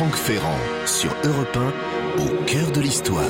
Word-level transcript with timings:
Franck 0.00 0.16
Ferrand 0.16 0.56
sur 0.86 1.14
Europe 1.24 1.58
1 2.16 2.22
au 2.22 2.44
cœur 2.46 2.72
de 2.72 2.80
l'histoire. 2.80 3.26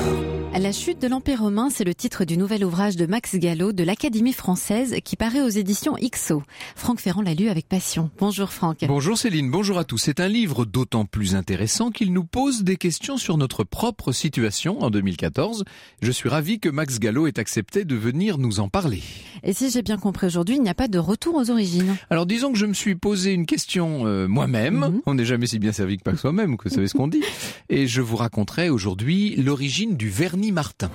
La 0.59 0.73
chute 0.73 1.01
de 1.01 1.07
l'Empire 1.07 1.39
romain, 1.39 1.69
c'est 1.69 1.85
le 1.85 1.95
titre 1.95 2.25
du 2.25 2.37
nouvel 2.37 2.63
ouvrage 2.65 2.95
de 2.95 3.05
Max 3.05 3.35
Gallo 3.35 3.71
de 3.71 3.83
l'Académie 3.83 4.33
française 4.33 4.95
qui 5.03 5.15
paraît 5.15 5.41
aux 5.41 5.49
éditions 5.49 5.97
IXO. 5.97 6.43
Franck 6.75 6.99
Ferrand 6.99 7.21
l'a 7.21 7.33
lu 7.33 7.47
avec 7.47 7.67
passion. 7.67 8.11
Bonjour 8.19 8.51
Franck. 8.51 8.85
Bonjour 8.85 9.17
Céline, 9.17 9.49
bonjour 9.49 9.79
à 9.79 9.85
tous. 9.85 9.97
C'est 9.97 10.19
un 10.19 10.27
livre 10.27 10.65
d'autant 10.65 11.05
plus 11.05 11.35
intéressant 11.35 11.89
qu'il 11.89 12.13
nous 12.13 12.25
pose 12.25 12.63
des 12.63 12.75
questions 12.75 13.17
sur 13.17 13.37
notre 13.37 13.63
propre 13.63 14.11
situation 14.11 14.81
en 14.81 14.91
2014. 14.91 15.63
Je 16.01 16.11
suis 16.11 16.29
ravi 16.29 16.59
que 16.59 16.69
Max 16.69 16.99
Gallo 16.99 17.27
ait 17.27 17.39
accepté 17.39 17.83
de 17.83 17.95
venir 17.95 18.37
nous 18.37 18.59
en 18.59 18.67
parler. 18.67 19.01
Et 19.43 19.53
si 19.53 19.71
j'ai 19.71 19.81
bien 19.81 19.97
compris 19.97 20.27
aujourd'hui, 20.27 20.57
il 20.57 20.61
n'y 20.61 20.69
a 20.69 20.75
pas 20.75 20.89
de 20.89 20.99
retour 20.99 21.35
aux 21.35 21.49
origines. 21.49 21.95
Alors 22.09 22.25
disons 22.25 22.51
que 22.51 22.59
je 22.59 22.65
me 22.65 22.73
suis 22.73 22.95
posé 22.95 23.31
une 23.31 23.45
question 23.45 24.05
euh, 24.05 24.27
moi-même. 24.27 24.79
Mhm. 24.79 25.01
On 25.05 25.15
n'est 25.15 25.25
jamais 25.25 25.47
si 25.47 25.57
bien 25.57 25.71
servi 25.71 25.97
que 25.97 26.03
par 26.03 26.19
soi-même, 26.19 26.57
vous 26.69 26.75
savez 26.75 26.87
ce 26.87 26.93
qu'on 26.93 27.07
dit. 27.07 27.23
Et 27.69 27.87
je 27.87 28.01
vous 28.01 28.15
raconterai 28.15 28.69
aujourd'hui 28.69 29.35
l'origine 29.35 29.95
du 29.97 30.09
vernis 30.09 30.51
Martin. 30.51 30.91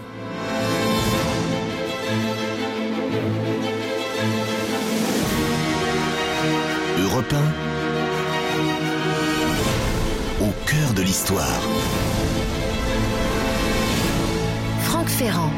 Europe 6.99 7.33
1 7.33 7.67
au 10.45 10.53
cœur 10.67 10.93
de 10.95 11.03
l'histoire. 11.03 11.63
Franck 14.83 15.09
Ferrand. 15.09 15.53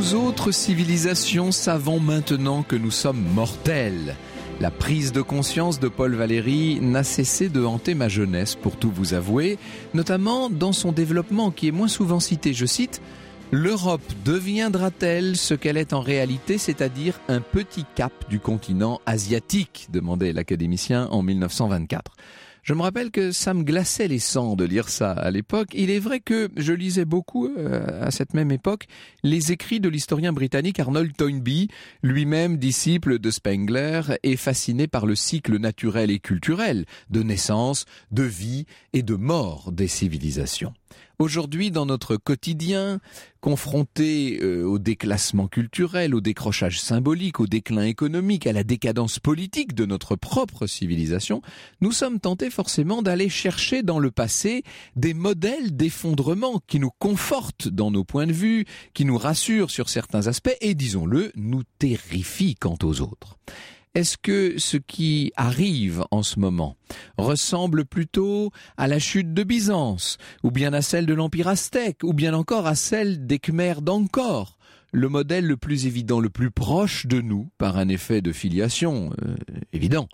Nous 0.00 0.14
autres 0.14 0.50
civilisations 0.50 1.52
savons 1.52 2.00
maintenant 2.00 2.62
que 2.62 2.74
nous 2.74 2.90
sommes 2.90 3.22
mortels. 3.34 4.16
La 4.58 4.70
prise 4.70 5.12
de 5.12 5.20
conscience 5.20 5.78
de 5.78 5.88
Paul 5.88 6.14
Valéry 6.14 6.78
n'a 6.80 7.04
cessé 7.04 7.50
de 7.50 7.62
hanter 7.62 7.92
ma 7.92 8.08
jeunesse, 8.08 8.54
pour 8.54 8.76
tout 8.76 8.90
vous 8.90 9.12
avouer, 9.12 9.58
notamment 9.92 10.48
dans 10.48 10.72
son 10.72 10.90
développement 10.90 11.50
qui 11.50 11.68
est 11.68 11.70
moins 11.70 11.86
souvent 11.86 12.18
cité. 12.18 12.54
Je 12.54 12.64
cite 12.64 13.02
L'Europe 13.50 14.00
deviendra-t-elle 14.24 15.36
ce 15.36 15.52
qu'elle 15.52 15.76
est 15.76 15.92
en 15.92 16.00
réalité, 16.00 16.56
c'est-à-dire 16.56 17.20
un 17.28 17.42
petit 17.42 17.84
cap 17.94 18.12
du 18.30 18.40
continent 18.40 19.02
asiatique? 19.04 19.88
demandait 19.92 20.32
l'académicien 20.32 21.08
en 21.10 21.22
1924. 21.22 22.12
Je 22.62 22.74
me 22.74 22.82
rappelle 22.82 23.10
que 23.10 23.32
ça 23.32 23.54
me 23.54 23.62
glaçait 23.62 24.08
les 24.08 24.18
sangs 24.18 24.54
de 24.54 24.64
lire 24.64 24.88
ça 24.88 25.12
à 25.12 25.30
l'époque. 25.30 25.68
Il 25.74 25.90
est 25.90 25.98
vrai 25.98 26.20
que 26.20 26.50
je 26.56 26.72
lisais 26.72 27.04
beaucoup 27.04 27.48
euh, 27.48 28.06
à 28.06 28.10
cette 28.10 28.34
même 28.34 28.52
époque 28.52 28.86
les 29.22 29.52
écrits 29.52 29.80
de 29.80 29.88
l'historien 29.88 30.32
britannique 30.32 30.78
Arnold 30.78 31.16
Toynbee, 31.16 31.68
lui-même 32.02 32.58
disciple 32.58 33.18
de 33.18 33.30
Spengler 33.30 34.02
et 34.22 34.36
fasciné 34.36 34.86
par 34.86 35.06
le 35.06 35.14
cycle 35.14 35.58
naturel 35.58 36.10
et 36.10 36.18
culturel 36.18 36.84
de 37.08 37.22
naissance, 37.22 37.86
de 38.10 38.22
vie 38.22 38.66
et 38.92 39.02
de 39.02 39.14
mort 39.14 39.72
des 39.72 39.88
civilisations. 39.88 40.74
Aujourd'hui, 41.20 41.70
dans 41.70 41.84
notre 41.84 42.16
quotidien, 42.16 42.98
confronté 43.42 44.38
euh, 44.40 44.64
au 44.64 44.78
déclassement 44.78 45.48
culturel, 45.48 46.14
au 46.14 46.22
décrochage 46.22 46.80
symbolique, 46.80 47.40
au 47.40 47.46
déclin 47.46 47.82
économique, 47.82 48.46
à 48.46 48.54
la 48.54 48.64
décadence 48.64 49.18
politique 49.18 49.74
de 49.74 49.84
notre 49.84 50.16
propre 50.16 50.66
civilisation, 50.66 51.42
nous 51.82 51.92
sommes 51.92 52.20
tentés 52.20 52.48
forcément 52.48 53.02
d'aller 53.02 53.28
chercher 53.28 53.82
dans 53.82 53.98
le 53.98 54.10
passé 54.10 54.62
des 54.96 55.12
modèles 55.12 55.76
d'effondrement 55.76 56.58
qui 56.66 56.80
nous 56.80 56.90
confortent 56.98 57.68
dans 57.68 57.90
nos 57.90 58.02
points 58.02 58.26
de 58.26 58.32
vue, 58.32 58.64
qui 58.94 59.04
nous 59.04 59.18
rassurent 59.18 59.70
sur 59.70 59.90
certains 59.90 60.26
aspects 60.26 60.56
et, 60.62 60.74
disons-le, 60.74 61.32
nous 61.36 61.64
terrifient 61.78 62.54
quant 62.54 62.78
aux 62.82 63.02
autres. 63.02 63.36
Est-ce 63.94 64.16
que 64.16 64.54
ce 64.58 64.76
qui 64.76 65.32
arrive 65.36 66.04
en 66.12 66.22
ce 66.22 66.38
moment 66.38 66.76
ressemble 67.18 67.84
plutôt 67.84 68.52
à 68.76 68.86
la 68.86 69.00
chute 69.00 69.34
de 69.34 69.42
Byzance, 69.42 70.16
ou 70.44 70.52
bien 70.52 70.72
à 70.72 70.80
celle 70.80 71.06
de 71.06 71.14
l'Empire 71.14 71.48
aztèque, 71.48 72.04
ou 72.04 72.12
bien 72.12 72.32
encore 72.32 72.68
à 72.68 72.76
celle 72.76 73.26
des 73.26 73.40
Khmers 73.40 73.82
d'Angkor 73.82 74.56
le 74.92 75.08
modèle 75.08 75.46
le 75.46 75.56
plus 75.56 75.86
évident, 75.86 76.20
le 76.20 76.30
plus 76.30 76.50
proche 76.50 77.06
de 77.06 77.20
nous, 77.20 77.48
par 77.58 77.78
un 77.78 77.88
effet 77.88 78.22
de 78.22 78.32
filiation 78.32 79.12
euh, 79.22 79.34
évident. 79.72 80.08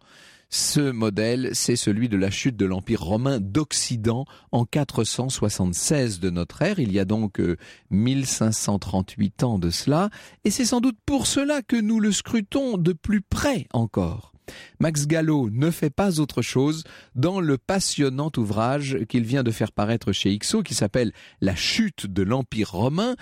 Ce 0.48 0.80
modèle, 0.80 1.50
c'est 1.54 1.76
celui 1.76 2.08
de 2.08 2.16
la 2.16 2.30
chute 2.30 2.56
de 2.56 2.66
l'Empire 2.66 3.02
romain 3.02 3.40
d'Occident 3.40 4.26
en 4.52 4.64
476 4.64 6.20
de 6.20 6.30
notre 6.30 6.62
ère. 6.62 6.78
Il 6.78 6.92
y 6.92 7.00
a 7.00 7.04
donc 7.04 7.40
euh, 7.40 7.56
1538 7.90 9.42
ans 9.42 9.58
de 9.58 9.70
cela. 9.70 10.10
Et 10.44 10.50
c'est 10.50 10.64
sans 10.64 10.80
doute 10.80 10.98
pour 11.04 11.26
cela 11.26 11.62
que 11.62 11.76
nous 11.76 11.98
le 11.98 12.12
scrutons 12.12 12.78
de 12.78 12.92
plus 12.92 13.22
près 13.22 13.66
encore. 13.72 14.35
Max 14.80 15.06
Gallo 15.06 15.48
ne 15.50 15.70
fait 15.70 15.90
pas 15.90 16.20
autre 16.20 16.42
chose 16.42 16.84
dans 17.14 17.40
le 17.40 17.58
passionnant 17.58 18.30
ouvrage 18.36 18.98
qu'il 19.08 19.24
vient 19.24 19.42
de 19.42 19.50
faire 19.50 19.72
paraître 19.72 20.12
chez 20.12 20.32
Ixo 20.32 20.62
qui 20.62 20.74
s'appelle 20.74 21.12
La 21.40 21.54
chute 21.54 22.06
de 22.06 22.22
l'Empire 22.22 22.70
romain. 22.72 23.16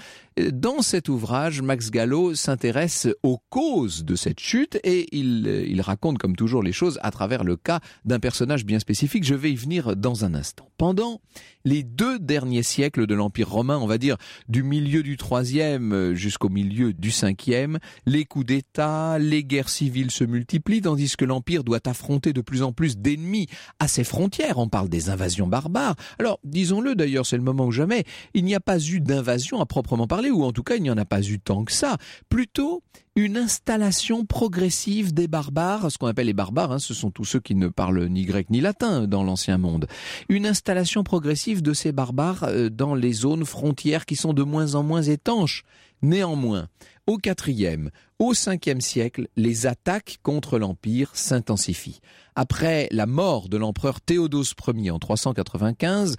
Dans 0.53 0.83
cet 0.83 1.09
ouvrage, 1.09 1.63
Max 1.63 1.93
Gallo 1.93 2.35
s'intéresse 2.35 3.07
aux 3.23 3.39
causes 3.51 4.05
de 4.05 4.17
cette 4.17 4.41
chute 4.41 4.81
et 4.83 5.07
il, 5.17 5.81
raconte 5.81 6.19
comme 6.19 6.35
toujours 6.35 6.63
les 6.63 6.73
choses 6.73 6.99
à 7.03 7.11
travers 7.11 7.45
le 7.45 7.57
cas 7.57 7.81
d'un 8.05 8.19
personnage 8.19 8.65
bien 8.65 8.81
spécifique. 8.81 9.25
Je 9.25 9.35
vais 9.35 9.53
y 9.53 9.57
venir 9.57 9.95
dans 9.95 10.25
un 10.25 10.35
instant. 10.35 10.69
Pendant 10.77 11.21
les 11.65 11.85
deux 11.85 12.19
derniers 12.19 12.65
siècles 12.65 13.07
de 13.07 13.15
l'Empire 13.15 13.49
romain, 13.49 13.79
on 13.79 13.87
va 13.87 13.99
dire 13.99 14.17
du 14.49 14.63
milieu 14.63 15.03
du 15.05 15.17
troisième 15.17 16.15
jusqu'au 16.15 16.49
milieu 16.49 16.93
du 16.93 17.13
cinquième, 17.13 17.79
les 18.07 18.25
coups 18.25 18.47
d'État, 18.47 19.19
les 19.21 19.45
guerres 19.45 19.69
civiles 19.69 20.11
se 20.11 20.25
multiplient 20.25 20.83
tandis 20.83 21.14
que 21.17 21.25
l'Empire 21.25 21.65
doit 21.65 21.87
affronter 21.87 22.33
de 22.33 22.41
plus 22.41 22.63
en 22.63 22.73
plus 22.73 22.99
d'ennemis 22.99 23.47
à 23.79 23.89
ses 23.89 24.05
frontières. 24.05 24.59
On 24.59 24.69
parle 24.69 24.89
des 24.89 25.11
invasions 25.11 25.47
barbares. 25.47 25.97
Alors, 26.19 26.39
disons-le 26.45 26.95
d'ailleurs, 26.95 27.27
c'est 27.27 27.37
le 27.37 27.43
moment 27.43 27.67
ou 27.67 27.73
jamais, 27.73 28.05
il 28.35 28.45
n'y 28.45 28.55
a 28.55 28.61
pas 28.61 28.79
eu 28.79 29.01
d'invasion 29.01 29.61
à 29.61 29.67
proprement 29.67 30.07
parler, 30.07 30.31
ou 30.31 30.45
en 30.45 30.53
tout 30.53 30.63
cas, 30.63 30.77
il 30.77 30.83
n'y 30.83 30.91
en 30.91 30.99
a 30.99 31.05
pas 31.05 31.23
eu 31.23 31.39
tant 31.39 31.65
que 31.65 31.73
ça. 31.73 31.97
Plutôt, 32.29 32.83
une 33.17 33.37
installation 33.37 34.25
progressive 34.25 35.15
des 35.15 35.29
barbares, 35.29 35.91
ce 35.93 35.99
qu'on 35.99 36.09
appelle 36.09 36.27
les 36.27 36.33
barbares, 36.33 36.73
hein, 36.73 36.79
ce 36.81 36.95
sont 36.95 37.13
tous 37.13 37.25
ceux 37.25 37.39
qui 37.39 37.55
ne 37.55 37.69
parlent 37.69 38.07
ni 38.07 38.25
grec 38.25 38.51
ni 38.51 38.61
latin 38.61 39.07
dans 39.07 39.23
l'ancien 39.23 39.57
monde. 39.57 39.87
Une 40.29 40.47
installation 40.47 41.05
progressive 41.05 41.63
de 41.63 41.73
ces 41.73 41.93
barbares 41.93 42.45
euh, 42.45 42.71
dans 42.71 42.95
les 42.95 43.13
zones 43.13 43.45
frontières 43.45 44.05
qui 44.05 44.17
sont 44.17 44.33
de 44.33 44.43
moins 44.43 44.75
en 44.75 44.83
moins 44.83 45.03
étanches. 45.03 45.63
Néanmoins, 46.03 46.67
au 47.07 47.19
IVe, 47.47 47.91
au 48.19 48.33
Ve 48.33 48.81
siècle, 48.81 49.29
les 49.37 49.67
attaques 49.67 50.19
contre 50.23 50.59
l'Empire 50.59 51.11
s'intensifient. 51.15 52.01
Après 52.37 52.89
la 52.91 53.07
mort 53.07 53.49
de 53.49 53.57
l'empereur 53.57 54.01
Théodose 54.01 54.55
Ier 54.75 54.91
en 54.91 54.99
395, 54.99 56.17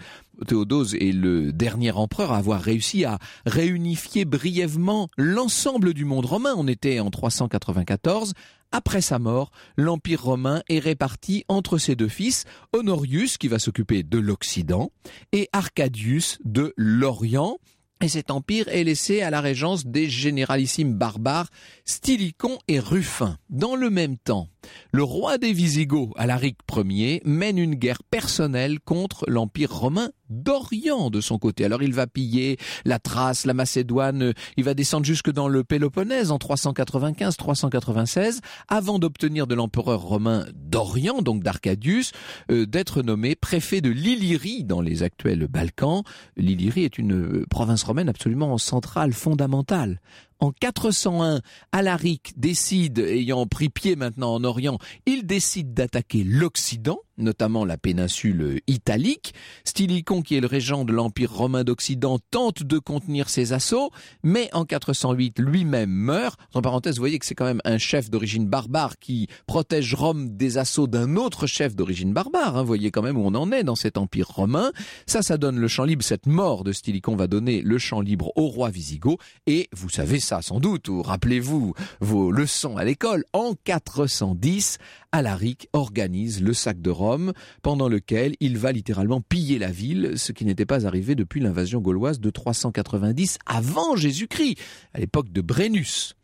Théodose 0.47 0.95
est 0.95 1.13
le 1.13 1.51
dernier 1.53 1.91
empereur 1.91 2.31
à 2.31 2.37
avoir 2.37 2.61
réussi 2.61 3.05
à 3.05 3.19
réunifier 3.45 4.25
brièvement 4.25 5.09
l'ensemble 5.17 5.93
du 5.93 6.05
monde 6.05 6.25
romain. 6.25 6.53
On 6.57 6.67
était 6.67 6.99
en 6.99 7.09
394. 7.09 8.33
Après 8.71 9.01
sa 9.01 9.19
mort, 9.19 9.51
l'Empire 9.77 10.23
romain 10.23 10.61
est 10.67 10.79
réparti 10.79 11.45
entre 11.47 11.77
ses 11.77 11.95
deux 11.95 12.09
fils, 12.09 12.43
Honorius 12.73 13.37
qui 13.37 13.47
va 13.47 13.59
s'occuper 13.59 14.03
de 14.03 14.17
l'Occident 14.17 14.91
et 15.31 15.47
Arcadius 15.53 16.39
de 16.43 16.73
l'Orient. 16.75 17.57
Et 18.01 18.09
cet 18.09 18.29
empire 18.29 18.67
est 18.67 18.83
laissé 18.83 19.21
à 19.21 19.29
la 19.29 19.41
régence 19.41 19.85
des 19.85 20.09
généralissimes 20.09 20.93
barbares 20.93 21.49
Stylicon 21.85 22.59
et 22.67 22.79
Ruffin. 22.79 23.37
Dans 23.49 23.75
le 23.75 23.89
même 23.89 24.17
temps, 24.17 24.49
le 24.91 25.03
roi 25.03 25.37
des 25.37 25.53
Visigoths, 25.53 26.11
Alaric 26.15 26.57
Ier, 26.75 27.21
mène 27.25 27.57
une 27.57 27.75
guerre 27.75 28.03
personnelle 28.03 28.79
contre 28.79 29.25
l'Empire 29.27 29.73
romain 29.73 30.09
d'Orient 30.29 31.09
de 31.09 31.21
son 31.21 31.37
côté. 31.37 31.65
Alors 31.65 31.83
il 31.83 31.93
va 31.93 32.07
piller 32.07 32.57
la 32.83 32.99
Thrace, 32.99 33.45
la 33.45 33.53
Macédoine, 33.53 34.33
il 34.57 34.63
va 34.63 34.73
descendre 34.73 35.05
jusque 35.05 35.31
dans 35.31 35.47
le 35.47 35.63
Péloponnèse 35.63 36.31
en 36.31 36.37
395-396, 36.37 38.39
avant 38.67 38.99
d'obtenir 38.99 39.47
de 39.47 39.55
l'empereur 39.55 40.01
romain 40.01 40.45
d'Orient, 40.53 41.21
donc 41.21 41.43
d'Arcadius, 41.43 42.11
euh, 42.51 42.65
d'être 42.65 43.01
nommé 43.01 43.35
préfet 43.35 43.81
de 43.81 43.89
l'Illyrie 43.89 44.63
dans 44.63 44.81
les 44.81 45.03
actuels 45.03 45.47
Balkans. 45.47 46.03
L'Illyrie 46.37 46.85
est 46.85 46.97
une 46.97 47.13
euh, 47.13 47.45
province 47.49 47.83
romaine 47.83 48.09
absolument 48.09 48.57
centrale, 48.57 49.13
fondamentale. 49.13 49.99
En 50.39 50.51
401, 50.51 51.41
Alaric 51.71 52.33
décide, 52.37 52.99
ayant 52.99 53.47
pris 53.47 53.69
pied 53.69 53.95
maintenant 53.95 54.33
en 54.33 54.43
Orient, 54.43 54.79
il 55.05 55.25
décide 55.25 55.73
d'attaquer 55.73 56.23
l'Occident, 56.23 56.99
notamment 57.17 57.65
la 57.65 57.77
péninsule 57.77 58.61
italique. 58.67 59.33
Stylicon, 59.63 60.21
qui 60.21 60.35
est 60.35 60.41
le 60.41 60.47
régent 60.47 60.85
de 60.85 60.93
l'Empire 60.93 61.31
romain 61.31 61.63
d'Occident, 61.63 62.19
tente 62.31 62.63
de 62.63 62.79
contenir 62.79 63.29
ses 63.29 63.53
assauts, 63.53 63.91
mais 64.23 64.49
en 64.53 64.65
408 64.65 65.39
lui-même 65.39 65.89
meurt. 65.89 66.39
En 66.53 66.61
parenthèse, 66.61 66.95
vous 66.95 67.01
voyez 67.01 67.19
que 67.19 67.25
c'est 67.25 67.35
quand 67.35 67.45
même 67.45 67.61
un 67.65 67.77
chef 67.77 68.09
d'origine 68.09 68.47
barbare 68.47 68.97
qui 68.99 69.27
protège 69.47 69.93
Rome 69.93 70.35
des 70.35 70.57
assauts 70.57 70.87
d'un 70.87 71.15
autre 71.15 71.47
chef 71.47 71.75
d'origine 71.75 72.13
barbare. 72.13 72.57
Hein. 72.57 72.61
Vous 72.61 72.67
voyez 72.67 72.91
quand 72.91 73.01
même 73.01 73.17
où 73.17 73.25
on 73.25 73.35
en 73.35 73.51
est 73.51 73.63
dans 73.63 73.75
cet 73.75 73.97
empire 73.97 74.27
romain. 74.27 74.71
Ça, 75.07 75.21
ça 75.21 75.37
donne 75.37 75.57
le 75.57 75.67
champ 75.67 75.83
libre. 75.83 76.03
Cette 76.03 76.25
mort 76.25 76.63
de 76.63 76.71
Stylicon 76.71 77.15
va 77.15 77.27
donner 77.27 77.61
le 77.61 77.77
champ 77.77 78.01
libre 78.01 78.31
au 78.35 78.47
roi 78.47 78.69
Visigoth. 78.69 79.19
Et 79.47 79.69
vous 79.73 79.89
savez 79.89 80.19
ça 80.19 80.41
sans 80.41 80.59
doute, 80.59 80.87
ou 80.89 81.01
rappelez-vous 81.01 81.73
vos 82.01 82.31
leçons 82.31 82.77
à 82.77 82.83
l'école. 82.83 83.23
En 83.33 83.53
410, 83.63 84.77
Alaric 85.15 85.69
organise 85.71 86.41
le 86.41 86.53
sac 86.53 86.81
de 86.81 86.89
Rome, 86.89 87.31
pendant 87.61 87.87
lequel 87.87 88.35
il 88.41 88.57
va 88.57 88.73
littéralement 88.73 89.21
piller 89.21 89.57
la 89.59 89.71
ville, 89.71 90.11
ce 90.17 90.33
qui 90.33 90.43
n'était 90.43 90.65
pas 90.65 90.85
arrivé 90.85 91.15
depuis 91.15 91.39
l'invasion 91.39 91.79
gauloise 91.79 92.19
de 92.19 92.29
390 92.29 93.37
avant 93.45 93.95
Jésus-Christ, 93.95 94.57
à 94.93 94.99
l'époque 94.99 95.31
de 95.31 95.39
Brennus. 95.39 96.15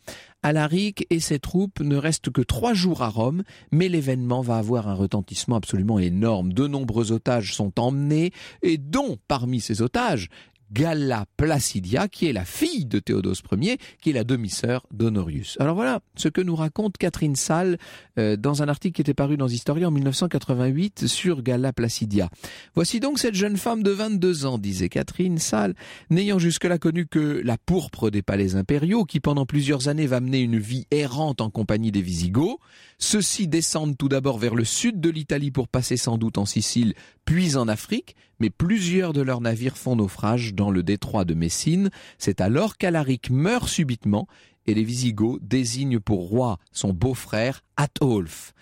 Alaric 0.44 1.08
et 1.10 1.22
ses 1.22 1.40
troupes 1.40 1.80
ne 1.80 1.96
restent 1.96 2.32
que 2.32 2.42
trois 2.42 2.74
jours 2.74 3.02
à 3.02 3.08
Rome, 3.08 3.44
mais 3.72 3.88
l'événement 3.88 4.42
va 4.42 4.58
avoir 4.58 4.90
un 4.90 4.96
retentissement 4.96 5.56
absolument 5.56 6.00
énorme. 6.00 6.52
De 6.52 6.68
nombreux 6.68 7.14
otages 7.14 7.56
sont 7.56 7.80
emmenés, 7.80 8.34
et 8.62 8.78
dont 8.78 9.18
parmi 9.30 9.62
ces 9.62 9.82
otages 9.82 10.28
Galla 10.72 11.26
Placidia, 11.38 12.08
qui 12.08 12.28
est 12.28 12.34
la 12.34 12.46
fille 12.46 12.86
de 12.86 13.00
Théodose 13.00 13.42
Ier, 13.52 13.78
qui 14.02 14.12
est 14.12 14.14
la 14.14 14.24
demi-sœur 14.24 14.86
d'Honorius. 14.92 15.58
Alors 15.60 15.76
voilà 15.76 16.00
ce 16.16 16.30
que 16.30 16.42
nous 16.42 16.56
raconte 16.56 16.98
Catherine 16.98 17.36
Salle 17.36 17.78
euh, 18.18 18.38
dans 18.38 18.64
un 18.64 18.68
article 18.70 18.96
qui 18.96 19.02
était 19.02 19.14
paru 19.14 19.38
dans 19.38 19.48
Historia 19.48 19.88
en 19.88 19.92
1988 19.92 21.08
sur 21.08 21.42
Galla 21.42 21.74
Placidia. 21.74 22.30
Voici 22.76 23.00
donc 23.00 23.20
cette 23.20 23.36
jeune 23.36 23.58
femme 23.58 23.84
de 23.84 23.92
22 23.92 24.46
ans, 24.46 24.58
disait 24.58 24.90
Catherine 24.90 25.38
Salle, 25.38 25.76
n'ayant 26.10 26.40
jusque-là 26.40 26.78
connu 26.78 27.06
que 27.06 27.42
la 27.44 27.58
pourpre 27.58 28.10
des 28.10 28.22
palais 28.22 28.56
impériaux, 28.56 29.06
qui 29.06 29.20
pendant 29.20 29.46
plusieurs 29.46 29.88
années 29.88 30.08
va 30.08 30.22
mener 30.22 30.40
une 30.40 30.60
vie 30.60 30.88
errante 30.92 31.42
en 31.42 31.50
compagnie 31.50 31.92
des 31.92 32.02
Visigoths. 32.02 32.60
Ceux-ci 32.98 33.48
descendent 33.48 33.98
tout 33.98 34.10
d'abord 34.10 34.38
vers 34.38 34.56
le 34.56 34.64
sud 34.64 35.02
de 35.02 35.10
l'Italie 35.10 35.52
pour 35.52 35.68
passer 35.68 35.98
sans 35.98 36.18
doute 36.18 36.38
en 36.38 36.46
Sicile, 36.46 36.94
puis 37.26 37.56
en 37.56 37.68
Afrique, 37.68 38.16
mais 38.40 38.50
plusieurs 38.50 39.14
de 39.14 39.22
leurs 39.22 39.42
navires 39.42 39.78
font 39.78 39.96
naufrage 39.96 40.54
dans 40.54 40.61
le 40.70 40.84
détroit 40.84 41.26
de 41.26 41.34
Messine. 41.34 41.90
C'est 42.18 42.42
alors 42.42 42.78
qu'Alaric 42.78 43.32
meurt 43.32 43.68
subitement 43.68 44.28
et 44.68 44.74
les 44.74 44.84
Visigoths 44.84 45.42
désignent 45.42 46.00
pour 46.00 46.30
roi 46.30 46.58
son 46.72 46.94
beau-frère 46.94 47.64
Atolphe. 47.78 48.54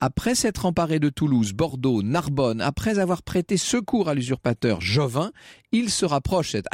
Après 0.00 0.34
s'être 0.34 0.66
emparé 0.66 0.98
de 0.98 1.08
Toulouse, 1.08 1.52
Bordeaux, 1.52 2.02
Narbonne, 2.02 2.60
après 2.60 2.98
avoir 2.98 3.22
prêté 3.22 3.56
secours 3.56 4.08
à 4.08 4.14
l'usurpateur 4.14 4.80
Jovin, 4.80 5.30
il 5.72 5.88
se 5.88 6.04
rapproche, 6.04 6.50
cet 6.50 6.66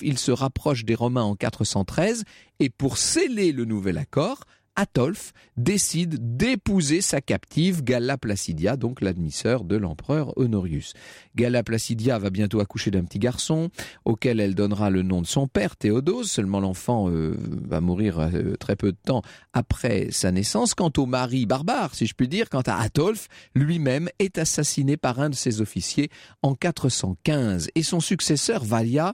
il 0.00 0.18
se 0.18 0.30
rapproche 0.30 0.84
des 0.84 0.94
Romains 0.94 1.22
en 1.22 1.34
413, 1.34 2.24
et 2.60 2.70
pour 2.70 2.96
sceller 2.96 3.52
le 3.52 3.66
nouvel 3.66 3.98
accord, 3.98 4.44
Atolphe 4.78 5.32
décide 5.56 6.36
d'épouser 6.36 7.00
sa 7.00 7.20
captive 7.20 7.82
Galla 7.82 8.16
Placidia, 8.16 8.76
donc 8.76 9.00
l'admisseur 9.00 9.64
de 9.64 9.76
l'empereur 9.76 10.32
Honorius. 10.36 10.92
Galla 11.34 11.64
Placidia 11.64 12.16
va 12.20 12.30
bientôt 12.30 12.60
accoucher 12.60 12.92
d'un 12.92 13.02
petit 13.02 13.18
garçon, 13.18 13.70
auquel 14.04 14.38
elle 14.38 14.54
donnera 14.54 14.88
le 14.88 15.02
nom 15.02 15.20
de 15.20 15.26
son 15.26 15.48
père, 15.48 15.76
Théodose. 15.76 16.30
Seulement 16.30 16.60
l'enfant 16.60 17.10
euh, 17.10 17.36
va 17.68 17.80
mourir 17.80 18.20
euh, 18.20 18.54
très 18.54 18.76
peu 18.76 18.92
de 18.92 18.98
temps 19.04 19.22
après 19.52 20.08
sa 20.12 20.30
naissance. 20.30 20.74
Quant 20.74 20.92
au 20.96 21.06
mari 21.06 21.44
barbare, 21.44 21.96
si 21.96 22.06
je 22.06 22.14
puis 22.14 22.28
dire, 22.28 22.48
quant 22.48 22.62
à 22.62 22.76
Atolphe, 22.76 23.26
lui-même 23.56 24.08
est 24.20 24.38
assassiné 24.38 24.96
par 24.96 25.18
un 25.18 25.28
de 25.28 25.34
ses 25.34 25.60
officiers 25.60 26.08
en 26.42 26.54
415. 26.54 27.68
Et 27.74 27.82
son 27.82 27.98
successeur, 27.98 28.62
Valia, 28.62 29.12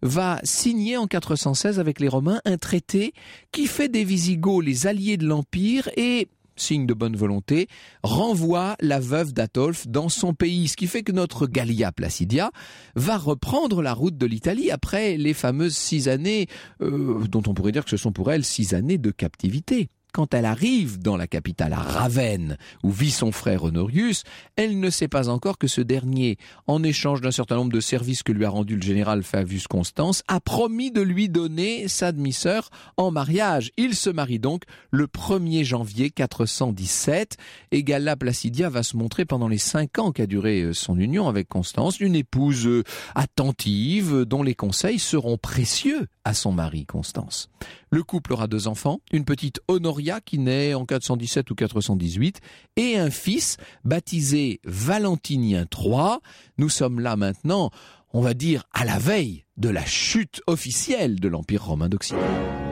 va 0.00 0.40
signer 0.42 0.96
en 0.96 1.06
416 1.06 1.78
avec 1.78 2.00
les 2.00 2.08
Romains 2.08 2.40
un 2.44 2.56
traité 2.56 3.12
qui 3.52 3.66
fait 3.66 3.88
des 3.88 4.04
Visigoths 4.04 4.64
les 4.64 4.86
alliés 4.86 5.01
de 5.02 5.26
l'Empire 5.26 5.88
et 5.96 6.28
signe 6.56 6.86
de 6.86 6.94
bonne 6.94 7.16
volonté, 7.16 7.66
renvoie 8.02 8.76
la 8.80 9.00
veuve 9.00 9.32
d'Atolphe 9.32 9.88
dans 9.88 10.08
son 10.08 10.34
pays, 10.34 10.68
ce 10.68 10.76
qui 10.76 10.86
fait 10.86 11.02
que 11.02 11.12
notre 11.12 11.46
Gallia 11.46 11.92
Placidia 11.92 12.50
va 12.94 13.16
reprendre 13.16 13.82
la 13.82 13.94
route 13.94 14.16
de 14.16 14.26
l'Italie 14.26 14.70
après 14.70 15.16
les 15.16 15.34
fameuses 15.34 15.76
six 15.76 16.08
années, 16.08 16.46
euh, 16.82 17.24
dont 17.28 17.42
on 17.46 17.54
pourrait 17.54 17.72
dire 17.72 17.84
que 17.84 17.90
ce 17.90 17.96
sont 17.96 18.12
pour 18.12 18.30
elle 18.30 18.44
six 18.44 18.74
années 18.74 18.98
de 18.98 19.10
captivité 19.10 19.88
quand 20.12 20.34
elle 20.34 20.44
arrive 20.44 21.00
dans 21.00 21.16
la 21.16 21.26
capitale, 21.26 21.72
à 21.72 21.80
Ravenne, 21.80 22.58
où 22.82 22.90
vit 22.90 23.10
son 23.10 23.32
frère 23.32 23.64
Honorius, 23.64 24.24
elle 24.56 24.78
ne 24.78 24.90
sait 24.90 25.08
pas 25.08 25.28
encore 25.28 25.58
que 25.58 25.66
ce 25.66 25.80
dernier, 25.80 26.36
en 26.66 26.82
échange 26.82 27.20
d'un 27.20 27.30
certain 27.30 27.56
nombre 27.56 27.72
de 27.72 27.80
services 27.80 28.22
que 28.22 28.32
lui 28.32 28.44
a 28.44 28.50
rendu 28.50 28.76
le 28.76 28.82
général 28.82 29.22
Fabius 29.22 29.66
Constance, 29.66 30.22
a 30.28 30.40
promis 30.40 30.90
de 30.90 31.00
lui 31.00 31.28
donner 31.28 31.88
sa 31.88 32.12
demi-sœur 32.12 32.70
en 32.96 33.10
mariage. 33.10 33.72
Il 33.76 33.94
se 33.94 34.10
marie 34.10 34.38
donc 34.38 34.64
le 34.90 35.06
1er 35.06 35.64
janvier 35.64 36.10
417 36.10 37.36
et 37.70 37.82
Galla 37.82 38.16
Placidia 38.16 38.68
va 38.68 38.82
se 38.82 38.96
montrer 38.96 39.24
pendant 39.24 39.48
les 39.48 39.58
cinq 39.58 39.98
ans 39.98 40.12
qu'a 40.12 40.26
duré 40.26 40.62
euh, 40.62 40.72
son 40.72 40.98
union 40.98 41.28
avec 41.28 41.48
Constance 41.48 42.00
une 42.00 42.14
épouse 42.14 42.66
euh, 42.66 42.84
attentive 43.14 44.24
dont 44.24 44.42
les 44.42 44.54
conseils 44.54 44.98
seront 44.98 45.38
précieux 45.38 46.06
à 46.24 46.34
son 46.34 46.52
mari 46.52 46.86
Constance. 46.86 47.48
Le 47.92 48.02
couple 48.02 48.32
aura 48.32 48.46
deux 48.46 48.68
enfants, 48.68 49.00
une 49.12 49.26
petite 49.26 49.60
Honoria 49.68 50.22
qui 50.22 50.38
naît 50.38 50.72
en 50.72 50.86
417 50.86 51.50
ou 51.50 51.54
418 51.54 52.40
et 52.76 52.96
un 52.96 53.10
fils 53.10 53.58
baptisé 53.84 54.62
Valentinien 54.64 55.66
III. 55.70 56.16
Nous 56.56 56.70
sommes 56.70 57.00
là 57.00 57.16
maintenant, 57.16 57.70
on 58.14 58.22
va 58.22 58.32
dire, 58.32 58.64
à 58.72 58.86
la 58.86 58.98
veille 58.98 59.44
de 59.58 59.68
la 59.68 59.84
chute 59.84 60.40
officielle 60.46 61.20
de 61.20 61.28
l'Empire 61.28 61.66
romain 61.66 61.90
d'Occident. 61.90 62.71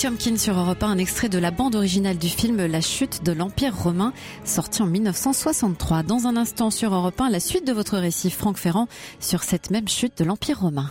Tiomkin 0.00 0.38
sur 0.38 0.58
Europe 0.58 0.82
1, 0.82 0.92
un 0.92 0.96
extrait 0.96 1.28
de 1.28 1.38
la 1.38 1.50
bande 1.50 1.74
originale 1.74 2.16
du 2.16 2.30
film 2.30 2.56
La 2.56 2.80
chute 2.80 3.22
de 3.22 3.32
l'Empire 3.32 3.76
romain, 3.76 4.14
sorti 4.46 4.80
en 4.80 4.86
1963. 4.86 6.04
Dans 6.04 6.26
un 6.26 6.38
instant 6.38 6.70
sur 6.70 6.94
Europe 6.94 7.20
1, 7.20 7.28
la 7.28 7.38
suite 7.38 7.66
de 7.66 7.72
votre 7.74 7.98
récit, 7.98 8.30
Franck 8.30 8.56
Ferrand, 8.56 8.88
sur 9.18 9.42
cette 9.42 9.70
même 9.70 9.88
chute 9.88 10.16
de 10.16 10.24
l'Empire 10.24 10.60
romain. 10.60 10.90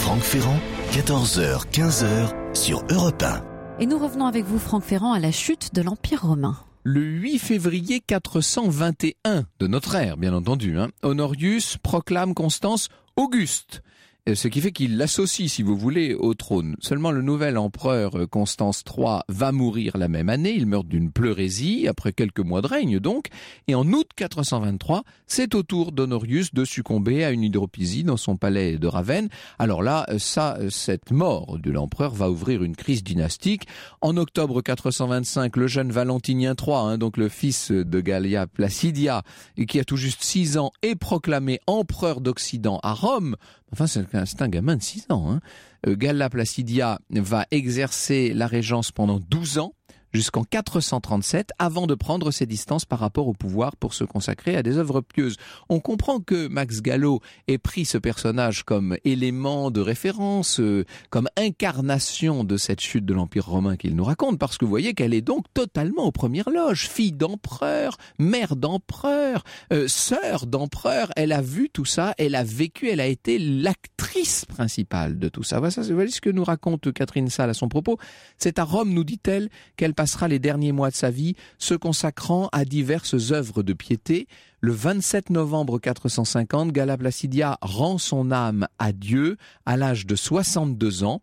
Franck 0.00 0.22
Ferrand, 0.22 0.58
14h, 0.92 1.66
15h, 1.70 2.56
sur 2.56 2.82
Europe 2.90 3.22
1. 3.22 3.44
Et 3.80 3.86
nous 3.86 3.98
revenons 3.98 4.24
avec 4.24 4.46
vous, 4.46 4.58
Franck 4.58 4.84
Ferrand, 4.84 5.12
à 5.12 5.18
la 5.18 5.30
chute 5.30 5.74
de 5.74 5.82
l'Empire 5.82 6.22
romain 6.22 6.56
le 6.82 7.02
8 7.02 7.38
février 7.38 8.00
421 8.00 9.44
de 9.58 9.66
notre 9.66 9.94
ère, 9.96 10.16
bien 10.16 10.32
entendu, 10.32 10.78
hein, 10.78 10.88
Honorius 11.02 11.76
proclame 11.76 12.32
Constance 12.32 12.88
Auguste 13.16 13.82
ce 14.26 14.48
qui 14.48 14.60
fait 14.60 14.72
qu'il 14.72 14.96
l'associe, 14.96 15.50
si 15.50 15.62
vous 15.62 15.76
voulez, 15.76 16.14
au 16.14 16.34
trône. 16.34 16.76
Seulement 16.80 17.10
le 17.10 17.22
nouvel 17.22 17.58
empereur 17.58 18.16
euh, 18.16 18.26
Constance 18.26 18.84
III 18.86 19.20
va 19.28 19.52
mourir 19.52 19.96
la 19.96 20.08
même 20.08 20.28
année, 20.28 20.52
il 20.52 20.66
meurt 20.66 20.86
d'une 20.86 21.10
pleurésie, 21.10 21.88
après 21.88 22.12
quelques 22.12 22.40
mois 22.40 22.62
de 22.62 22.66
règne 22.66 23.00
donc, 23.00 23.28
et 23.68 23.74
en 23.74 23.86
août 23.92 24.08
423, 24.16 25.04
c'est 25.26 25.54
au 25.54 25.62
tour 25.62 25.92
d'Honorius 25.92 26.54
de 26.54 26.64
succomber 26.64 27.24
à 27.24 27.30
une 27.30 27.42
hydropisie 27.42 28.04
dans 28.04 28.16
son 28.16 28.36
palais 28.36 28.78
de 28.78 28.86
Ravenne. 28.86 29.28
Alors 29.58 29.82
là, 29.82 30.06
euh, 30.10 30.18
ça, 30.18 30.58
cette 30.68 31.10
mort 31.10 31.58
de 31.58 31.70
l'empereur 31.70 32.14
va 32.14 32.30
ouvrir 32.30 32.62
une 32.62 32.76
crise 32.76 33.02
dynastique. 33.02 33.66
En 34.00 34.16
octobre 34.16 34.60
425, 34.60 35.56
le 35.56 35.66
jeune 35.66 35.92
Valentinien 35.92 36.54
III, 36.60 36.74
hein, 36.74 36.98
donc 36.98 37.16
le 37.16 37.28
fils 37.28 37.70
de 37.70 38.00
Gallia 38.00 38.46
Placidia, 38.46 39.22
qui 39.68 39.80
a 39.80 39.84
tout 39.84 39.96
juste 39.96 40.22
six 40.22 40.58
ans, 40.58 40.72
est 40.82 40.94
proclamé 40.94 41.60
empereur 41.66 42.20
d'Occident 42.20 42.80
à 42.82 42.92
Rome, 42.92 43.36
Enfin, 43.72 43.86
c'est 43.86 44.42
un, 44.42 44.48
gamin 44.48 44.76
de 44.76 44.82
6 44.82 45.06
ans. 45.10 45.30
Hein. 45.30 45.40
Euh, 45.86 45.96
Galla 45.96 46.28
Placidia 46.28 46.98
va 47.10 47.46
exercer 47.50 48.32
la 48.34 48.46
régence 48.46 48.90
pendant 48.90 49.20
12 49.20 49.58
ans 49.58 49.74
jusqu'en 50.12 50.44
437 50.44 51.50
avant 51.58 51.86
de 51.86 51.94
prendre 51.94 52.30
ses 52.30 52.46
distances 52.46 52.84
par 52.84 52.98
rapport 52.98 53.28
au 53.28 53.32
pouvoir 53.32 53.76
pour 53.76 53.94
se 53.94 54.04
consacrer 54.04 54.56
à 54.56 54.62
des 54.62 54.78
œuvres 54.78 55.00
pieuses. 55.00 55.36
On 55.68 55.80
comprend 55.80 56.20
que 56.20 56.48
Max 56.48 56.82
Gallo 56.82 57.20
ait 57.48 57.58
pris 57.58 57.84
ce 57.84 57.98
personnage 57.98 58.64
comme 58.64 58.96
élément 59.04 59.70
de 59.70 59.80
référence, 59.80 60.60
euh, 60.60 60.84
comme 61.10 61.28
incarnation 61.36 62.44
de 62.44 62.56
cette 62.56 62.80
chute 62.80 63.04
de 63.04 63.14
l'Empire 63.14 63.46
romain 63.46 63.76
qu'il 63.76 63.94
nous 63.94 64.04
raconte, 64.04 64.38
parce 64.38 64.58
que 64.58 64.64
vous 64.64 64.70
voyez 64.70 64.94
qu'elle 64.94 65.14
est 65.14 65.20
donc 65.20 65.44
totalement 65.54 66.04
aux 66.04 66.12
premières 66.12 66.50
loges, 66.50 66.88
fille 66.88 67.12
d'empereur, 67.12 67.96
mère 68.18 68.56
d'empereur, 68.56 69.44
euh, 69.72 69.88
sœur 69.88 70.46
d'empereur, 70.46 71.10
elle 71.16 71.32
a 71.32 71.42
vu 71.42 71.70
tout 71.70 71.84
ça, 71.84 72.14
elle 72.18 72.34
a 72.34 72.44
vécu, 72.44 72.88
elle 72.88 73.00
a 73.00 73.06
été 73.06 73.38
l'actrice 73.38 74.44
principale 74.44 75.18
de 75.18 75.28
tout 75.28 75.42
ça. 75.42 75.58
Voilà, 75.58 75.70
ce 75.70 76.20
que 76.20 76.30
nous 76.30 76.44
raconte 76.44 76.92
Catherine 76.92 77.28
Salle 77.28 77.50
à 77.50 77.54
son 77.54 77.68
propos. 77.68 77.98
C'est 78.36 78.58
à 78.58 78.64
Rome, 78.64 78.92
nous 78.92 79.04
dit-elle, 79.04 79.48
qu'elle 79.76 79.94
passera 80.00 80.28
les 80.28 80.38
derniers 80.38 80.72
mois 80.72 80.88
de 80.88 80.94
sa 80.94 81.10
vie 81.10 81.36
se 81.58 81.74
consacrant 81.74 82.48
à 82.52 82.64
diverses 82.64 83.32
œuvres 83.32 83.62
de 83.62 83.74
piété. 83.74 84.28
Le 84.62 84.72
27 84.72 85.28
novembre 85.28 85.78
450, 85.78 86.72
Gala 86.72 86.96
Placidia 86.96 87.58
rend 87.60 87.98
son 87.98 88.32
âme 88.32 88.66
à 88.78 88.92
Dieu 88.92 89.36
à 89.66 89.76
l'âge 89.76 90.06
de 90.06 90.16
62 90.16 91.04
ans. 91.04 91.20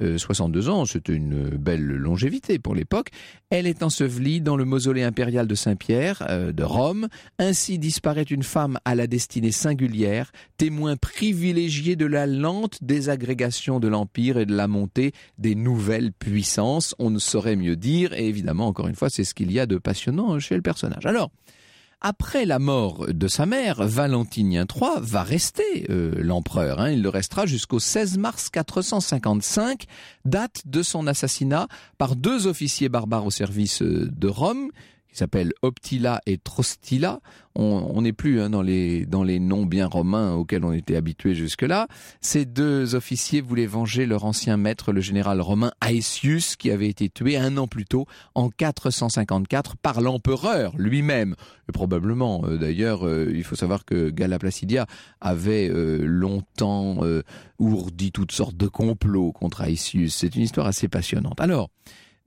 62 0.00 0.68
euh, 0.68 0.70
ans, 0.70 0.84
c'était 0.86 1.12
une 1.12 1.48
belle 1.48 1.84
longévité 1.84 2.58
pour 2.58 2.74
l'époque. 2.74 3.08
Elle 3.50 3.66
est 3.66 3.82
ensevelie 3.82 4.40
dans 4.40 4.56
le 4.56 4.64
mausolée 4.64 5.02
impérial 5.02 5.46
de 5.46 5.54
Saint-Pierre 5.54 6.24
euh, 6.28 6.52
de 6.52 6.62
Rome. 6.62 7.08
Ainsi 7.38 7.78
disparaît 7.78 8.22
une 8.22 8.42
femme 8.42 8.78
à 8.84 8.94
la 8.94 9.06
destinée 9.06 9.52
singulière, 9.52 10.32
témoin 10.56 10.96
privilégié 10.96 11.96
de 11.96 12.06
la 12.06 12.26
lente 12.26 12.78
désagrégation 12.82 13.80
de 13.80 13.88
l'Empire 13.88 14.38
et 14.38 14.46
de 14.46 14.54
la 14.54 14.68
montée 14.68 15.12
des 15.38 15.54
nouvelles 15.54 16.12
puissances. 16.12 16.94
On 16.98 17.10
ne 17.10 17.18
saurait 17.18 17.56
mieux 17.56 17.76
dire, 17.76 18.12
et 18.12 18.28
évidemment, 18.28 18.68
encore 18.68 18.88
une 18.88 18.94
fois, 18.94 19.10
c'est 19.10 19.24
ce 19.24 19.34
qu'il 19.34 19.52
y 19.52 19.58
a 19.60 19.66
de 19.66 19.78
passionnant 19.78 20.38
chez 20.38 20.54
le 20.54 20.62
personnage. 20.62 21.06
Alors, 21.06 21.30
après 22.00 22.44
la 22.44 22.58
mort 22.58 23.06
de 23.08 23.28
sa 23.28 23.44
mère, 23.44 23.84
Valentinien 23.84 24.66
III 24.72 25.00
va 25.00 25.22
rester 25.22 25.86
euh, 25.90 26.14
l'empereur. 26.18 26.80
Hein. 26.80 26.90
Il 26.90 27.02
le 27.02 27.08
restera 27.08 27.44
jusqu'au 27.44 27.80
16 27.80 28.18
mars 28.18 28.50
455, 28.50 29.84
date 30.24 30.62
de 30.66 30.82
son 30.82 31.06
assassinat 31.08 31.66
par 31.98 32.14
deux 32.14 32.46
officiers 32.46 32.88
barbares 32.88 33.26
au 33.26 33.30
service 33.32 33.82
euh, 33.82 34.08
de 34.12 34.28
Rome, 34.28 34.70
qui 35.18 35.24
s'appellent 35.24 35.52
Optila 35.62 36.20
et 36.26 36.38
Trostila. 36.38 37.20
On 37.56 38.02
n'est 38.02 38.12
plus 38.12 38.40
hein, 38.40 38.50
dans, 38.50 38.62
les, 38.62 39.04
dans 39.04 39.24
les 39.24 39.40
noms 39.40 39.66
bien 39.66 39.88
romains 39.88 40.34
auxquels 40.34 40.64
on 40.64 40.72
était 40.72 40.94
habitué 40.94 41.34
jusque-là. 41.34 41.88
Ces 42.20 42.44
deux 42.44 42.94
officiers 42.94 43.40
voulaient 43.40 43.66
venger 43.66 44.06
leur 44.06 44.24
ancien 44.24 44.56
maître, 44.56 44.92
le 44.92 45.00
général 45.00 45.40
romain 45.40 45.72
Aetius, 45.84 46.54
qui 46.54 46.70
avait 46.70 46.86
été 46.86 47.08
tué 47.08 47.36
un 47.36 47.56
an 47.56 47.66
plus 47.66 47.84
tôt, 47.84 48.06
en 48.36 48.48
454, 48.48 49.76
par 49.76 50.00
l'empereur 50.00 50.72
lui-même. 50.78 51.34
Et 51.68 51.72
probablement, 51.72 52.44
euh, 52.44 52.58
d'ailleurs, 52.58 53.04
euh, 53.04 53.28
il 53.34 53.42
faut 53.42 53.56
savoir 53.56 53.84
que 53.84 54.10
Galla 54.10 54.38
Placidia 54.38 54.86
avait 55.20 55.68
euh, 55.68 55.98
longtemps 56.04 56.98
ourdi 57.58 58.12
toutes 58.12 58.30
sortes 58.30 58.56
de 58.56 58.68
complots 58.68 59.32
contre 59.32 59.62
Aetius. 59.62 60.14
C'est 60.14 60.36
une 60.36 60.42
histoire 60.42 60.68
assez 60.68 60.86
passionnante. 60.86 61.40
Alors, 61.40 61.70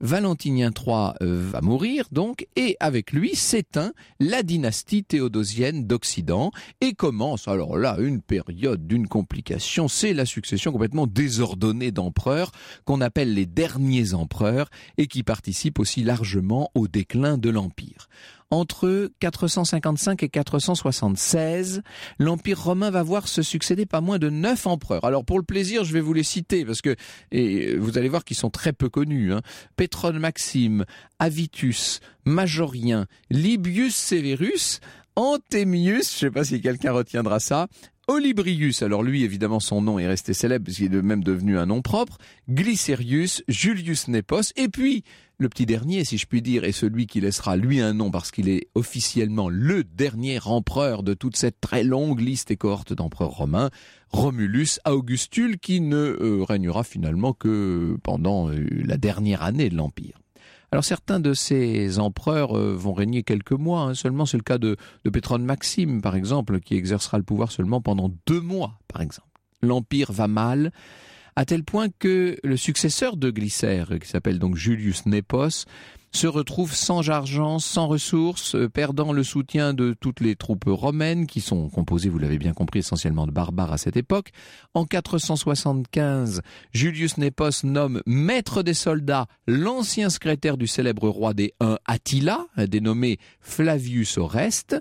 Valentinien 0.02 0.70
III 0.76 1.12
euh, 1.22 1.48
va 1.50 1.60
mourir 1.60 2.08
donc, 2.10 2.48
et 2.56 2.76
avec 2.80 3.12
lui 3.12 3.36
s'éteint 3.36 3.92
la 4.18 4.42
dynastie 4.42 5.04
théodosienne 5.04 5.86
d'Occident, 5.86 6.50
et 6.80 6.92
commence 6.92 7.46
alors 7.46 7.78
là 7.78 7.96
une 8.00 8.20
période 8.20 8.86
d'une 8.88 9.06
complication, 9.06 9.86
c'est 9.86 10.12
la 10.12 10.26
succession 10.26 10.72
complètement 10.72 11.06
désordonnée 11.06 11.92
d'empereurs 11.92 12.50
qu'on 12.84 13.00
appelle 13.00 13.32
les 13.32 13.46
derniers 13.46 14.12
empereurs, 14.12 14.68
et 14.98 15.06
qui 15.06 15.22
participent 15.22 15.78
aussi 15.78 16.02
largement 16.02 16.70
au 16.74 16.88
déclin 16.88 17.38
de 17.38 17.50
l'Empire 17.50 18.08
entre 18.52 19.10
455 19.20 20.22
et 20.22 20.28
476, 20.28 21.82
l'Empire 22.18 22.62
romain 22.62 22.90
va 22.90 23.02
voir 23.02 23.26
se 23.26 23.40
succéder 23.40 23.86
pas 23.86 24.02
moins 24.02 24.18
de 24.18 24.28
neuf 24.28 24.66
empereurs. 24.66 25.04
Alors 25.04 25.24
pour 25.24 25.38
le 25.38 25.44
plaisir, 25.44 25.84
je 25.84 25.92
vais 25.94 26.02
vous 26.02 26.12
les 26.12 26.22
citer 26.22 26.66
parce 26.66 26.82
que 26.82 26.94
et 27.30 27.74
vous 27.76 27.96
allez 27.96 28.10
voir 28.10 28.24
qu'ils 28.24 28.36
sont 28.36 28.50
très 28.50 28.74
peu 28.74 28.90
connus. 28.90 29.32
Hein. 29.32 29.40
Maxime, 30.12 30.84
Avitus, 31.18 32.00
Majorien, 32.26 33.06
Libius 33.30 33.96
Severus, 33.96 34.80
Antémius, 35.16 36.18
je 36.18 36.26
ne 36.26 36.30
sais 36.30 36.30
pas 36.30 36.44
si 36.44 36.60
quelqu'un 36.60 36.92
retiendra 36.92 37.40
ça, 37.40 37.68
Olybrius, 38.08 38.82
alors 38.82 39.02
lui 39.02 39.22
évidemment 39.22 39.60
son 39.60 39.80
nom 39.80 39.98
est 39.98 40.06
resté 40.06 40.34
célèbre 40.34 40.64
puisqu'il 40.64 40.94
est 40.94 41.02
même 41.02 41.22
devenu 41.22 41.56
un 41.56 41.66
nom 41.66 41.82
propre, 41.82 42.18
Glycerius, 42.48 43.44
Julius 43.48 44.08
Nepos, 44.08 44.52
et 44.56 44.68
puis 44.68 45.04
le 45.38 45.48
petit 45.48 45.66
dernier, 45.66 46.04
si 46.04 46.18
je 46.18 46.26
puis 46.26 46.40
dire, 46.40 46.62
est 46.62 46.72
celui 46.72 47.08
qui 47.08 47.20
laissera 47.20 47.56
lui 47.56 47.80
un 47.80 47.94
nom 47.94 48.12
parce 48.12 48.30
qu'il 48.30 48.48
est 48.48 48.68
officiellement 48.76 49.48
le 49.48 49.82
dernier 49.82 50.38
empereur 50.44 51.02
de 51.02 51.14
toute 51.14 51.36
cette 51.36 51.60
très 51.60 51.82
longue 51.82 52.20
liste 52.20 52.52
et 52.52 52.56
cohorte 52.56 52.92
d'empereurs 52.92 53.30
romains, 53.30 53.70
Romulus 54.10 54.78
Augustule, 54.86 55.58
qui 55.58 55.80
ne 55.80 55.96
euh, 55.96 56.44
régnera 56.44 56.84
finalement 56.84 57.32
que 57.32 57.96
pendant 58.04 58.50
euh, 58.50 58.66
la 58.84 58.98
dernière 58.98 59.42
année 59.42 59.68
de 59.68 59.74
l'Empire. 59.74 60.21
Alors 60.72 60.84
certains 60.84 61.20
de 61.20 61.34
ces 61.34 61.98
empereurs 61.98 62.56
euh, 62.56 62.74
vont 62.74 62.94
régner 62.94 63.22
quelques 63.22 63.52
mois, 63.52 63.82
hein. 63.82 63.94
seulement 63.94 64.24
c'est 64.24 64.38
le 64.38 64.42
cas 64.42 64.56
de, 64.56 64.78
de 65.04 65.10
Pétrone 65.10 65.44
Maxime, 65.44 66.00
par 66.00 66.16
exemple, 66.16 66.60
qui 66.60 66.76
exercera 66.76 67.18
le 67.18 67.24
pouvoir 67.24 67.52
seulement 67.52 67.82
pendant 67.82 68.10
deux 68.26 68.40
mois, 68.40 68.78
par 68.88 69.02
exemple. 69.02 69.28
L'Empire 69.60 70.10
va 70.10 70.28
mal, 70.28 70.72
à 71.36 71.44
tel 71.44 71.62
point 71.62 71.88
que 71.98 72.38
le 72.42 72.56
successeur 72.56 73.18
de 73.18 73.30
Glycère, 73.30 73.98
qui 74.00 74.08
s'appelle 74.08 74.38
donc 74.38 74.56
Julius 74.56 75.04
Nepos, 75.04 75.66
se 76.14 76.26
retrouve 76.26 76.74
sans 76.74 77.08
argent, 77.08 77.58
sans 77.58 77.86
ressources, 77.86 78.54
euh, 78.54 78.68
perdant 78.68 79.12
le 79.12 79.22
soutien 79.22 79.74
de 79.74 79.94
toutes 79.98 80.20
les 80.20 80.36
troupes 80.36 80.64
romaines, 80.66 81.26
qui 81.26 81.40
sont 81.40 81.68
composées, 81.68 82.08
vous 82.08 82.18
l'avez 82.18 82.38
bien 82.38 82.52
compris, 82.52 82.80
essentiellement 82.80 83.26
de 83.26 83.32
barbares 83.32 83.72
à 83.72 83.78
cette 83.78 83.96
époque. 83.96 84.30
En 84.74 84.84
475, 84.84 86.42
Julius 86.72 87.18
Nepos 87.18 87.64
nomme 87.64 88.02
maître 88.06 88.62
des 88.62 88.74
soldats 88.74 89.26
l'ancien 89.46 90.10
secrétaire 90.10 90.56
du 90.56 90.66
célèbre 90.66 91.08
roi 91.08 91.34
des 91.34 91.54
Huns 91.60 91.78
Attila, 91.86 92.46
dénommé 92.56 93.18
Flavius 93.40 94.18
Oreste, 94.18 94.76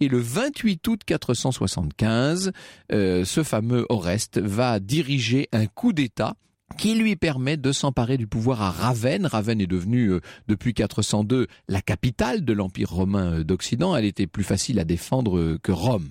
et 0.00 0.08
le 0.08 0.18
28 0.18 0.86
août 0.88 1.00
475, 1.04 2.52
euh, 2.92 3.24
ce 3.24 3.42
fameux 3.42 3.86
Oreste 3.88 4.38
va 4.38 4.78
diriger 4.78 5.48
un 5.52 5.66
coup 5.66 5.92
d'État 5.92 6.34
qui 6.78 6.94
lui 6.94 7.16
permet 7.16 7.56
de 7.56 7.72
s'emparer 7.72 8.16
du 8.16 8.26
pouvoir 8.26 8.60
à 8.62 8.70
Ravenne. 8.70 9.26
Ravenne 9.26 9.60
est 9.60 9.66
devenue, 9.66 10.10
euh, 10.10 10.20
depuis 10.48 10.74
402, 10.74 11.46
la 11.68 11.80
capitale 11.80 12.44
de 12.44 12.52
l'Empire 12.52 12.90
romain 12.90 13.38
euh, 13.38 13.44
d'Occident. 13.44 13.96
Elle 13.96 14.04
était 14.04 14.26
plus 14.26 14.44
facile 14.44 14.78
à 14.78 14.84
défendre 14.84 15.38
euh, 15.38 15.58
que 15.62 15.72
Rome. 15.72 16.10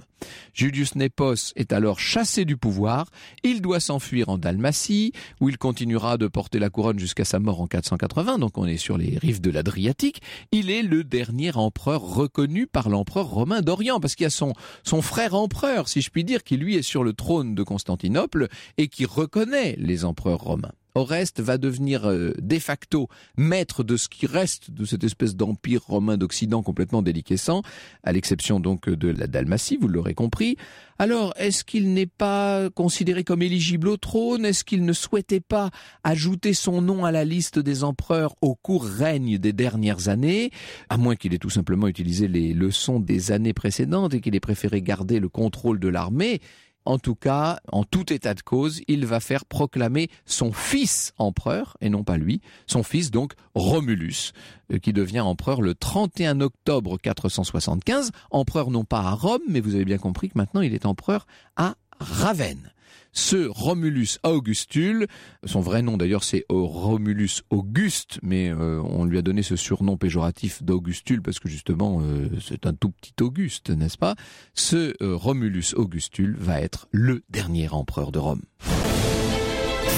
Julius 0.53 0.95
Nepos 0.95 1.53
est 1.55 1.74
alors 1.74 2.00
chassé 2.00 2.45
du 2.45 2.57
pouvoir, 2.57 3.10
il 3.43 3.62
doit 3.62 3.79
s'enfuir 3.79 4.29
en 4.29 4.38
Dalmatie, 4.38 5.12
où 5.41 5.50
il 5.50 5.57
continuera 5.57 6.17
de 6.17 6.27
porter 6.27 6.60
la 6.60 6.69
couronne 6.69 7.00
jusqu'à 7.00 7.25
sa 7.25 7.39
mort 7.39 7.62
en 7.62 7.67
480, 7.67 8.39
donc 8.39 8.57
on 8.57 8.65
est 8.65 8.77
sur 8.77 8.98
les 8.98 9.17
rives 9.17 9.41
de 9.41 9.51
l'Adriatique. 9.51 10.22
Il 10.51 10.69
est 10.69 10.84
le 10.84 11.03
dernier 11.03 11.55
empereur 11.55 12.01
reconnu 12.01 12.67
par 12.67 12.89
l'empereur 12.89 13.27
romain 13.27 13.62
d'Orient, 13.62 14.00
parce 14.00 14.15
qu'il 14.15 14.24
y 14.24 14.27
a 14.27 14.31
son, 14.31 14.53
son 14.84 15.01
frère 15.01 15.36
empereur, 15.36 15.89
si 15.89 16.01
je 16.01 16.10
puis 16.10 16.24
dire, 16.24 16.43
qui 16.43 16.57
lui 16.57 16.75
est 16.75 16.81
sur 16.81 17.03
le 17.03 17.13
trône 17.13 17.55
de 17.55 17.63
Constantinople 17.63 18.48
et 18.77 18.88
qui 18.88 19.05
reconnaît 19.05 19.75
les 19.77 20.05
empereurs 20.05 20.39
romains. 20.39 20.74
Oreste 20.96 21.42
va 21.42 21.58
devenir 21.58 22.10
euh, 22.10 22.34
de 22.42 22.60
facto 22.60 23.10
maître 23.38 23.84
de 23.84 23.98
ce 23.98 24.08
qui 24.08 24.25
reste 24.25 24.72
de 24.72 24.86
cette 24.86 25.04
espèce 25.04 25.36
d'empire 25.36 25.82
romain 25.86 26.18
d'Occident 26.18 26.64
complètement 26.64 27.02
déliquescent, 27.02 27.62
à 28.04 28.12
l'exception 28.12 28.60
donc 28.60 28.90
de 28.90 29.10
la 29.10 29.28
Dalmatie, 29.28 29.78
vous 29.80 29.88
l'aurez 29.88 30.14
compris. 30.14 30.58
Alors, 30.98 31.34
est-ce 31.38 31.66
qu'il 31.66 31.94
n'est 31.94 32.06
pas 32.06 32.70
considéré 32.70 33.25
comme 33.25 33.42
éligible 33.42 33.90
au 33.90 33.98
trône? 33.98 34.46
Est-ce 34.46 34.64
qu'il 34.64 34.86
ne 34.86 34.94
souhaitait 34.94 35.42
pas 35.42 35.70
ajouter 36.06 36.54
son 36.54 36.82
nom 36.82 37.04
à 37.04 37.12
la 37.12 37.25
liste 37.25 37.60
des 37.60 37.84
empereurs 37.84 38.36
au 38.42 38.56
court 38.56 38.86
règne 38.86 39.38
des 39.38 39.52
dernières 39.52 40.08
années 40.08 40.52
À 40.88 40.96
moins 40.96 41.18
qu'il 41.18 41.34
ait 41.34 41.40
tout 41.40 41.50
simplement 41.50 41.90
utilisé 41.90 42.30
les 42.30 42.54
leçons 42.54 43.02
des 43.02 43.34
années 43.34 43.54
précédentes 43.54 44.14
et 44.14 44.22
qu'il 44.22 44.36
ait 44.36 44.40
préféré 44.40 44.82
garder 44.82 45.20
le 45.20 45.28
contrôle 45.28 45.80
de 45.80 45.90
l'armée? 45.90 46.40
En 46.86 47.00
tout 47.00 47.15
cas, 47.15 47.60
en 47.72 47.84
tout 47.84 48.13
état 48.13 48.34
de 48.34 48.42
cause, 48.42 48.82
il 48.88 49.06
va 49.06 49.20
faire 49.20 49.46
proclamer 49.46 50.10
son 50.25 50.51
fils 50.51 51.13
empereur, 51.18 51.77
et 51.82 51.89
non 51.89 52.04
pas 52.04 52.18
lui, 52.18 52.42
son 52.68 52.84
fils 52.84 53.12
donc 53.12 53.34
Romulus, 53.54 54.34
euh, 54.72 54.77
qui 54.77 54.94
devient 54.94 55.22
empereur 55.22 55.62
le 55.62 55.75
31 55.75 56.42
octobre 56.42 56.98
475, 56.98 58.12
empereur 58.32 58.72
non 58.72 58.84
pas 58.84 59.01
à 59.01 59.12
Rome, 59.12 59.42
mais 59.48 59.60
vous 59.60 59.75
avez 59.75 59.86
bien 59.86 59.98
compris 59.98 60.30
que 60.30 60.38
maintenant 60.38 60.62
il 60.62 60.74
est 60.74 60.86
empereur 60.86 61.25
à 61.56 61.75
Ravenne 62.00 62.72
ce 63.15 63.48
Romulus 63.48 64.19
Augustule, 64.24 65.07
son 65.45 65.62
vrai 65.62 65.81
nom 65.81 65.98
d'ailleurs 65.98 66.24
c'est 66.24 66.45
Romulus 66.50 67.41
Auguste, 67.50 68.19
mais 68.22 68.50
euh, 68.50 68.81
on 68.84 69.05
lui 69.05 69.17
a 69.17 69.22
donné 69.22 69.41
ce 69.41 69.55
surnom 69.55 69.98
péjoratif 69.98 70.62
d'Augustule 70.62 71.22
parce 71.22 71.39
que 71.39 71.50
justement 71.50 72.01
euh, 72.01 72.29
c'est 72.45 72.67
un 72.67 72.74
tout 72.74 72.91
petit 72.91 73.13
Auguste, 73.22 73.69
n'est-ce 73.69 73.98
pas? 73.98 74.15
Ce 74.53 74.93
euh, 75.01 75.15
Romulus 75.15 75.74
Augustule 75.75 76.36
va 76.38 76.62
être 76.62 76.88
le 76.91 77.24
dernier 77.29 77.69
empereur 77.69 78.12
de 78.12 78.19
Rome. 78.19 78.41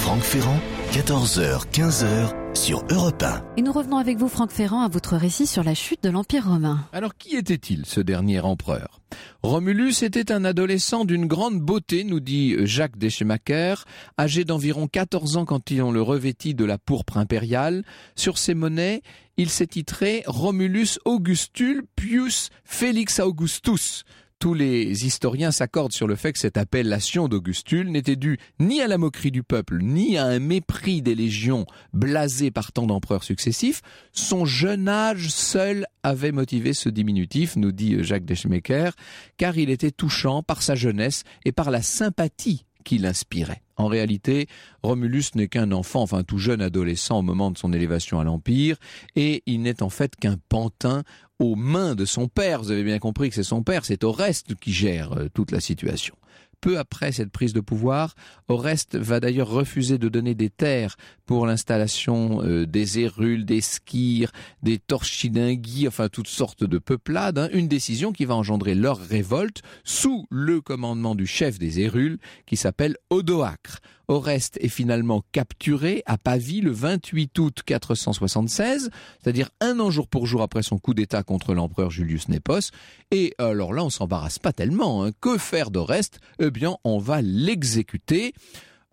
Franck 0.07 0.23
Ferrand, 0.23 0.59
14h, 0.93 1.69
15h 1.73 2.55
sur 2.55 2.81
Europe 2.89 3.21
1. 3.21 3.43
Et 3.57 3.61
nous 3.61 3.73
revenons 3.73 3.97
avec 3.97 4.17
vous, 4.17 4.29
Franck 4.29 4.51
Ferrand, 4.51 4.81
à 4.81 4.87
votre 4.87 5.17
récit 5.17 5.45
sur 5.45 5.65
la 5.65 5.73
chute 5.73 6.01
de 6.01 6.09
l'Empire 6.09 6.47
romain. 6.47 6.87
Alors, 6.93 7.17
qui 7.17 7.35
était-il, 7.35 7.85
ce 7.85 7.99
dernier 7.99 8.39
empereur? 8.39 9.01
Romulus 9.43 10.03
était 10.03 10.31
un 10.31 10.45
adolescent 10.45 11.03
d'une 11.03 11.25
grande 11.25 11.59
beauté, 11.59 12.05
nous 12.05 12.21
dit 12.21 12.55
Jacques 12.65 12.97
Deschemacher, 12.97 13.75
âgé 14.17 14.45
d'environ 14.45 14.87
14 14.87 15.35
ans 15.35 15.43
quand 15.43 15.73
on 15.73 15.91
le 15.91 16.01
revêtit 16.01 16.53
de 16.53 16.63
la 16.63 16.77
pourpre 16.77 17.17
impériale. 17.17 17.83
Sur 18.15 18.37
ses 18.37 18.53
monnaies, 18.53 19.01
il 19.35 19.49
s'est 19.49 19.67
titré 19.67 20.23
Romulus 20.25 20.99
Augustule 21.03 21.83
Pius 21.97 22.47
Felix 22.63 23.19
Augustus, 23.19 24.05
tous 24.39 24.53
les 24.53 25.05
historiens 25.05 25.51
s'accordent 25.51 25.93
sur 25.93 26.07
le 26.07 26.15
fait 26.15 26.33
que 26.33 26.39
cette 26.39 26.57
appellation 26.57 27.27
d'Augustule 27.27 27.91
n'était 27.91 28.15
due 28.15 28.37
ni 28.59 28.81
à 28.81 28.87
la 28.87 28.97
moquerie 28.97 29.31
du 29.31 29.43
peuple, 29.43 29.79
ni 29.81 30.17
à 30.17 30.25
un 30.25 30.39
mépris 30.39 31.01
des 31.01 31.15
légions 31.15 31.65
blasées 31.93 32.51
par 32.51 32.71
tant 32.71 32.85
d'empereurs 32.85 33.23
successifs. 33.23 33.81
Son 34.11 34.45
jeune 34.45 34.87
âge 34.87 35.29
seul 35.29 35.85
avait 36.03 36.31
motivé 36.31 36.73
ce 36.73 36.89
diminutif, 36.89 37.55
nous 37.55 37.71
dit 37.71 38.03
Jacques 38.03 38.25
Deschmecker, 38.25 38.91
car 39.37 39.57
il 39.57 39.69
était 39.69 39.91
touchant 39.91 40.43
par 40.43 40.61
sa 40.61 40.75
jeunesse 40.75 41.23
et 41.45 41.51
par 41.51 41.71
la 41.71 41.81
sympathie 41.81 42.65
qu'il 42.87 43.05
inspirait. 43.05 43.63
En 43.75 43.87
réalité, 43.87 44.47
Romulus 44.81 45.35
n'est 45.35 45.49
qu'un 45.49 45.71
enfant, 45.73 46.01
enfin 46.01 46.23
tout 46.23 46.37
jeune 46.37 46.61
adolescent 46.61 47.19
au 47.19 47.21
moment 47.21 47.51
de 47.51 47.57
son 47.57 47.73
élévation 47.73 48.19
à 48.19 48.23
l'Empire, 48.23 48.77
et 49.15 49.43
il 49.45 49.61
n'est 49.61 49.83
en 49.83 49.89
fait 49.89 50.15
qu'un 50.15 50.37
pantin 50.49 51.03
aux 51.39 51.55
mains 51.55 51.95
de 51.95 52.05
son 52.05 52.27
père. 52.27 52.61
Vous 52.61 52.71
avez 52.71 52.83
bien 52.83 52.99
compris 52.99 53.29
que 53.29 53.35
c'est 53.35 53.43
son 53.43 53.63
père, 53.63 53.85
c'est 53.85 54.03
Oreste 54.03 54.55
qui 54.55 54.73
gère 54.73 55.13
euh, 55.13 55.27
toute 55.33 55.51
la 55.51 55.59
situation. 55.59 56.15
Peu 56.59 56.79
après 56.79 57.11
cette 57.11 57.29
prise 57.29 57.53
de 57.53 57.59
pouvoir, 57.59 58.15
Oreste 58.47 58.95
va 58.95 59.19
d'ailleurs 59.19 59.49
refuser 59.49 59.99
de 59.99 60.09
donner 60.09 60.33
des 60.33 60.49
terres 60.49 60.97
pour 61.27 61.45
l'installation 61.45 62.41
euh, 62.43 62.65
des 62.65 62.97
érules, 62.97 63.45
des 63.45 63.61
skires, 63.61 64.31
des 64.63 64.79
torchidinguis, 64.79 65.87
enfin 65.87 66.09
toutes 66.09 66.27
sortes 66.27 66.63
de 66.63 66.79
peuplades, 66.79 67.37
hein. 67.37 67.49
une 67.53 67.67
décision 67.67 68.11
qui 68.11 68.25
va 68.25 68.35
engendrer 68.35 68.73
leur 68.73 68.97
révolte 68.97 69.61
sous 69.83 70.25
le 70.31 70.59
commandement 70.59 71.13
du 71.13 71.27
chef 71.27 71.59
des 71.59 71.79
érules 71.79 72.17
qui 72.47 72.57
s'appelle 72.57 72.97
Odoacre. 73.11 73.79
Oreste 74.07 74.57
est 74.61 74.69
finalement 74.69 75.23
capturé 75.31 76.01
à 76.05 76.17
Pavie 76.17 76.61
le 76.61 76.71
28 76.71 77.37
août 77.39 77.59
476, 77.65 78.89
c'est-à-dire 79.21 79.49
un 79.59 79.79
an 79.79 79.91
jour 79.91 80.07
pour 80.07 80.25
jour 80.25 80.41
après 80.41 80.63
son 80.63 80.77
coup 80.77 80.93
d'État 80.93 81.23
contre 81.23 81.53
l'empereur 81.53 81.91
Julius 81.91 82.29
Nepos. 82.29 82.71
Et 83.11 83.33
alors 83.37 83.73
là, 83.73 83.83
on 83.83 83.89
s'embarrasse 83.89 84.39
pas 84.39 84.53
tellement. 84.53 85.03
Hein. 85.03 85.11
Que 85.19 85.37
faire 85.37 85.71
d'Oreste 85.71 86.19
Eh 86.39 86.51
bien, 86.51 86.77
on 86.83 86.99
va 86.99 87.21
l'exécuter. 87.21 88.33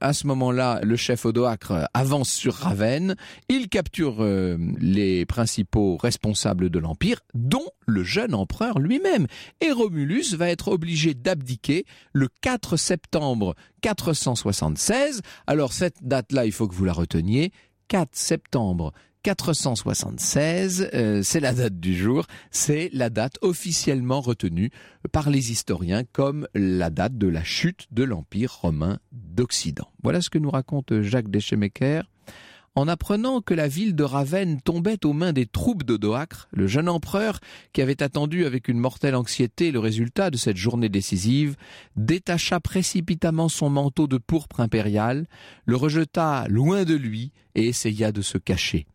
À 0.00 0.12
ce 0.12 0.26
moment-là, 0.26 0.80
le 0.82 0.96
chef 0.96 1.24
Odoacre 1.24 1.88
avance 1.94 2.30
sur 2.30 2.54
Ravenne. 2.54 3.14
Il 3.48 3.68
capture 3.68 4.22
euh, 4.22 4.58
les 4.78 5.24
principaux 5.24 5.96
responsables 5.96 6.68
de 6.68 6.78
l'Empire, 6.78 7.20
dont 7.32 7.66
le 7.86 8.02
jeune 8.02 8.34
empereur 8.34 8.80
lui-même. 8.80 9.26
Et 9.60 9.70
Romulus 9.70 10.34
va 10.34 10.50
être 10.50 10.68
obligé 10.68 11.14
d'abdiquer 11.14 11.84
le 12.12 12.28
4 12.42 12.76
septembre 12.76 13.54
476. 13.82 15.22
Alors 15.46 15.72
cette 15.72 16.02
date-là, 16.02 16.44
il 16.44 16.52
faut 16.52 16.66
que 16.66 16.74
vous 16.74 16.84
la 16.84 16.92
reteniez. 16.92 17.52
4 17.88 18.10
septembre 18.12 18.92
476, 19.24 20.90
euh, 20.92 21.22
c'est 21.22 21.40
la 21.40 21.54
date 21.54 21.80
du 21.80 21.96
jour, 21.96 22.26
c'est 22.50 22.90
la 22.92 23.08
date 23.08 23.38
officiellement 23.40 24.20
retenue 24.20 24.70
par 25.12 25.30
les 25.30 25.50
historiens 25.50 26.02
comme 26.04 26.46
la 26.54 26.90
date 26.90 27.16
de 27.16 27.26
la 27.26 27.42
chute 27.42 27.86
de 27.90 28.04
l'Empire 28.04 28.52
romain 28.60 28.98
d'Occident. 29.12 29.88
Voilà 30.02 30.20
ce 30.20 30.28
que 30.28 30.38
nous 30.38 30.50
raconte 30.50 31.00
Jacques 31.00 31.30
Deschemaker. 31.30 32.04
En 32.76 32.88
apprenant 32.88 33.40
que 33.40 33.54
la 33.54 33.68
ville 33.68 33.94
de 33.94 34.02
Ravenne 34.02 34.60
tombait 34.60 35.06
aux 35.06 35.12
mains 35.12 35.32
des 35.32 35.46
troupes 35.46 35.84
d'Odoacre, 35.84 36.48
le 36.50 36.66
jeune 36.66 36.88
empereur, 36.88 37.38
qui 37.72 37.80
avait 37.80 38.02
attendu 38.02 38.46
avec 38.46 38.66
une 38.66 38.80
mortelle 38.80 39.14
anxiété 39.14 39.70
le 39.70 39.78
résultat 39.78 40.30
de 40.30 40.36
cette 40.36 40.56
journée 40.56 40.88
décisive, 40.88 41.54
détacha 41.94 42.58
précipitamment 42.58 43.48
son 43.48 43.70
manteau 43.70 44.08
de 44.08 44.18
pourpre 44.18 44.58
impérial, 44.58 45.28
le 45.66 45.76
rejeta 45.76 46.46
loin 46.48 46.82
de 46.82 46.94
lui 46.94 47.30
et 47.54 47.68
essaya 47.68 48.10
de 48.10 48.22
se 48.22 48.38
cacher. 48.38 48.86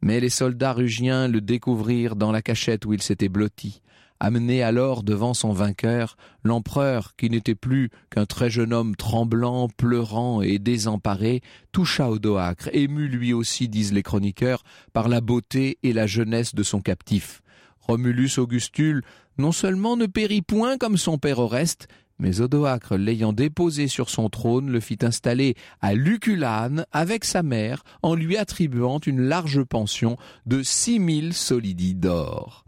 Mais 0.00 0.18
les 0.18 0.30
soldats 0.30 0.72
rugiens 0.72 1.28
le 1.28 1.40
découvrirent 1.40 2.16
dans 2.16 2.32
la 2.32 2.42
cachette 2.42 2.86
où 2.86 2.92
il 2.92 3.02
s'était 3.02 3.28
blotti. 3.28 3.82
Amené 4.20 4.62
alors 4.62 5.04
devant 5.04 5.32
son 5.32 5.52
vainqueur, 5.52 6.16
l'empereur, 6.42 7.14
qui 7.16 7.30
n'était 7.30 7.54
plus 7.54 7.90
qu'un 8.10 8.26
très 8.26 8.50
jeune 8.50 8.72
homme 8.72 8.96
tremblant, 8.96 9.68
pleurant 9.68 10.42
et 10.42 10.58
désemparé, 10.58 11.40
toucha 11.70 12.10
Odoacre, 12.10 12.68
ému 12.72 13.06
lui 13.06 13.32
aussi, 13.32 13.68
disent 13.68 13.92
les 13.92 14.02
chroniqueurs, 14.02 14.64
par 14.92 15.08
la 15.08 15.20
beauté 15.20 15.78
et 15.84 15.92
la 15.92 16.08
jeunesse 16.08 16.54
de 16.54 16.64
son 16.64 16.80
captif. 16.80 17.42
Romulus 17.80 18.38
Augustule 18.38 19.02
non 19.38 19.52
seulement 19.52 19.96
ne 19.96 20.06
périt 20.06 20.42
point 20.42 20.78
comme 20.78 20.96
son 20.96 21.16
père 21.16 21.38
Oreste, 21.38 21.86
mais 22.18 22.40
Odoacre, 22.40 22.96
l'ayant 22.96 23.32
déposé 23.32 23.86
sur 23.86 24.10
son 24.10 24.28
trône, 24.28 24.70
le 24.70 24.80
fit 24.80 24.98
installer 25.02 25.54
à 25.80 25.94
Luculane 25.94 26.84
avec 26.90 27.24
sa 27.24 27.44
mère, 27.44 27.84
en 28.02 28.16
lui 28.16 28.36
attribuant 28.36 28.98
une 28.98 29.20
large 29.20 29.62
pension 29.62 30.16
de 30.44 30.64
six 30.64 30.98
mille 30.98 31.32
solidi 31.32 31.94
d'or. 31.94 32.64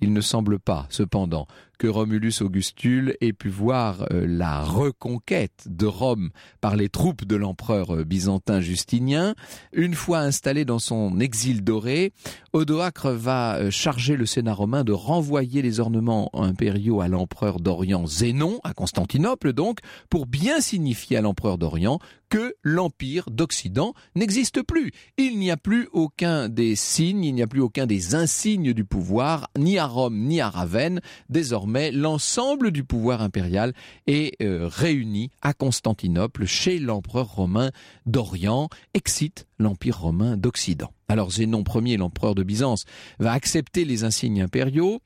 Il 0.00 0.12
ne 0.12 0.20
semble 0.20 0.58
pas, 0.58 0.86
cependant, 0.90 1.46
que 1.80 1.88
Romulus 1.88 2.42
Augustule 2.42 3.16
ait 3.22 3.32
pu 3.32 3.48
voir 3.48 4.04
euh, 4.12 4.26
la 4.28 4.62
reconquête 4.62 5.64
de 5.64 5.86
Rome 5.86 6.28
par 6.60 6.76
les 6.76 6.90
troupes 6.90 7.24
de 7.24 7.36
l'empereur 7.36 7.96
euh, 7.96 8.04
byzantin 8.04 8.60
Justinien. 8.60 9.34
Une 9.72 9.94
fois 9.94 10.18
installé 10.18 10.66
dans 10.66 10.78
son 10.78 11.18
exil 11.20 11.64
doré, 11.64 12.12
Odoacre 12.52 13.08
va 13.08 13.56
euh, 13.56 13.70
charger 13.70 14.16
le 14.16 14.26
Sénat 14.26 14.52
romain 14.52 14.84
de 14.84 14.92
renvoyer 14.92 15.62
les 15.62 15.80
ornements 15.80 16.28
impériaux 16.34 17.00
à 17.00 17.08
l'empereur 17.08 17.60
d'Orient 17.60 18.06
Zénon, 18.06 18.60
à 18.62 18.74
Constantinople 18.74 19.54
donc, 19.54 19.78
pour 20.10 20.26
bien 20.26 20.60
signifier 20.60 21.16
à 21.16 21.22
l'empereur 21.22 21.56
d'Orient 21.56 21.98
que 22.28 22.54
l'empire 22.62 23.24
d'Occident 23.30 23.92
n'existe 24.14 24.62
plus. 24.62 24.92
Il 25.18 25.38
n'y 25.38 25.50
a 25.50 25.56
plus 25.56 25.88
aucun 25.92 26.48
des 26.48 26.76
signes, 26.76 27.24
il 27.24 27.34
n'y 27.34 27.42
a 27.42 27.46
plus 27.46 27.60
aucun 27.60 27.86
des 27.86 28.14
insignes 28.14 28.72
du 28.72 28.84
pouvoir, 28.84 29.50
ni 29.58 29.78
à 29.78 29.86
Rome 29.86 30.16
ni 30.16 30.40
à 30.40 30.48
Ravenne. 30.48 31.00
Désormais, 31.28 31.69
l'ensemble 31.92 32.70
du 32.70 32.84
pouvoir 32.84 33.22
impérial 33.22 33.72
est 34.06 34.40
euh, 34.42 34.68
réuni 34.68 35.30
à 35.42 35.52
Constantinople 35.52 36.44
chez 36.46 36.78
l'empereur 36.78 37.34
romain 37.34 37.70
d'Orient, 38.06 38.68
excite 38.94 39.46
l'empire 39.58 40.00
romain 40.00 40.36
d'Occident. 40.36 40.92
Alors 41.08 41.30
Zénon 41.30 41.64
Ier, 41.74 41.96
l'empereur 41.96 42.34
de 42.34 42.42
Byzance, 42.42 42.84
va 43.18 43.32
accepter 43.32 43.84
les 43.84 44.04
insignes 44.04 44.42
impériaux, 44.42 45.00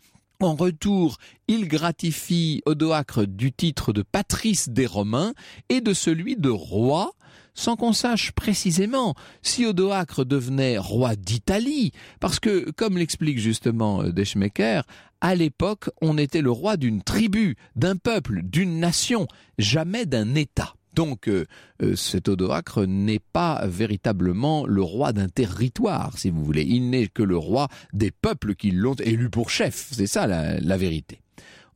en 0.44 0.56
retour, 0.56 1.16
il 1.48 1.68
gratifie 1.68 2.60
Odoacre 2.66 3.26
du 3.26 3.50
titre 3.50 3.94
de 3.94 4.02
patrice 4.02 4.68
des 4.68 4.84
Romains 4.84 5.32
et 5.70 5.80
de 5.80 5.94
celui 5.94 6.36
de 6.36 6.50
roi, 6.50 7.12
sans 7.54 7.76
qu'on 7.76 7.94
sache 7.94 8.32
précisément 8.32 9.14
si 9.40 9.64
Odoacre 9.64 10.26
devenait 10.26 10.76
roi 10.76 11.16
d'Italie, 11.16 11.92
parce 12.20 12.40
que, 12.40 12.70
comme 12.72 12.98
l'explique 12.98 13.38
justement 13.38 14.02
euh, 14.02 14.12
Deschmecker, 14.12 14.82
à 15.24 15.34
l'époque, 15.34 15.88
on 16.02 16.18
était 16.18 16.42
le 16.42 16.50
roi 16.50 16.76
d'une 16.76 17.02
tribu, 17.02 17.56
d'un 17.76 17.96
peuple, 17.96 18.42
d'une 18.42 18.78
nation, 18.78 19.26
jamais 19.56 20.04
d'un 20.04 20.34
État. 20.34 20.74
Donc 20.92 21.28
euh, 21.28 21.46
euh, 21.82 21.96
cet 21.96 22.28
Odoacre 22.28 22.86
n'est 22.86 23.22
pas 23.32 23.66
véritablement 23.66 24.66
le 24.66 24.82
roi 24.82 25.14
d'un 25.14 25.30
territoire, 25.30 26.18
si 26.18 26.28
vous 26.28 26.44
voulez. 26.44 26.64
Il 26.68 26.90
n'est 26.90 27.06
que 27.06 27.22
le 27.22 27.38
roi 27.38 27.68
des 27.94 28.10
peuples 28.10 28.54
qui 28.54 28.70
l'ont 28.70 28.96
élu 28.96 29.30
pour 29.30 29.48
chef. 29.48 29.88
C'est 29.92 30.06
ça 30.06 30.26
la, 30.26 30.60
la 30.60 30.76
vérité. 30.76 31.23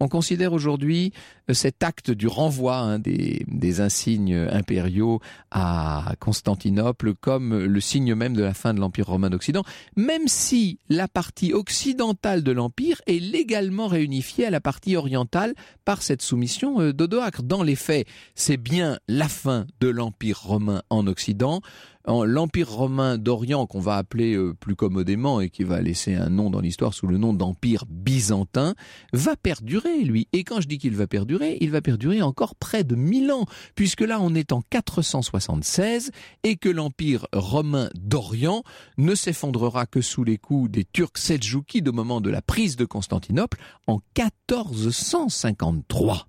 On 0.01 0.09
considère 0.09 0.53
aujourd'hui 0.53 1.13
euh, 1.51 1.55
cet 1.55 1.83
acte 1.83 2.11
du 2.11 2.27
renvoi 2.27 2.77
hein, 2.77 2.99
des, 2.99 3.45
des, 3.49 3.81
insignes 3.81 4.49
impériaux 4.51 5.21
à 5.51 6.15
Constantinople 6.21 7.15
comme 7.15 7.57
le 7.57 7.81
signe 7.81 8.15
même 8.15 8.35
de 8.35 8.43
la 8.43 8.55
fin 8.55 8.75
de 8.75 8.81
l'Empire 8.81 9.07
romain 9.07 9.31
d'Occident, 9.31 9.65
même 9.97 10.27
si 10.27 10.79
la 10.89 11.09
partie 11.09 11.53
occidentale 11.53 12.43
de 12.43 12.53
l'Empire 12.53 13.01
est 13.07 13.21
légalement 13.21 13.87
réunifiée 13.87 14.47
à 14.47 14.51
la 14.51 14.61
partie 14.61 14.97
orientale 14.97 15.55
par 15.85 16.03
cette 16.03 16.23
soumission 16.23 16.81
euh, 16.81 16.93
d'Odoacre. 16.93 17.43
Dans 17.43 17.63
les 17.63 17.77
faits, 17.77 18.07
c'est 18.35 18.57
bien 18.57 18.99
la 19.09 19.29
fin 19.29 19.67
de 19.81 19.89
l'Empire 19.89 20.41
romain 20.41 20.83
en 20.91 21.07
Occident, 21.07 21.61
l'Empire 22.09 22.71
romain 22.71 23.19
d'Orient, 23.19 23.67
qu'on 23.67 23.81
va 23.81 23.97
appeler 23.97 24.35
euh, 24.35 24.55
plus 24.55 24.77
commodément 24.77 25.41
et 25.41 25.51
qui 25.51 25.65
va 25.65 25.81
laisser 25.81 26.15
un 26.15 26.31
nom 26.31 26.51
dans 26.51 26.61
l'histoire 26.61 26.95
sous 26.95 27.07
le 27.07 27.19
nom 27.19 27.33
d'Empire 27.33 27.85
byzantin, 27.89 28.75
va 29.13 29.37
perdurer, 29.37 30.05
lui. 30.05 30.29
Et 30.33 30.45
quand 30.45 30.61
je 30.61 30.69
dis 30.69 30.79
qu'il 30.79 30.97
va 30.97 31.07
perdurer, 31.07 31.59
il 31.61 31.71
va 31.71 31.83
perdurer 31.83 32.23
encore 32.23 32.55
près 32.55 32.85
de 32.85 32.95
1000 32.95 33.33
ans, 33.33 33.47
puisque 33.75 34.01
là 34.01 34.19
on 34.21 34.35
est 34.35 34.53
en 34.53 34.63
476 34.63 36.11
et 36.45 36.57
que 36.57 36.69
l'Empire 36.69 37.27
romain 37.33 37.91
d'Orient 37.95 38.63
ne 38.97 39.15
s'effondrera 39.15 39.87
que 39.87 40.01
sous 40.01 40.25
les 40.25 40.39
coups 40.39 40.71
des 40.71 40.85
Turcs 40.85 41.19
Seljoukides 41.19 41.89
au 41.89 41.93
moment 41.93 42.21
de 42.21 42.31
la 42.31 42.43
prise 42.43 42.77
de 42.77 42.85
Constantinople 42.85 43.59
en 43.87 44.01
1453. 44.17 46.28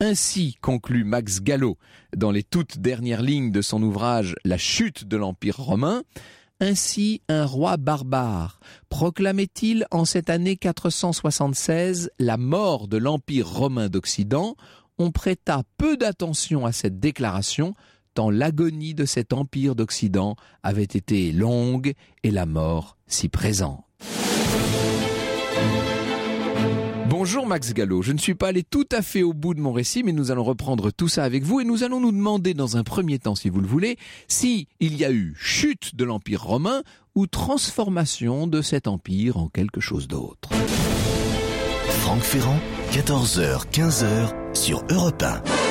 Ainsi 0.00 0.56
conclut 0.60 1.02
Max 1.02 1.40
Gallo 1.42 1.76
dans 2.16 2.30
les 2.30 2.44
toutes 2.44 2.78
dernières 2.78 3.20
lignes 3.20 3.50
de 3.50 3.60
son 3.60 3.82
ouvrage 3.82 4.36
La 4.44 4.56
chute 4.56 5.04
de 5.04 5.16
l'Empire 5.16 5.56
romain. 5.56 6.04
Ainsi 6.60 7.20
un 7.28 7.44
roi 7.44 7.76
barbare 7.76 8.60
proclamait-il 8.90 9.88
en 9.90 10.04
cette 10.04 10.30
année 10.30 10.56
476 10.56 12.12
la 12.20 12.36
mort 12.36 12.86
de 12.86 12.96
l'Empire 12.96 13.48
romain 13.48 13.88
d'Occident. 13.88 14.54
On 14.98 15.10
prêta 15.10 15.64
peu 15.78 15.96
d'attention 15.96 16.64
à 16.64 16.70
cette 16.70 17.00
déclaration, 17.00 17.74
tant 18.14 18.30
l'agonie 18.30 18.94
de 18.94 19.04
cet 19.04 19.32
empire 19.32 19.74
d'Occident 19.74 20.36
avait 20.62 20.84
été 20.84 21.32
longue 21.32 21.94
et 22.22 22.30
la 22.30 22.46
mort 22.46 22.96
si 23.08 23.28
présente. 23.28 23.82
Bonjour 27.30 27.46
Max 27.46 27.74
Gallo, 27.74 28.00
je 28.00 28.12
ne 28.12 28.18
suis 28.18 28.34
pas 28.34 28.48
allé 28.48 28.62
tout 28.62 28.88
à 28.90 29.02
fait 29.02 29.22
au 29.22 29.34
bout 29.34 29.52
de 29.52 29.60
mon 29.60 29.70
récit, 29.70 30.02
mais 30.02 30.12
nous 30.12 30.30
allons 30.30 30.44
reprendre 30.44 30.90
tout 30.90 31.08
ça 31.08 31.24
avec 31.24 31.44
vous 31.44 31.60
et 31.60 31.64
nous 31.64 31.84
allons 31.84 32.00
nous 32.00 32.10
demander 32.10 32.54
dans 32.54 32.78
un 32.78 32.84
premier 32.84 33.18
temps, 33.18 33.34
si 33.34 33.50
vous 33.50 33.60
le 33.60 33.66
voulez, 33.66 33.98
si 34.28 34.66
il 34.80 34.96
y 34.96 35.04
a 35.04 35.12
eu 35.12 35.34
chute 35.38 35.94
de 35.94 36.04
l'Empire 36.06 36.42
romain 36.42 36.82
ou 37.14 37.26
transformation 37.26 38.46
de 38.46 38.62
cet 38.62 38.88
empire 38.88 39.36
en 39.36 39.48
quelque 39.48 39.82
chose 39.82 40.08
d'autre. 40.08 40.48
Franck 42.00 42.22
Ferrand, 42.22 42.60
14h, 42.92 43.66
15h 43.72 44.54
sur 44.54 44.82
Europe 44.88 45.22
1. 45.22 45.67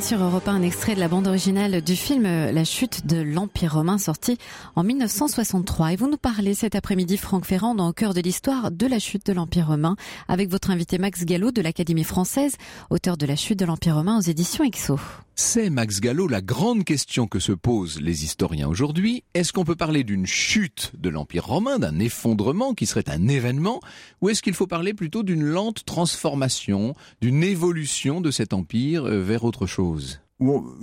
Sur 0.00 0.20
Europe 0.20 0.48
1, 0.48 0.54
un 0.56 0.62
extrait 0.62 0.96
de 0.96 1.00
la 1.00 1.06
bande 1.06 1.28
originale 1.28 1.80
du 1.80 1.94
film 1.94 2.24
La 2.24 2.64
chute 2.64 3.06
de 3.06 3.22
l'Empire 3.22 3.74
romain 3.74 3.98
sorti 3.98 4.36
en 4.74 4.82
1963. 4.82 5.92
Et 5.92 5.96
vous 5.96 6.10
nous 6.10 6.16
parlez 6.16 6.54
cet 6.54 6.74
après-midi, 6.74 7.16
Franck 7.16 7.44
Ferrand, 7.44 7.76
dans 7.76 7.88
Au 7.88 7.92
cœur 7.92 8.14
de 8.14 8.20
l'histoire 8.20 8.72
de 8.72 8.86
la 8.88 8.98
chute 8.98 9.24
de 9.26 9.32
l'Empire 9.32 9.68
romain, 9.68 9.94
avec 10.26 10.50
votre 10.50 10.70
invité 10.70 10.98
Max 10.98 11.24
Gallo 11.24 11.52
de 11.52 11.62
l'Académie 11.62 12.02
française, 12.02 12.56
auteur 12.90 13.16
de 13.16 13.26
La 13.26 13.36
chute 13.36 13.60
de 13.60 13.64
l'Empire 13.64 13.94
romain 13.94 14.18
aux 14.18 14.22
éditions 14.22 14.64
EXO. 14.64 14.98
C'est, 15.36 15.68
Max 15.68 16.00
Gallo, 16.00 16.28
la 16.28 16.40
grande 16.40 16.84
question 16.84 17.26
que 17.26 17.40
se 17.40 17.50
posent 17.50 18.00
les 18.00 18.22
historiens 18.22 18.68
aujourd'hui. 18.68 19.24
Est-ce 19.34 19.52
qu'on 19.52 19.64
peut 19.64 19.74
parler 19.74 20.04
d'une 20.04 20.26
chute 20.26 20.92
de 20.96 21.08
l'Empire 21.08 21.46
romain, 21.46 21.80
d'un 21.80 21.98
effondrement 21.98 22.72
qui 22.72 22.86
serait 22.86 23.10
un 23.10 23.26
événement, 23.26 23.80
ou 24.20 24.28
est-ce 24.28 24.42
qu'il 24.42 24.54
faut 24.54 24.68
parler 24.68 24.94
plutôt 24.94 25.24
d'une 25.24 25.42
lente 25.42 25.84
transformation, 25.84 26.94
d'une 27.20 27.42
évolution 27.42 28.20
de 28.20 28.30
cet 28.30 28.52
empire 28.52 29.06
euh, 29.06 29.18
autre 29.44 29.66
chose 29.66 30.20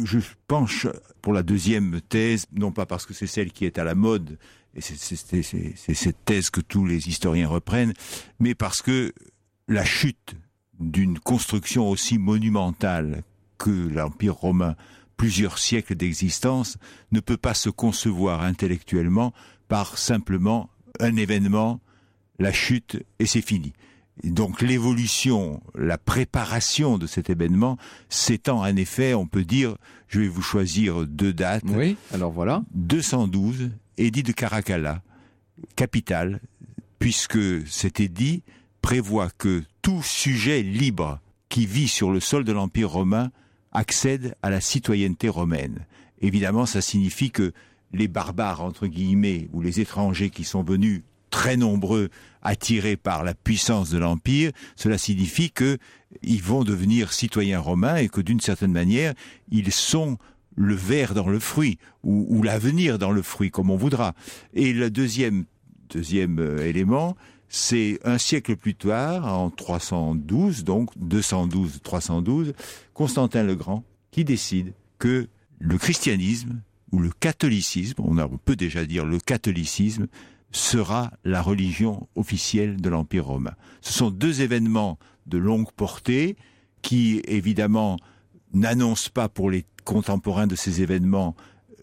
je 0.03 0.19
penche 0.47 0.87
pour 1.21 1.33
la 1.33 1.43
deuxième 1.43 2.01
thèse, 2.01 2.45
non 2.53 2.71
pas 2.71 2.85
parce 2.85 3.05
que 3.05 3.13
c'est 3.13 3.27
celle 3.27 3.51
qui 3.51 3.65
est 3.65 3.77
à 3.77 3.83
la 3.83 3.95
mode, 3.95 4.37
et 4.73 4.81
c'est 4.81 4.95
cette 4.97 6.25
thèse 6.25 6.49
que 6.49 6.61
tous 6.61 6.85
les 6.85 7.09
historiens 7.09 7.47
reprennent, 7.47 7.93
mais 8.39 8.55
parce 8.55 8.81
que 8.81 9.13
la 9.67 9.83
chute 9.83 10.35
d'une 10.79 11.19
construction 11.19 11.89
aussi 11.89 12.17
monumentale 12.17 13.23
que 13.57 13.69
l'Empire 13.69 14.35
romain, 14.35 14.75
plusieurs 15.17 15.59
siècles 15.59 15.95
d'existence, 15.95 16.77
ne 17.11 17.19
peut 17.19 17.37
pas 17.37 17.53
se 17.53 17.69
concevoir 17.69 18.41
intellectuellement 18.41 19.33
par 19.67 19.97
simplement 19.97 20.69
un 20.99 21.15
événement, 21.15 21.79
la 22.39 22.51
chute, 22.51 23.03
et 23.19 23.25
c'est 23.25 23.41
fini. 23.41 23.73
Donc 24.23 24.61
l'évolution, 24.61 25.61
la 25.75 25.97
préparation 25.97 26.97
de 26.97 27.07
cet 27.07 27.29
événement 27.29 27.77
s'étend 28.09 28.59
en 28.59 28.75
effet, 28.75 29.13
on 29.13 29.25
peut 29.25 29.43
dire, 29.43 29.75
je 30.07 30.19
vais 30.19 30.27
vous 30.27 30.41
choisir 30.41 31.07
deux 31.07 31.33
dates. 31.33 31.63
Oui, 31.67 31.97
alors 32.13 32.31
voilà. 32.31 32.63
212, 32.75 33.71
édit 33.97 34.23
de 34.23 34.31
Caracalla, 34.31 35.01
capitale, 35.75 36.39
puisque 36.99 37.67
cet 37.67 37.99
édit 37.99 38.43
prévoit 38.81 39.29
que 39.37 39.63
tout 39.81 40.03
sujet 40.03 40.61
libre 40.61 41.19
qui 41.49 41.65
vit 41.65 41.87
sur 41.87 42.11
le 42.11 42.19
sol 42.19 42.43
de 42.43 42.51
l'Empire 42.51 42.91
romain 42.91 43.31
accède 43.71 44.35
à 44.41 44.49
la 44.49 44.61
citoyenneté 44.61 45.29
romaine. 45.29 45.85
Évidemment, 46.21 46.65
ça 46.65 46.81
signifie 46.81 47.31
que 47.31 47.53
les 47.93 48.07
barbares, 48.07 48.61
entre 48.61 48.87
guillemets, 48.87 49.49
ou 49.53 49.61
les 49.61 49.79
étrangers 49.79 50.29
qui 50.29 50.43
sont 50.43 50.63
venus 50.63 51.01
très 51.31 51.57
nombreux, 51.57 52.09
attirés 52.43 52.97
par 52.97 53.23
la 53.23 53.33
puissance 53.33 53.89
de 53.89 53.97
l'Empire, 53.97 54.51
cela 54.75 54.99
signifie 54.99 55.49
que 55.49 55.79
ils 56.21 56.43
vont 56.43 56.63
devenir 56.63 57.13
citoyens 57.13 57.59
romains 57.59 57.95
et 57.95 58.09
que 58.09 58.21
d'une 58.21 58.39
certaine 58.39 58.71
manière, 58.71 59.13
ils 59.49 59.71
sont 59.71 60.17
le 60.55 60.75
ver 60.75 61.13
dans 61.13 61.29
le 61.29 61.39
fruit, 61.39 61.79
ou, 62.03 62.43
l'avenir 62.43 62.99
dans 62.99 63.11
le 63.11 63.21
fruit, 63.21 63.51
comme 63.51 63.69
on 63.69 63.77
voudra. 63.77 64.13
Et 64.53 64.73
le 64.73 64.89
deuxième, 64.89 65.45
deuxième 65.89 66.39
euh, 66.39 66.67
élément, 66.67 67.15
c'est 67.47 67.99
un 68.03 68.17
siècle 68.17 68.55
plus 68.55 68.75
tard, 68.75 69.25
en 69.25 69.49
312, 69.49 70.63
donc 70.63 70.95
212-312, 70.97 72.53
Constantin 72.93 73.43
le 73.43 73.55
Grand, 73.55 73.83
qui 74.11 74.25
décide 74.25 74.73
que 74.99 75.27
le 75.59 75.77
christianisme 75.77 76.61
ou 76.91 76.99
le 76.99 77.11
catholicisme, 77.11 78.01
on 78.03 78.37
peut 78.37 78.55
déjà 78.55 78.85
dire 78.85 79.05
le 79.05 79.19
catholicisme, 79.19 80.07
sera 80.51 81.11
la 81.23 81.41
religion 81.41 82.07
officielle 82.15 82.81
de 82.81 82.89
l'Empire 82.89 83.25
romain. 83.25 83.55
Ce 83.81 83.93
sont 83.93 84.11
deux 84.11 84.41
événements 84.41 84.97
de 85.25 85.37
longue 85.37 85.71
portée 85.71 86.35
qui, 86.81 87.21
évidemment, 87.25 87.97
n'annoncent 88.53 89.11
pas 89.13 89.29
pour 89.29 89.49
les 89.49 89.65
contemporains 89.85 90.47
de 90.47 90.55
ces 90.55 90.81
événements 90.81 91.35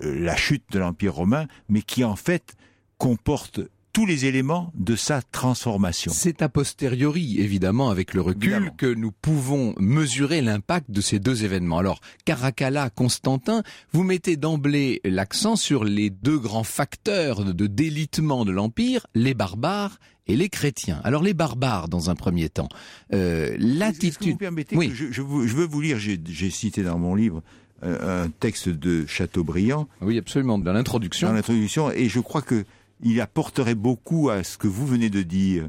euh, 0.03 0.21
la 0.21 0.37
chute 0.37 0.65
de 0.71 0.79
l'Empire 0.79 1.15
romain, 1.15 1.47
mais 1.69 1.83
qui 1.83 2.05
en 2.05 2.17
fait 2.17 2.57
comportent 2.99 3.61
tous 3.99 4.07
les 4.07 4.27
éléments 4.27 4.73
de 4.77 4.95
sa 4.95 5.23
transformation. 5.23 6.13
C'est 6.15 6.41
a 6.41 6.49
posteriori, 6.49 7.41
évidemment, 7.41 7.91
avec 7.91 8.15
le 8.15 8.21
recul, 8.21 8.71
que 8.79 8.87
nous 8.87 9.11
pouvons 9.11 9.75
mesurer 9.81 10.41
l'impact 10.41 10.89
de 10.93 11.01
ces 11.01 11.19
deux 11.19 11.43
événements. 11.43 11.79
Alors, 11.79 12.01
Caracalla, 12.25 12.91
Constantin, 12.91 13.65
vous 13.93 14.05
mettez 14.05 14.37
d'emblée 14.37 15.01
l'accent 15.03 15.57
sur 15.57 15.83
les 15.83 16.11
deux 16.11 16.39
grands 16.39 16.63
facteurs 16.63 17.45
de 17.45 17.67
délitement 17.67 18.45
de 18.45 18.53
l'Empire, 18.53 19.05
les 19.17 19.35
barbares 19.35 19.99
et 20.29 20.37
les 20.37 20.49
chrétiens. 20.49 21.01
Alors 21.03 21.25
les 21.25 21.35
barbares 21.35 21.89
dans 21.89 22.09
un 22.09 22.15
premier 22.15 22.51
temps. 22.51 22.69
Euh, 23.13 23.57
L'attitude. 23.59 24.31
Vous 24.31 24.37
permettez 24.37 24.77
oui. 24.77 24.91
que 24.91 24.95
je, 24.95 25.11
je, 25.11 25.23
veux 25.23 25.67
vous 25.67 25.81
lire, 25.81 25.99
j'ai 25.99 26.51
cité 26.51 26.85
dans 26.85 27.01
mon 27.01 27.17
livre 27.17 27.43
euh, 27.83 28.25
un 28.25 28.29
texte 28.29 28.69
de 28.69 29.07
Chateaubriand. 29.07 29.89
Oui, 30.03 30.19
absolument, 30.19 30.57
dans 30.59 30.73
l'introduction. 30.73 31.29
Dans 31.29 31.35
l'introduction, 31.35 31.91
et 31.91 32.09
je 32.09 32.21
crois 32.21 32.43
que 32.43 32.65
il 33.01 33.21
apporterait 33.21 33.75
beaucoup 33.75 34.31
à 34.31 34.45
ce 34.45 34.59
que 34.59 34.69
vous 34.69 34.87
venez 34.87 35.11
de 35.11 35.23
dire. 35.23 35.69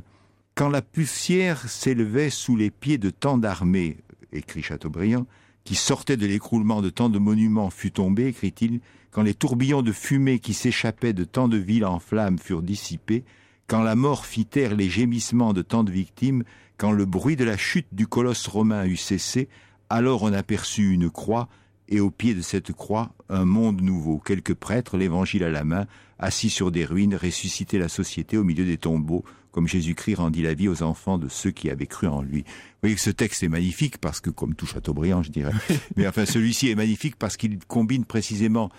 Quand 0.56 0.70
la 0.70 0.82
poussière 0.82 1.70
s'élevait 1.70 2.30
sous 2.30 2.56
les 2.56 2.72
pieds 2.72 2.98
de 2.98 3.10
tant 3.10 3.38
d'armées, 3.38 3.98
écrit 4.34 4.62
Chateaubriand, 4.62 5.26
qui 5.64 5.76
sortaient 5.76 6.18
de 6.18 6.26
l'écroulement 6.26 6.82
de 6.82 6.90
tant 6.90 7.10
de 7.10 7.20
monuments 7.20 7.70
fut 7.70 7.92
tombé, 7.92 8.28
écrit-il, 8.28 8.80
quand 9.12 9.22
les 9.22 9.34
tourbillons 9.34 9.82
de 9.82 9.92
fumée 9.92 10.40
qui 10.40 10.54
s'échappaient 10.54 11.14
de 11.14 11.24
tant 11.24 11.48
de 11.48 11.58
villes 11.58 11.86
en 11.86 12.00
flammes 12.00 12.40
furent 12.40 12.62
dissipés, 12.62 13.24
quand 13.68 13.84
la 13.84 13.96
mort 13.96 14.26
fit 14.26 14.46
taire 14.46 14.76
les 14.76 14.90
gémissements 14.90 15.54
de 15.54 15.62
tant 15.62 15.84
de 15.84 15.92
victimes, 15.92 16.44
quand 16.78 16.92
le 16.92 17.06
bruit 17.06 17.36
de 17.36 17.44
la 17.44 17.58
chute 17.58 17.88
du 17.92 18.08
colosse 18.08 18.48
romain 18.48 18.86
eut 18.86 18.98
cessé, 18.98 19.48
alors 19.90 20.24
on 20.24 20.34
aperçut 20.34 20.92
une 20.92 21.10
croix, 21.10 21.50
et 21.90 22.00
au 22.00 22.12
pied 22.12 22.36
de 22.36 22.42
cette 22.42 22.72
croix, 22.72 23.12
un 23.30 23.46
monde 23.46 23.82
nouveau. 23.82 24.20
Quelques 24.20 24.54
prêtres, 24.54 24.96
l'évangile 24.96 25.44
à 25.44 25.50
la 25.50 25.64
main, 25.64 25.88
assis 26.20 26.50
sur 26.50 26.72
des 26.72 26.86
ruines, 26.86 27.16
ressuscitaient 27.16 27.80
la 27.80 27.90
société 27.90 28.38
au 28.38 28.44
milieu 28.44 28.64
des 28.64 28.78
tombeaux, 28.78 29.26
comme 29.52 29.68
Jésus-Christ 29.68 30.16
rendit 30.16 30.44
la 30.44 30.54
vie 30.54 30.68
aux 30.68 30.84
enfants 30.84 31.18
de 31.18 31.28
ceux 31.28 31.50
qui 31.50 31.70
avaient 31.70 31.88
cru 31.88 32.08
en 32.08 32.22
lui. 32.22 32.44
Vous 32.44 32.84
voyez 32.84 32.96
que 32.96 33.02
ce 33.02 33.10
texte 33.10 33.42
est 33.42 33.50
magnifique 33.50 33.98
parce 33.98 34.22
que, 34.22 34.30
comme 34.30 34.54
tout 34.54 34.68
Chateaubriand, 34.68 35.24
je 35.24 35.32
dirais, 35.32 35.54
mais 35.96 36.08
enfin 36.08 36.26
celui-ci 36.26 36.70
est 36.70 36.76
magnifique 36.76 37.16
parce 37.16 37.38
qu'il 37.38 37.58
combine 37.66 38.06
précisément 38.06 38.70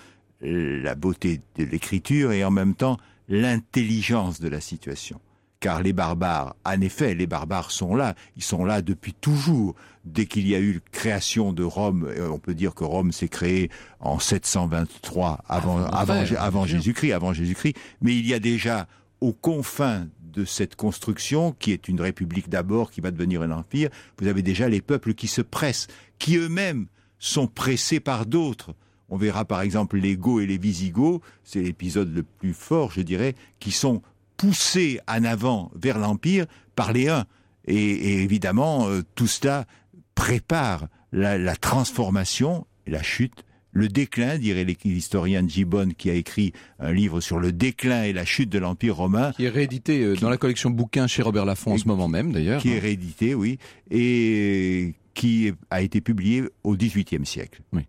la 0.41 0.95
beauté 0.95 1.41
de 1.57 1.65
l'écriture 1.65 2.33
et 2.33 2.45
en 2.45 2.51
même 2.51 2.75
temps 2.75 2.97
l'intelligence 3.29 4.41
de 4.41 4.49
la 4.49 4.61
situation. 4.61 5.21
Car 5.61 5.83
les 5.83 5.93
barbares, 5.93 6.57
en 6.65 6.81
effet, 6.81 7.15
les 7.15 7.27
barbares 7.27 7.71
sont 7.71 7.95
là, 7.95 8.15
ils 8.37 8.43
sont 8.43 8.65
là 8.65 8.81
depuis 8.81 9.13
toujours. 9.13 9.75
Dès 10.07 10.25
qu'il 10.25 10.49
y 10.49 10.55
a 10.55 10.61
eu 10.61 10.81
création 10.91 11.53
de 11.53 11.63
Rome, 11.63 12.11
on 12.19 12.39
peut 12.39 12.55
dire 12.55 12.75
que 12.75 12.85
Rome 12.85 13.13
s'est 13.13 13.29
créée 13.29 13.71
en 14.01 14.19
723 14.19 15.45
avant, 15.47 15.85
avant, 15.85 16.25
avant 16.39 16.65
Jésus-Christ, 16.65 17.13
avant 17.13 17.35
Jésus-Christ, 17.35 17.77
mais 18.01 18.17
il 18.17 18.27
y 18.27 18.33
a 18.33 18.39
déjà 18.39 18.89
aux 19.21 19.35
confins 19.35 20.07
de 20.23 20.47
cette 20.47 20.77
construction, 20.77 21.55
qui 21.59 21.73
est 21.73 21.89
une 21.89 22.01
république 22.01 22.49
d'abord, 22.49 22.91
qui 22.91 23.03
va 23.03 23.11
devenir 23.11 23.43
un 23.43 23.51
empire, 23.51 23.91
vous 24.19 24.29
avez 24.29 24.43
déjà 24.43 24.69
les 24.69 24.81
peuples 24.81 25.13
qui 25.13 25.27
se 25.27 25.43
pressent, 25.43 25.89
qui 26.19 26.37
eux-mêmes 26.37 26.87
sont 27.19 27.47
pressés 27.47 28.01
par 28.01 28.25
d'autres. 28.25 28.75
On 29.11 29.17
verra 29.17 29.45
par 29.45 29.61
exemple 29.61 29.99
les 29.99 30.17
Goths 30.17 30.45
et 30.45 30.47
les 30.47 30.57
Visigoths, 30.57 31.21
c'est 31.45 31.61
l'épisode 31.61 32.15
le 32.15 32.23
plus 32.23 32.55
fort, 32.55 32.93
je 32.93 33.03
dirais, 33.03 33.35
qui 33.59 33.73
sont 33.73 34.03
poussés 34.41 35.01
en 35.07 35.23
avant 35.25 35.71
vers 35.75 35.99
l'Empire 35.99 36.47
par 36.75 36.93
les 36.93 37.09
uns. 37.09 37.27
Et, 37.67 38.23
évidemment, 38.23 38.89
euh, 38.89 39.03
tout 39.15 39.27
cela 39.27 39.67
prépare 40.15 40.89
la, 41.13 41.37
la 41.37 41.57
transformation 41.57 42.67
et 42.87 42.91
la 42.91 43.03
chute 43.03 43.45
le 43.73 43.89
déclin, 43.89 44.37
dirait 44.39 44.65
l'historien 44.85 45.47
Gibbon 45.47 45.91
qui 45.97 46.11
a 46.11 46.15
écrit 46.15 46.53
un 46.79 46.93
livre 46.93 47.21
sur 47.21 47.39
le 47.39 47.53
déclin 47.53 48.03
et 48.03 48.13
la 48.13 48.25
chute 48.25 48.49
de 48.49 48.59
l'Empire 48.59 48.97
romain. 48.97 49.33
Qui 49.37 49.45
est 49.45 49.51
réédité 49.51 50.03
euh, 50.03 50.17
dans 50.17 50.31
la 50.31 50.39
collection 50.39 50.71
bouquins 50.71 51.07
chez 51.07 51.23
Robert 51.23 51.45
Laffont 51.45 51.73
en 51.73 51.79
ce 51.79 51.87
moment 51.87 52.09
même 52.09 52.33
d'ailleurs. 52.33 52.61
Qui 52.61 52.73
est 52.73 52.79
réédité, 52.79 53.35
oui, 53.35 53.59
et 53.91 54.95
qui 55.15 55.53
a 55.71 55.83
été 55.83 56.01
publié 56.01 56.43
au 56.65 56.77
XVIIIe 56.77 57.27
siècle. 57.27 57.61
Oui. 57.73 57.83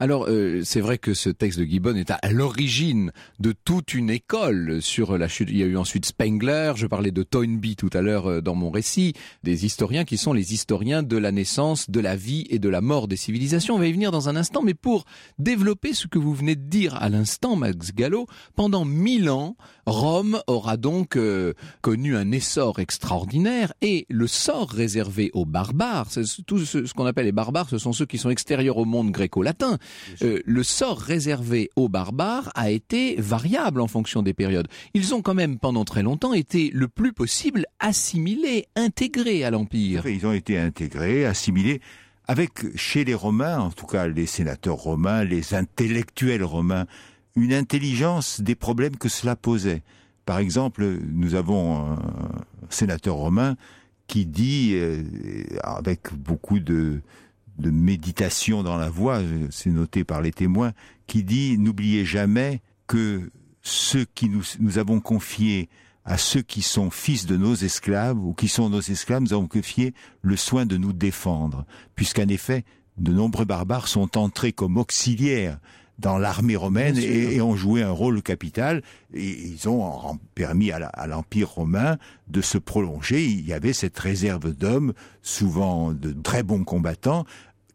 Alors, 0.00 0.26
euh, 0.28 0.60
c'est 0.62 0.80
vrai 0.80 0.96
que 0.96 1.12
ce 1.12 1.28
texte 1.28 1.58
de 1.58 1.64
Gibbon 1.64 1.96
est 1.96 2.12
à 2.12 2.20
l'origine 2.30 3.10
de 3.40 3.50
toute 3.52 3.94
une 3.94 4.10
école 4.10 4.80
sur 4.80 5.18
la 5.18 5.26
chute. 5.26 5.48
Il 5.50 5.58
y 5.58 5.64
a 5.64 5.66
eu 5.66 5.76
ensuite 5.76 6.06
Spengler, 6.06 6.74
je 6.76 6.86
parlais 6.86 7.10
de 7.10 7.24
Toynbee 7.24 7.74
tout 7.74 7.90
à 7.92 8.00
l'heure 8.00 8.30
euh, 8.30 8.40
dans 8.40 8.54
mon 8.54 8.70
récit, 8.70 9.14
des 9.42 9.66
historiens 9.66 10.04
qui 10.04 10.16
sont 10.16 10.32
les 10.32 10.54
historiens 10.54 11.02
de 11.02 11.16
la 11.16 11.32
naissance, 11.32 11.90
de 11.90 11.98
la 11.98 12.14
vie 12.14 12.46
et 12.48 12.60
de 12.60 12.68
la 12.68 12.80
mort 12.80 13.08
des 13.08 13.16
civilisations. 13.16 13.74
On 13.74 13.80
va 13.80 13.88
y 13.88 13.92
venir 13.92 14.12
dans 14.12 14.28
un 14.28 14.36
instant, 14.36 14.62
mais 14.62 14.74
pour 14.74 15.04
développer 15.40 15.92
ce 15.94 16.06
que 16.06 16.20
vous 16.20 16.32
venez 16.32 16.54
de 16.54 16.68
dire 16.68 16.94
à 17.02 17.08
l'instant, 17.08 17.56
Max 17.56 17.92
Gallo, 17.92 18.28
pendant 18.54 18.84
mille 18.84 19.28
ans, 19.28 19.56
Rome 19.88 20.40
aura 20.46 20.76
donc 20.76 21.16
euh, 21.16 21.54
connu 21.80 22.16
un 22.16 22.30
essor 22.32 22.78
extraordinaire 22.78 23.72
et 23.80 24.06
le 24.08 24.26
sort 24.26 24.70
réservé 24.70 25.30
aux 25.32 25.44
barbares, 25.44 26.08
tout 26.46 26.58
ce, 26.58 26.86
ce 26.86 26.94
qu'on 26.94 27.06
appelle 27.06 27.26
les 27.26 27.32
barbares, 27.32 27.68
ce 27.68 27.78
sont 27.78 27.92
ceux 27.92 28.06
qui 28.06 28.18
sont 28.18 28.30
extérieurs 28.30 28.76
au 28.76 28.84
monde 28.84 29.10
gréco-latin, 29.10 29.78
euh, 30.22 30.40
le 30.44 30.62
sort 30.62 30.98
réservé 30.98 31.70
aux 31.76 31.88
barbares 31.88 32.50
a 32.54 32.70
été 32.70 33.16
variable 33.18 33.80
en 33.80 33.88
fonction 33.88 34.22
des 34.22 34.34
périodes. 34.34 34.68
Ils 34.94 35.14
ont 35.14 35.22
quand 35.22 35.34
même 35.34 35.58
pendant 35.58 35.84
très 35.84 36.02
longtemps 36.02 36.34
été 36.34 36.70
le 36.72 36.88
plus 36.88 37.12
possible 37.12 37.66
assimilés, 37.80 38.66
intégrés 38.76 39.44
à 39.44 39.50
l'Empire. 39.50 40.06
Ils 40.06 40.26
ont 40.26 40.32
été 40.32 40.58
intégrés, 40.58 41.24
assimilés 41.24 41.80
avec 42.28 42.76
chez 42.76 43.04
les 43.04 43.14
Romains, 43.14 43.58
en 43.58 43.70
tout 43.70 43.86
cas 43.86 44.06
les 44.06 44.26
sénateurs 44.26 44.76
romains, 44.76 45.24
les 45.24 45.54
intellectuels 45.54 46.44
romains, 46.44 46.86
une 47.40 47.52
intelligence 47.52 48.40
des 48.40 48.54
problèmes 48.54 48.96
que 48.96 49.08
cela 49.08 49.36
posait. 49.36 49.82
Par 50.24 50.38
exemple, 50.38 50.84
nous 51.10 51.34
avons 51.34 51.92
un 51.92 51.98
sénateur 52.68 53.14
romain 53.14 53.56
qui 54.08 54.26
dit, 54.26 54.72
euh, 54.74 55.02
avec 55.62 56.12
beaucoup 56.14 56.58
de, 56.58 57.00
méditation 57.60 58.62
dans 58.62 58.76
la 58.76 58.88
voix, 58.88 59.20
c'est 59.50 59.70
noté 59.70 60.04
par 60.04 60.22
les 60.22 60.32
témoins, 60.32 60.72
qui 61.06 61.24
dit 61.24 61.58
n'oubliez 61.58 62.04
jamais 62.04 62.60
que 62.86 63.30
ceux 63.62 64.06
qui 64.14 64.28
nous, 64.28 64.42
nous 64.60 64.78
avons 64.78 65.00
confiés 65.00 65.68
à 66.04 66.16
ceux 66.18 66.40
qui 66.40 66.62
sont 66.62 66.90
fils 66.90 67.26
de 67.26 67.36
nos 67.36 67.54
esclaves 67.54 68.18
ou 68.18 68.32
qui 68.32 68.48
sont 68.48 68.70
nos 68.70 68.80
esclaves, 68.80 69.22
nous 69.22 69.32
avons 69.32 69.48
confié 69.48 69.92
le 70.22 70.36
soin 70.36 70.66
de 70.66 70.76
nous 70.76 70.92
défendre, 70.92 71.66
puisqu'en 71.96 72.28
effet, 72.28 72.64
de 72.96 73.12
nombreux 73.12 73.44
barbares 73.44 73.88
sont 73.88 74.16
entrés 74.16 74.52
comme 74.52 74.76
auxiliaires 74.76 75.58
dans 75.98 76.18
l'armée 76.18 76.56
romaine 76.56 76.96
et, 76.96 77.40
ont 77.40 77.56
joué 77.56 77.82
un 77.82 77.90
rôle 77.90 78.22
capital. 78.22 78.82
Et 79.14 79.28
ils 79.28 79.68
ont 79.68 80.18
permis 80.34 80.70
à 80.70 81.06
l'Empire 81.06 81.50
romain 81.50 81.98
de 82.28 82.40
se 82.40 82.58
prolonger. 82.58 83.24
Il 83.24 83.46
y 83.46 83.52
avait 83.52 83.72
cette 83.72 83.98
réserve 83.98 84.54
d'hommes, 84.54 84.92
souvent 85.22 85.92
de 85.92 86.12
très 86.12 86.42
bons 86.42 86.64
combattants, 86.64 87.24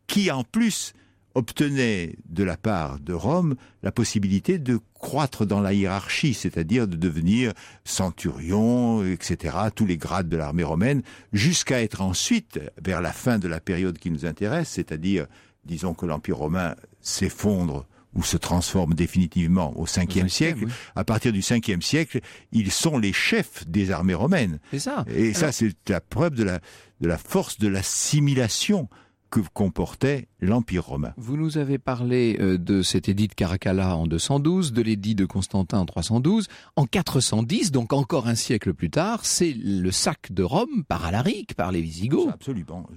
qui 0.08 0.32
en 0.32 0.44
plus 0.44 0.94
obtenait 1.36 2.16
de 2.30 2.44
la 2.44 2.58
part 2.58 3.00
de 3.00 3.14
Rome 3.14 3.56
la 3.82 3.92
possibilité 3.92 4.60
de 4.60 4.80
croître 4.94 5.46
dans 5.46 5.62
la 5.62 5.74
hiérarchie, 5.74 6.34
c'est-à-dire 6.34 6.88
de 6.88 6.96
devenir 6.96 7.54
centurion, 7.84 9.04
etc., 9.04 9.58
tous 9.76 9.86
les 9.86 9.98
grades 9.98 10.30
de 10.30 10.38
l'armée 10.38 10.64
romaine, 10.64 11.02
jusqu'à 11.32 11.82
être 11.82 12.02
ensuite, 12.02 12.60
vers 12.82 13.02
la 13.02 13.12
fin 13.12 13.40
de 13.40 13.48
la 13.48 13.60
période 13.60 13.98
qui 13.98 14.12
nous 14.12 14.26
intéresse, 14.26 14.70
c'est-à-dire, 14.70 15.26
disons 15.66 15.94
que 15.94 16.06
l'Empire 16.06 16.38
romain 16.38 16.76
s'effondre 17.02 17.88
ou 18.16 18.24
se 18.24 18.38
transforme 18.38 18.94
définitivement 18.94 19.78
au 19.78 19.86
5e 19.86 20.28
siècle. 20.28 20.68
À 20.96 21.04
partir 21.04 21.32
du 21.32 21.42
5e 21.42 21.82
siècle, 21.82 22.20
ils 22.52 22.72
sont 22.72 22.98
les 22.98 23.14
chefs 23.14 23.68
des 23.68 23.92
armées 23.92 24.14
romaines. 24.14 24.60
C'est 24.72 24.80
ça. 24.80 25.06
Et 25.08 25.34
ça, 25.34 25.52
c'est 25.52 25.74
la 25.90 26.02
preuve 26.02 26.36
de 26.36 26.44
la, 26.44 26.60
de 27.02 27.08
la 27.08 27.18
force 27.18 27.58
de 27.58 27.68
l'assimilation 27.68 28.88
que 29.34 29.40
comportait 29.52 30.28
l'Empire 30.42 30.86
romain. 30.86 31.14
Vous 31.18 31.38
nous 31.38 31.58
avez 31.58 31.80
parlé 31.80 32.38
euh, 32.40 32.60
de 32.60 32.84
cet 32.84 33.10
édit 33.10 33.28
de 33.28 33.34
Caracalla 33.34 33.98
en 33.98 34.06
212, 34.06 34.74
de 34.74 34.82
l'édit 34.84 35.16
de 35.16 35.26
Constantin 35.26 35.80
en 35.80 35.86
312. 35.88 36.48
En 36.76 36.86
410, 36.86 37.72
donc 37.72 37.94
encore 37.94 38.28
un 38.28 38.36
siècle 38.36 38.76
plus 38.76 38.92
tard, 38.92 39.26
c'est 39.26 39.52
le 39.52 39.90
sac 39.90 40.32
de 40.32 40.44
Rome 40.44 40.84
par 40.88 41.04
Alaric, 41.06 41.56
par 41.56 41.72
les 41.72 41.82
Visigoths. 41.82 42.30
Absolument. 42.32 42.88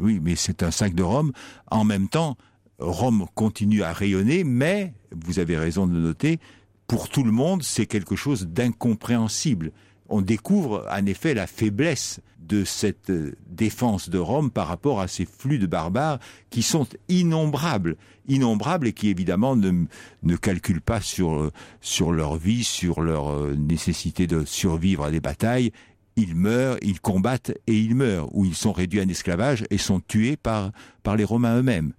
Oui, 0.00 0.18
mais 0.20 0.34
c'est 0.34 0.64
un 0.64 0.72
sac 0.72 0.94
de 0.94 1.04
Rome. 1.04 1.30
En 1.70 1.84
même 1.84 2.08
temps, 2.08 2.36
Rome 2.78 3.26
continue 3.34 3.82
à 3.82 3.92
rayonner, 3.92 4.44
mais, 4.44 4.92
vous 5.12 5.38
avez 5.38 5.56
raison 5.56 5.86
de 5.86 5.92
noter, 5.92 6.38
pour 6.86 7.08
tout 7.08 7.24
le 7.24 7.32
monde, 7.32 7.62
c'est 7.62 7.86
quelque 7.86 8.16
chose 8.16 8.46
d'incompréhensible 8.46 9.72
on 10.08 10.22
découvre 10.22 10.86
en 10.90 11.06
effet 11.06 11.34
la 11.34 11.46
faiblesse 11.46 12.20
de 12.40 12.64
cette 12.64 13.10
euh, 13.10 13.34
défense 13.50 14.08
de 14.08 14.18
Rome 14.18 14.50
par 14.50 14.68
rapport 14.68 15.00
à 15.00 15.08
ces 15.08 15.26
flux 15.26 15.58
de 15.58 15.66
barbares 15.66 16.18
qui 16.48 16.62
sont 16.62 16.86
innombrables, 17.08 17.96
innombrables 18.26 18.86
et 18.86 18.92
qui 18.94 19.08
évidemment 19.08 19.54
ne, 19.54 19.84
ne 20.22 20.36
calculent 20.36 20.80
pas 20.80 21.02
sur, 21.02 21.34
euh, 21.34 21.52
sur 21.82 22.10
leur 22.10 22.36
vie, 22.36 22.64
sur 22.64 23.02
leur 23.02 23.28
euh, 23.28 23.54
nécessité 23.54 24.26
de 24.26 24.46
survivre 24.46 25.04
à 25.04 25.10
des 25.10 25.20
batailles. 25.20 25.72
Ils 26.16 26.34
meurent, 26.34 26.78
ils 26.80 27.00
combattent 27.00 27.52
et 27.66 27.78
ils 27.78 27.94
meurent, 27.94 28.34
ou 28.34 28.46
ils 28.46 28.56
sont 28.56 28.72
réduits 28.72 29.02
en 29.02 29.08
esclavage 29.08 29.64
et 29.70 29.78
sont 29.78 30.00
tués 30.00 30.36
par, 30.36 30.72
par 31.02 31.16
les 31.16 31.24
Romains 31.24 31.58
eux-mêmes. 31.58 31.92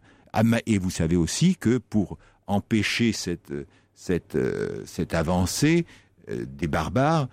Et 0.65 0.77
vous 0.77 0.89
savez 0.89 1.15
aussi 1.15 1.55
que 1.55 1.77
pour 1.77 2.17
empêcher 2.47 3.11
cette, 3.13 3.53
cette, 3.93 4.37
cette 4.85 5.13
avancée 5.13 5.85
des 6.27 6.67
barbares, 6.67 7.27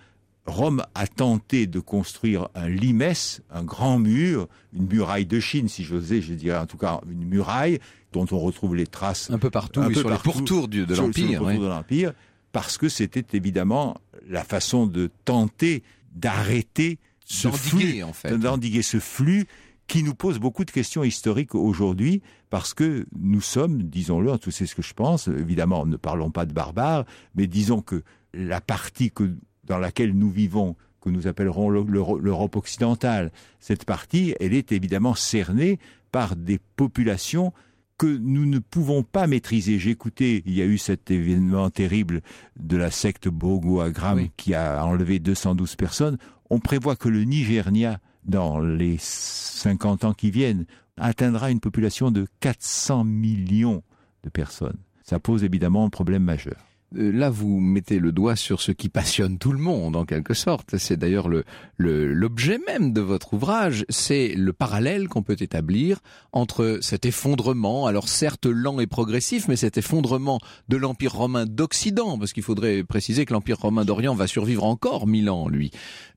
Rome 0.47 0.83
a 0.95 1.07
tenté 1.07 1.67
de 1.67 1.79
construire 1.79 2.47
un 2.55 2.69
limès, 2.69 3.41
un 3.51 3.63
grand 3.63 3.99
mur, 3.99 4.47
une 4.73 4.87
muraille 4.87 5.25
de 5.25 5.39
Chine, 5.39 5.67
si 5.67 5.83
j'osais, 5.83 6.21
je 6.21 6.33
dirais 6.33 6.57
en 6.57 6.65
tout 6.65 6.77
cas 6.77 7.01
une 7.09 7.25
muraille 7.25 7.79
dont 8.13 8.25
on 8.31 8.39
retrouve 8.39 8.75
les 8.75 8.87
traces 8.87 9.29
un 9.29 9.39
peu 9.39 9.49
partout, 9.49 9.81
sur, 9.93 10.09
les 10.09 10.17
pourtours 10.17 10.69
de 10.69 10.95
l'empire, 10.95 11.43
de 11.43 11.67
l'empire, 11.67 12.13
parce 12.53 12.77
que 12.77 12.87
c'était 12.87 13.25
évidemment 13.37 13.97
la 14.29 14.43
façon 14.43 14.87
de 14.87 15.11
tenter 15.25 15.83
d'arrêter 16.15 16.97
ce 17.25 17.49
flux, 17.49 18.01
en 18.03 18.13
fait. 18.13 18.37
d'endiguer 18.37 18.81
ce 18.81 18.99
flux 18.99 19.47
qui 19.87 20.03
nous 20.03 20.15
pose 20.15 20.39
beaucoup 20.39 20.65
de 20.65 20.71
questions 20.71 21.03
historiques 21.03 21.55
aujourd'hui, 21.55 22.21
parce 22.49 22.73
que 22.73 23.05
nous 23.17 23.41
sommes, 23.41 23.83
disons-le, 23.83 24.31
en 24.31 24.37
tout 24.37 24.51
c'est 24.51 24.65
ce 24.65 24.75
que 24.75 24.81
je 24.81 24.93
pense, 24.93 25.27
évidemment, 25.27 25.85
ne 25.85 25.97
parlons 25.97 26.29
pas 26.29 26.45
de 26.45 26.53
barbares, 26.53 27.05
mais 27.35 27.47
disons 27.47 27.81
que 27.81 28.03
la 28.33 28.61
partie 28.61 29.11
que, 29.11 29.35
dans 29.63 29.77
laquelle 29.77 30.13
nous 30.13 30.29
vivons, 30.29 30.75
que 31.01 31.09
nous 31.09 31.27
appellerons 31.27 31.69
l'Europe 31.69 32.55
occidentale, 32.55 33.31
cette 33.59 33.85
partie, 33.85 34.35
elle 34.39 34.53
est 34.53 34.71
évidemment 34.71 35.15
cernée 35.15 35.79
par 36.11 36.35
des 36.35 36.59
populations 36.75 37.53
que 37.97 38.05
nous 38.05 38.45
ne 38.45 38.59
pouvons 38.59 39.03
pas 39.03 39.25
maîtriser. 39.25 39.79
J'ai 39.79 39.89
écouté, 39.89 40.43
il 40.45 40.53
y 40.53 40.61
a 40.61 40.65
eu 40.65 40.77
cet 40.77 41.09
événement 41.09 41.69
terrible 41.69 42.21
de 42.59 42.77
la 42.77 42.91
secte 42.91 43.27
Bogo 43.27 43.79
Agram 43.79 44.27
qui 44.37 44.53
a 44.53 44.85
enlevé 44.85 45.19
212 45.19 45.75
personnes. 45.75 46.17
On 46.49 46.59
prévoit 46.59 46.95
que 46.95 47.09
le 47.09 47.23
Nigeria, 47.23 47.99
dans 48.27 48.59
les 48.59 48.97
50 48.99 50.03
ans 50.03 50.13
qui 50.13 50.31
viennent, 50.31 50.65
atteindra 50.97 51.51
une 51.51 51.59
population 51.59 52.11
de 52.11 52.27
400 52.39 53.03
millions 53.03 53.83
de 54.23 54.29
personnes. 54.29 54.77
Ça 55.03 55.19
pose 55.19 55.43
évidemment 55.43 55.85
un 55.85 55.89
problème 55.89 56.23
majeur. 56.23 56.57
Euh, 56.95 57.11
là, 57.11 57.29
vous 57.29 57.59
mettez 57.59 57.99
le 57.99 58.11
doigt 58.11 58.35
sur 58.35 58.61
ce 58.61 58.71
qui 58.71 58.89
passionne 58.89 59.37
tout 59.37 59.51
le 59.51 59.59
monde, 59.59 59.95
en 59.95 60.05
quelque 60.05 60.33
sorte. 60.33 60.77
C'est 60.77 60.97
d'ailleurs 60.97 61.27
le, 61.27 61.43
l'objet 61.77 62.59
même 62.65 62.93
de 62.93 63.01
votre 63.01 63.33
ouvrage. 63.33 63.85
C'est 63.89 64.33
le 64.35 64.53
parallèle 64.53 65.07
qu'on 65.07 65.23
peut 65.23 65.35
établir 65.39 65.99
entre 66.31 66.79
cet 66.81 67.05
effondrement, 67.05 67.87
alors 67.87 68.07
certes 68.07 68.45
lent 68.45 68.79
et 68.79 68.87
progressif, 68.87 69.47
mais 69.47 69.55
cet 69.55 69.77
effondrement 69.77 70.39
de 70.69 70.77
l'Empire 70.77 71.13
romain 71.13 71.45
d'Occident, 71.45 72.17
parce 72.17 72.33
qu'il 72.33 72.43
faudrait 72.43 72.83
préciser 72.83 73.25
que 73.25 73.33
l'Empire 73.33 73.59
romain 73.59 73.85
d'Orient 73.85 74.15
va 74.15 74.27
survivre 74.27 74.63
encore 74.63 75.07
mille 75.07 75.29
ans, 75.29 75.47
lui. 75.47 75.71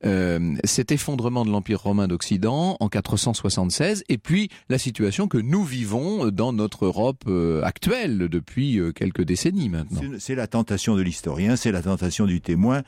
Euh, 0.04 0.54
cet 0.64 0.92
effondrement 0.92 1.44
de 1.44 1.50
l'Empire 1.50 1.82
romain 1.82 2.08
d'Occident 2.08 2.76
en 2.80 2.88
476, 2.88 4.04
et 4.08 4.18
puis 4.18 4.50
la 4.68 4.78
situation 4.78 5.26
que 5.26 5.38
nous 5.38 5.64
vivons 5.64 6.28
dans 6.28 6.52
notre 6.52 6.86
Europe 6.86 7.24
euh, 7.26 7.62
actuelle 7.62 8.28
depuis 8.28 8.80
quelques 8.94 9.22
décennies 9.22 9.68
maintenant. 9.68 10.00
Tentation 10.60 10.94
de 10.94 11.02
l'historien, 11.02 11.56
c'est 11.56 11.72
la 11.72 11.82
tentation 11.82 12.26
du 12.26 12.40
témoin, 12.40 12.82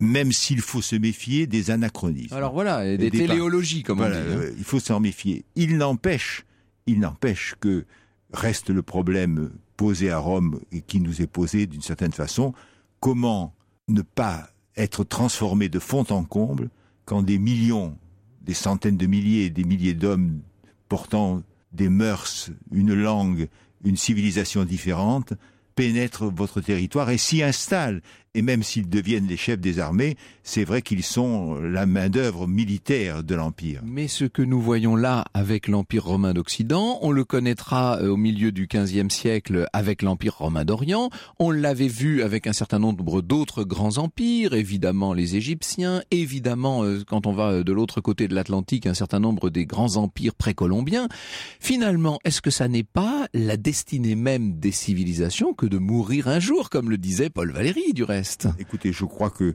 même 0.00 0.32
s'il 0.32 0.60
faut 0.60 0.80
se 0.80 0.96
méfier 0.96 1.46
des 1.46 1.70
anachronismes. 1.70 2.34
Alors 2.34 2.52
voilà, 2.52 2.96
des, 2.96 3.10
téléologies, 3.10 3.82
comme 3.82 4.00
on 4.00 4.08
dit. 4.08 4.16
Hein. 4.16 4.38
Euh, 4.38 4.54
il 4.56 4.64
faut 4.64 4.80
s'en 4.80 5.00
méfier. 5.00 5.44
Il 5.56 5.76
n'empêche, 5.76 6.46
il 6.86 7.00
n'empêche 7.00 7.54
que 7.60 7.84
reste 8.32 8.70
le 8.70 8.82
problème 8.82 9.50
posé 9.76 10.10
à 10.10 10.18
Rome 10.18 10.60
et 10.72 10.80
qui 10.80 11.00
nous 11.00 11.20
est 11.20 11.26
posé 11.26 11.66
d'une 11.66 11.82
certaine 11.82 12.12
façon. 12.12 12.54
Comment 13.00 13.54
ne 13.88 14.02
pas 14.02 14.48
être 14.76 15.04
transformé 15.04 15.68
de 15.68 15.78
fond 15.78 16.06
en 16.10 16.24
comble 16.24 16.70
quand 17.04 17.22
des 17.22 17.38
millions, 17.38 17.96
des 18.42 18.54
centaines 18.54 18.96
de 18.96 19.06
milliers, 19.06 19.50
des 19.50 19.64
milliers 19.64 19.94
d'hommes 19.94 20.40
portant 20.88 21.42
des 21.72 21.88
mœurs, 21.88 22.50
une 22.72 22.94
langue, 22.94 23.48
une 23.84 23.96
civilisation 23.96 24.64
différente 24.64 25.34
pénètrent 25.78 26.26
votre 26.26 26.60
territoire 26.60 27.08
et 27.10 27.18
s'y 27.18 27.40
installent. 27.40 28.02
Et 28.38 28.42
même 28.42 28.62
s'ils 28.62 28.88
deviennent 28.88 29.26
les 29.26 29.36
chefs 29.36 29.58
des 29.58 29.80
armées, 29.80 30.16
c'est 30.44 30.62
vrai 30.62 30.80
qu'ils 30.80 31.02
sont 31.02 31.56
la 31.56 31.86
main-d'œuvre 31.86 32.46
militaire 32.46 33.24
de 33.24 33.34
l'Empire. 33.34 33.80
Mais 33.84 34.06
ce 34.06 34.26
que 34.26 34.42
nous 34.42 34.60
voyons 34.60 34.94
là 34.94 35.24
avec 35.34 35.66
l'Empire 35.66 36.04
romain 36.04 36.34
d'Occident, 36.34 37.00
on 37.02 37.10
le 37.10 37.24
connaîtra 37.24 37.98
euh, 37.98 38.10
au 38.10 38.16
milieu 38.16 38.52
du 38.52 38.68
XVe 38.68 39.10
siècle 39.10 39.66
avec 39.72 40.02
l'Empire 40.02 40.36
romain 40.38 40.64
d'Orient. 40.64 41.10
On 41.40 41.50
l'avait 41.50 41.88
vu 41.88 42.22
avec 42.22 42.46
un 42.46 42.52
certain 42.52 42.78
nombre 42.78 43.22
d'autres 43.22 43.64
grands 43.64 43.98
empires, 43.98 44.54
évidemment 44.54 45.14
les 45.14 45.34
Égyptiens, 45.34 46.04
évidemment 46.12 46.84
euh, 46.84 47.02
quand 47.04 47.26
on 47.26 47.32
va 47.32 47.64
de 47.64 47.72
l'autre 47.72 48.00
côté 48.00 48.28
de 48.28 48.36
l'Atlantique, 48.36 48.86
un 48.86 48.94
certain 48.94 49.18
nombre 49.18 49.50
des 49.50 49.66
grands 49.66 49.96
empires 49.96 50.36
précolombiens. 50.36 51.08
Finalement, 51.58 52.20
est-ce 52.22 52.40
que 52.40 52.52
ça 52.52 52.68
n'est 52.68 52.84
pas 52.84 53.26
la 53.34 53.56
destinée 53.56 54.14
même 54.14 54.60
des 54.60 54.70
civilisations 54.70 55.54
que 55.54 55.66
de 55.66 55.78
mourir 55.78 56.28
un 56.28 56.38
jour, 56.38 56.70
comme 56.70 56.88
le 56.88 56.98
disait 56.98 57.30
Paul 57.30 57.50
Valéry 57.50 57.92
du 57.94 58.04
reste? 58.04 58.27
Écoutez, 58.58 58.92
je 58.92 59.04
crois 59.04 59.30
que 59.30 59.54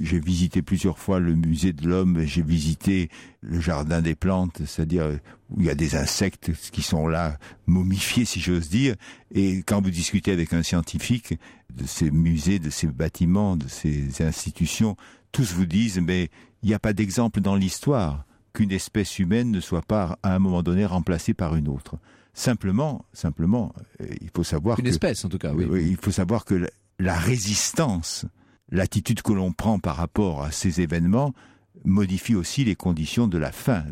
j'ai 0.00 0.20
visité 0.20 0.62
plusieurs 0.62 0.98
fois 0.98 1.18
le 1.18 1.34
musée 1.34 1.72
de 1.72 1.88
l'homme, 1.88 2.22
j'ai 2.24 2.42
visité 2.42 3.10
le 3.40 3.60
jardin 3.60 4.00
des 4.00 4.14
plantes, 4.14 4.62
c'est-à-dire 4.64 5.18
où 5.50 5.60
il 5.60 5.66
y 5.66 5.70
a 5.70 5.74
des 5.74 5.96
insectes 5.96 6.52
qui 6.70 6.82
sont 6.82 7.08
là, 7.08 7.36
momifiés 7.66 8.24
si 8.24 8.40
j'ose 8.40 8.68
dire. 8.68 8.94
Et 9.34 9.62
quand 9.64 9.82
vous 9.82 9.90
discutez 9.90 10.32
avec 10.32 10.52
un 10.52 10.62
scientifique 10.62 11.34
de 11.74 11.84
ces 11.84 12.10
musées, 12.10 12.58
de 12.58 12.70
ces 12.70 12.86
bâtiments, 12.86 13.56
de 13.56 13.68
ces 13.68 14.22
institutions, 14.22 14.96
tous 15.32 15.52
vous 15.52 15.66
disent, 15.66 16.00
mais 16.00 16.30
il 16.62 16.68
n'y 16.68 16.74
a 16.74 16.78
pas 16.78 16.92
d'exemple 16.92 17.40
dans 17.40 17.56
l'histoire 17.56 18.24
qu'une 18.52 18.72
espèce 18.72 19.18
humaine 19.18 19.50
ne 19.50 19.60
soit 19.60 19.82
pas 19.82 20.18
à 20.22 20.34
un 20.34 20.38
moment 20.38 20.62
donné 20.62 20.86
remplacée 20.86 21.34
par 21.34 21.56
une 21.56 21.68
autre. 21.68 21.96
Simplement, 22.34 23.04
simplement, 23.12 23.74
euh, 24.00 24.06
il 24.20 24.30
faut 24.34 24.44
savoir 24.44 24.78
une 24.78 24.86
espèce 24.86 25.24
en 25.24 25.28
tout 25.28 25.38
cas. 25.38 25.52
Oui. 25.52 25.86
Il 25.90 25.96
faut 25.96 26.10
savoir 26.10 26.44
que 26.44 26.66
la 27.02 27.18
résistance, 27.18 28.26
l'attitude 28.70 29.22
que 29.22 29.32
l'on 29.32 29.52
prend 29.52 29.78
par 29.78 29.96
rapport 29.96 30.44
à 30.44 30.52
ces 30.52 30.80
événements 30.80 31.34
modifie 31.84 32.36
aussi 32.36 32.64
les 32.64 32.76
conditions 32.76 33.26
de 33.26 33.38
la 33.38 33.50
fin, 33.50 33.84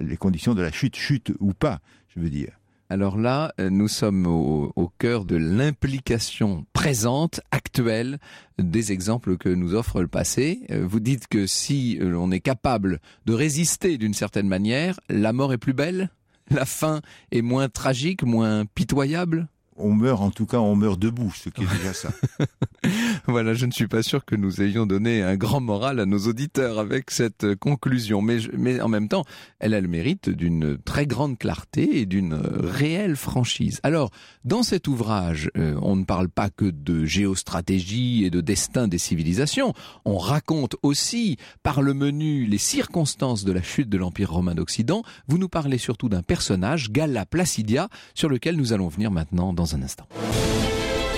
les 0.00 0.16
conditions 0.16 0.54
de 0.54 0.62
la 0.62 0.72
chute, 0.72 0.96
chute 0.96 1.32
ou 1.38 1.52
pas, 1.52 1.78
je 2.08 2.20
veux 2.20 2.30
dire. 2.30 2.58
Alors 2.90 3.18
là, 3.18 3.52
euh, 3.60 3.68
nous 3.70 3.86
sommes 3.86 4.26
au, 4.26 4.72
au 4.74 4.88
cœur 4.98 5.26
de 5.26 5.36
l'implication 5.36 6.66
présente, 6.72 7.40
actuelle, 7.50 8.18
des 8.58 8.92
exemples 8.92 9.36
que 9.36 9.50
nous 9.50 9.74
offre 9.74 10.00
le 10.00 10.08
passé. 10.08 10.62
Euh, 10.70 10.86
vous 10.88 10.98
dites 10.98 11.28
que 11.28 11.46
si 11.46 12.00
on 12.02 12.32
est 12.32 12.40
capable 12.40 12.98
de 13.26 13.34
résister 13.34 13.98
d'une 13.98 14.14
certaine 14.14 14.48
manière, 14.48 14.98
la 15.10 15.34
mort 15.34 15.52
est 15.52 15.58
plus 15.58 15.74
belle 15.74 16.10
la 16.50 16.64
fin 16.64 17.00
est 17.30 17.42
moins 17.42 17.68
tragique, 17.68 18.22
moins 18.22 18.64
pitoyable? 18.66 19.48
On 19.78 19.94
meurt, 19.94 20.20
en 20.20 20.30
tout 20.30 20.46
cas, 20.46 20.58
on 20.58 20.76
meurt 20.76 20.98
debout, 20.98 21.32
ce 21.34 21.48
qui 21.48 21.62
est 21.62 21.78
déjà 21.78 21.92
ça. 21.92 22.10
voilà, 23.26 23.54
je 23.54 23.66
ne 23.66 23.72
suis 23.72 23.88
pas 23.88 24.02
sûr 24.02 24.24
que 24.24 24.34
nous 24.34 24.60
ayons 24.62 24.86
donné 24.86 25.22
un 25.22 25.36
grand 25.36 25.60
moral 25.60 26.00
à 26.00 26.06
nos 26.06 26.18
auditeurs 26.26 26.78
avec 26.78 27.10
cette 27.10 27.54
conclusion, 27.56 28.22
mais, 28.22 28.38
mais 28.56 28.80
en 28.80 28.88
même 28.88 29.08
temps, 29.08 29.24
elle 29.58 29.74
a 29.74 29.80
le 29.80 29.88
mérite 29.88 30.30
d'une 30.30 30.78
très 30.78 31.06
grande 31.06 31.38
clarté 31.38 32.00
et 32.00 32.06
d'une 32.06 32.34
réelle 32.34 33.16
franchise. 33.16 33.80
Alors, 33.82 34.10
dans 34.44 34.62
cet 34.62 34.88
ouvrage, 34.88 35.50
euh, 35.56 35.78
on 35.82 35.96
ne 35.96 36.04
parle 36.04 36.28
pas 36.28 36.50
que 36.50 36.64
de 36.66 37.04
géostratégie 37.04 38.24
et 38.24 38.30
de 38.30 38.40
destin 38.40 38.88
des 38.88 38.98
civilisations, 38.98 39.74
on 40.04 40.18
raconte 40.18 40.76
aussi, 40.82 41.36
par 41.62 41.82
le 41.82 41.94
menu, 41.94 42.46
les 42.46 42.58
circonstances 42.58 43.44
de 43.44 43.52
la 43.52 43.62
chute 43.62 43.88
de 43.88 43.98
l'Empire 43.98 44.32
romain 44.32 44.54
d'Occident. 44.54 45.02
Vous 45.26 45.38
nous 45.38 45.48
parlez 45.48 45.78
surtout 45.78 46.08
d'un 46.08 46.22
personnage, 46.22 46.90
Galla 46.90 47.26
Placidia, 47.26 47.88
sur 48.14 48.28
lequel 48.28 48.56
nous 48.56 48.72
allons 48.72 48.88
venir 48.88 49.10
maintenant 49.10 49.52
dans 49.52 49.74
un 49.74 49.82
instant. 49.82 50.06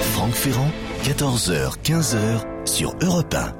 Franck 0.01 0.33
Ferrand, 0.33 0.71
14h, 1.03 1.79
15h 1.83 2.67
sur 2.67 2.95
Europe 3.03 3.35
1. 3.35 3.55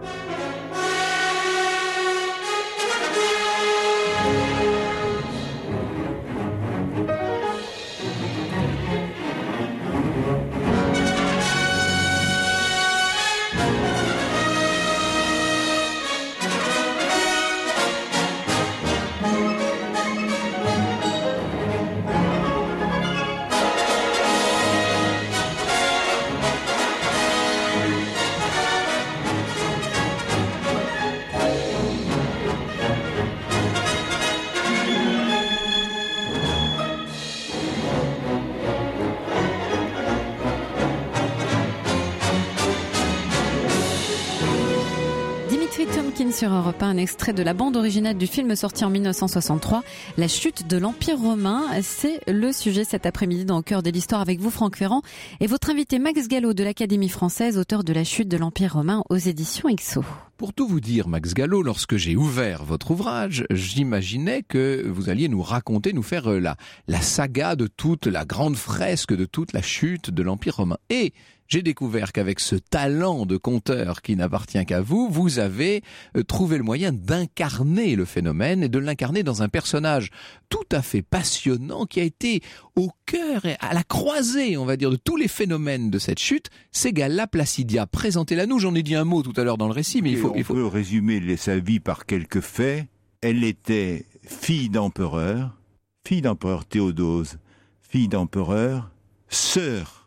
Sur 46.41 46.55
Europe 46.55 46.83
1, 46.83 46.89
un 46.89 46.97
extrait 46.97 47.35
de 47.35 47.43
la 47.43 47.53
bande 47.53 47.77
originale 47.77 48.17
du 48.17 48.27
film 48.27 48.57
sorti 48.57 48.83
en 48.87 48.89
1963, 48.89 49.85
La 50.17 50.27
chute 50.27 50.67
de 50.67 50.79
l'Empire 50.79 51.19
romain. 51.19 51.65
C'est 51.83 52.23
le 52.27 52.51
sujet 52.51 52.85
cet 52.85 53.05
après-midi 53.05 53.45
dans 53.45 53.59
le 53.59 53.63
cœur 53.63 53.83
de 53.83 53.91
l'histoire 53.91 54.23
avec 54.23 54.41
vous, 54.41 54.49
Franck 54.49 54.77
Ferrand, 54.77 55.03
et 55.41 55.47
votre 55.47 55.69
invité 55.69 55.99
Max 55.99 56.29
Gallo 56.29 56.55
de 56.55 56.65
l'Académie 56.65 57.11
française, 57.11 57.59
auteur 57.59 57.85
de 57.85 57.93
La 57.93 58.05
chute 58.05 58.29
de 58.29 58.39
l'Empire 58.39 58.73
romain 58.73 59.03
aux 59.11 59.19
éditions 59.19 59.69
XO. 59.69 60.03
Pour 60.39 60.55
tout 60.55 60.67
vous 60.67 60.81
dire, 60.81 61.09
Max 61.09 61.35
Gallo, 61.35 61.63
lorsque 61.63 61.97
j'ai 61.97 62.17
ouvert 62.17 62.65
votre 62.65 62.93
ouvrage, 62.93 63.45
j'imaginais 63.51 64.43
que 64.43 64.89
vous 64.89 65.11
alliez 65.11 65.29
nous 65.29 65.43
raconter, 65.43 65.93
nous 65.93 66.03
faire 66.03 66.31
euh, 66.31 66.39
la, 66.39 66.57
la 66.89 67.03
saga 67.03 67.55
de 67.55 67.67
toute 67.67 68.07
la 68.07 68.25
grande 68.25 68.57
fresque 68.57 69.15
de 69.15 69.27
toute 69.27 69.53
la 69.53 69.61
chute 69.61 70.09
de 70.09 70.23
l'Empire 70.23 70.57
romain. 70.57 70.79
Et 70.89 71.13
j'ai 71.51 71.63
découvert 71.63 72.13
qu'avec 72.13 72.39
ce 72.39 72.55
talent 72.55 73.27
de 73.27 73.37
conteur 73.37 74.03
qui 74.03 74.15
n'appartient 74.15 74.65
qu'à 74.65 74.81
vous, 74.81 75.09
vous 75.11 75.41
avez 75.41 75.83
euh, 76.17 76.23
trouvé 76.23 76.57
le 76.57 76.63
moyen 76.63 76.93
d'incarner 76.93 77.97
le 77.97 78.05
phénomène 78.05 78.63
et 78.63 78.69
de 78.69 78.79
l'incarner 78.79 79.25
dans 79.25 79.43
un 79.43 79.49
personnage 79.49 80.11
tout 80.49 80.65
à 80.71 80.81
fait 80.81 81.03
passionnant 81.03 81.87
qui 81.87 81.99
a 81.99 82.05
été 82.05 82.41
au 82.77 82.91
cœur 83.05 83.47
et 83.47 83.57
à 83.59 83.75
la 83.75 83.83
croisée, 83.83 84.57
on 84.57 84.65
va 84.65 84.77
dire, 84.77 84.93
de 84.93 84.97
tous 84.97 85.17
les 85.17 85.27
phénomènes 85.27 85.91
de 85.91 85.99
cette 85.99 86.21
chute. 86.21 86.51
C'est 86.71 86.93
Gala 86.93 87.27
Placidia. 87.27 87.85
Présentez-la 87.89 88.47
nous. 88.47 88.61
J'en 88.61 88.77
ai 88.77 88.85
dit 88.85 88.95
un 88.95 89.05
mot 89.05 89.25
tout 89.25 89.35
à 89.37 89.43
l'heure 89.43 89.59
dans 89.59 89.67
le 89.67 89.75
récit, 89.75 90.03
mais 90.03 90.13
il 90.13 90.19
faut, 90.19 90.31
on 90.31 90.37
il 90.37 90.45
faut... 90.45 90.55
peut 90.55 90.67
résumer 90.67 91.37
sa 91.37 91.59
vie 91.59 91.81
par 91.81 92.07
quelques 92.07 92.43
faits. 92.43 92.87
Elle 93.23 93.43
était 93.43 94.07
fille 94.23 94.69
d'empereur, 94.69 95.59
fille 96.07 96.23
d'empereur 96.23 96.65
Théodose, 96.65 97.39
fille 97.81 98.09
d'empereur, 98.09 98.93
sœur 99.29 100.00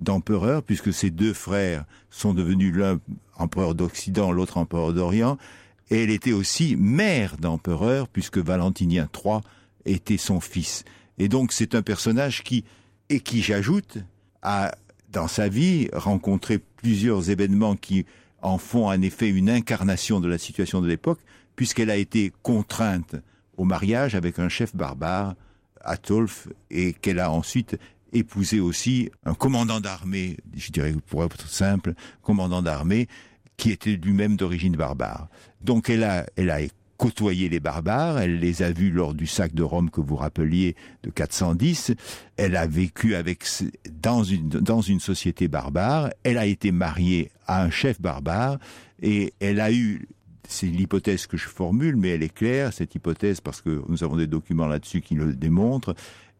d'empereur, 0.00 0.62
puisque 0.62 0.92
ses 0.92 1.10
deux 1.10 1.32
frères 1.32 1.84
sont 2.10 2.34
devenus 2.34 2.74
l'un 2.74 3.00
empereur 3.36 3.74
d'Occident, 3.74 4.32
l'autre 4.32 4.58
empereur 4.58 4.92
d'Orient, 4.92 5.38
et 5.90 6.04
elle 6.04 6.10
était 6.10 6.32
aussi 6.32 6.76
mère 6.76 7.36
d'empereur, 7.38 8.08
puisque 8.08 8.38
Valentinien 8.38 9.08
III 9.14 9.40
était 9.84 10.18
son 10.18 10.40
fils. 10.40 10.84
Et 11.18 11.28
donc 11.28 11.52
c'est 11.52 11.74
un 11.74 11.82
personnage 11.82 12.42
qui, 12.42 12.64
et 13.08 13.20
qui 13.20 13.42
j'ajoute, 13.42 13.98
a 14.42 14.72
dans 15.10 15.28
sa 15.28 15.48
vie 15.48 15.88
rencontré 15.92 16.58
plusieurs 16.58 17.30
événements 17.30 17.76
qui 17.76 18.06
en 18.42 18.58
font 18.58 18.86
en 18.86 19.00
effet 19.02 19.28
une 19.28 19.50
incarnation 19.50 20.20
de 20.20 20.28
la 20.28 20.38
situation 20.38 20.80
de 20.80 20.86
l'époque, 20.86 21.20
puisqu'elle 21.56 21.90
a 21.90 21.96
été 21.96 22.32
contrainte 22.42 23.16
au 23.56 23.64
mariage 23.64 24.14
avec 24.14 24.38
un 24.38 24.48
chef 24.48 24.76
barbare, 24.76 25.34
Atolf, 25.80 26.48
et 26.70 26.92
qu'elle 26.92 27.18
a 27.18 27.30
ensuite 27.30 27.78
épousé 28.12 28.60
aussi 28.60 29.10
un 29.24 29.34
commandant 29.34 29.80
d'armée, 29.80 30.36
je 30.56 30.70
dirais 30.70 30.94
pour 31.06 31.24
être 31.24 31.48
simple, 31.48 31.94
commandant 32.22 32.62
d'armée 32.62 33.08
qui 33.56 33.70
était 33.70 33.96
lui-même 33.96 34.36
d'origine 34.36 34.76
barbare. 34.76 35.28
Donc 35.60 35.90
elle 35.90 36.04
a, 36.04 36.26
elle 36.36 36.50
a 36.50 36.60
côtoyé 36.96 37.48
les 37.48 37.60
barbares, 37.60 38.18
elle 38.18 38.40
les 38.40 38.62
a 38.62 38.72
vus 38.72 38.90
lors 38.90 39.14
du 39.14 39.26
sac 39.26 39.54
de 39.54 39.62
Rome 39.62 39.88
que 39.90 40.00
vous 40.00 40.16
rappeliez 40.16 40.74
de 41.04 41.10
410, 41.10 41.92
elle 42.36 42.56
a 42.56 42.66
vécu 42.66 43.14
avec 43.14 43.44
dans 44.02 44.24
une 44.24 44.48
dans 44.48 44.80
une 44.80 45.00
société 45.00 45.46
barbare, 45.48 46.10
elle 46.24 46.38
a 46.38 46.46
été 46.46 46.72
mariée 46.72 47.30
à 47.46 47.62
un 47.62 47.70
chef 47.70 48.00
barbare 48.00 48.58
et 49.00 49.32
elle 49.40 49.60
a 49.60 49.72
eu 49.72 50.08
c'est 50.48 50.66
l'hypothèse 50.66 51.26
que 51.26 51.36
je 51.36 51.46
formule, 51.46 51.96
mais 51.96 52.08
elle 52.08 52.22
est 52.22 52.34
claire, 52.34 52.72
cette 52.72 52.94
hypothèse, 52.94 53.40
parce 53.40 53.60
que 53.60 53.82
nous 53.86 54.02
avons 54.02 54.16
des 54.16 54.26
documents 54.26 54.66
là-dessus 54.66 55.02
qui 55.02 55.14
le 55.14 55.34
démontrent. 55.34 55.94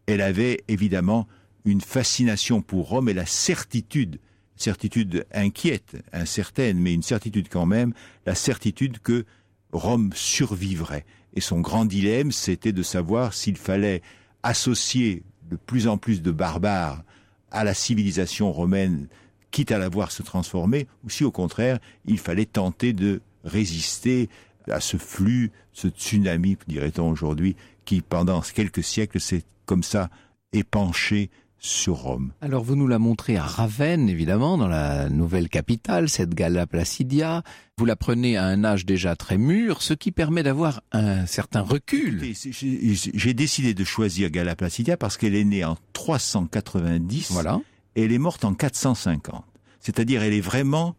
Elle 0.07 0.21
avait 0.21 0.63
évidemment 0.67 1.27
une 1.65 1.81
fascination 1.81 2.61
pour 2.61 2.89
Rome 2.89 3.09
et 3.09 3.13
la 3.13 3.25
certitude, 3.25 4.19
certitude 4.55 5.25
inquiète, 5.33 5.97
incertaine, 6.13 6.79
mais 6.79 6.93
une 6.93 7.03
certitude 7.03 7.47
quand 7.49 7.65
même, 7.65 7.93
la 8.25 8.35
certitude 8.35 8.99
que 8.99 9.25
Rome 9.71 10.11
survivrait. 10.15 11.05
Et 11.35 11.41
son 11.41 11.59
grand 11.59 11.85
dilemme, 11.85 12.31
c'était 12.31 12.71
de 12.71 12.83
savoir 12.83 13.33
s'il 13.33 13.57
fallait 13.57 14.01
associer 14.43 15.23
de 15.49 15.55
plus 15.55 15.87
en 15.87 15.97
plus 15.97 16.21
de 16.21 16.31
barbares 16.31 17.03
à 17.51 17.63
la 17.63 17.73
civilisation 17.73 18.51
romaine, 18.51 19.07
quitte 19.51 19.71
à 19.71 19.77
la 19.77 19.89
voir 19.89 20.11
se 20.11 20.23
transformer, 20.23 20.87
ou 21.03 21.09
si 21.09 21.23
au 21.23 21.31
contraire, 21.31 21.79
il 22.05 22.19
fallait 22.19 22.45
tenter 22.45 22.93
de 22.93 23.21
résister 23.43 24.29
à 24.69 24.79
ce 24.79 24.97
flux, 24.97 25.51
ce 25.73 25.87
tsunami, 25.87 26.57
dirait-on 26.67 27.09
aujourd'hui, 27.09 27.55
qui 27.85 28.01
pendant 28.01 28.41
quelques 28.41 28.83
siècles 28.83 29.19
s'est 29.19 29.43
comme 29.65 29.83
ça 29.83 30.09
épanché 30.53 31.29
sur 31.59 31.95
Rome. 31.97 32.31
Alors 32.41 32.63
vous 32.63 32.75
nous 32.75 32.87
la 32.87 32.99
montrez 32.99 33.37
à 33.37 33.43
Ravenne, 33.43 34.09
évidemment, 34.09 34.57
dans 34.57 34.67
la 34.67 35.09
nouvelle 35.09 35.49
capitale, 35.49 36.09
cette 36.09 36.33
Gala 36.33 36.65
Placidia. 36.65 37.43
Vous 37.77 37.85
la 37.85 37.95
prenez 37.95 38.37
à 38.37 38.45
un 38.45 38.63
âge 38.63 38.85
déjà 38.85 39.15
très 39.15 39.37
mûr, 39.37 39.81
ce 39.81 39.93
qui 39.93 40.11
permet 40.11 40.43
d'avoir 40.43 40.81
un 40.91 41.25
certain 41.25 41.61
recul. 41.61 42.21
J'ai 42.33 43.33
décidé 43.33 43.73
de 43.73 43.83
choisir 43.83 44.29
Gala 44.29 44.55
Placidia 44.55 44.97
parce 44.97 45.17
qu'elle 45.17 45.35
est 45.35 45.43
née 45.43 45.65
en 45.65 45.77
390 45.93 47.31
voilà. 47.31 47.59
et 47.95 48.05
elle 48.05 48.11
est 48.11 48.17
morte 48.17 48.45
en 48.45 48.53
450. 48.53 49.43
C'est-à-dire 49.79 50.23
elle 50.23 50.33
est 50.33 50.41
vraiment 50.41 50.95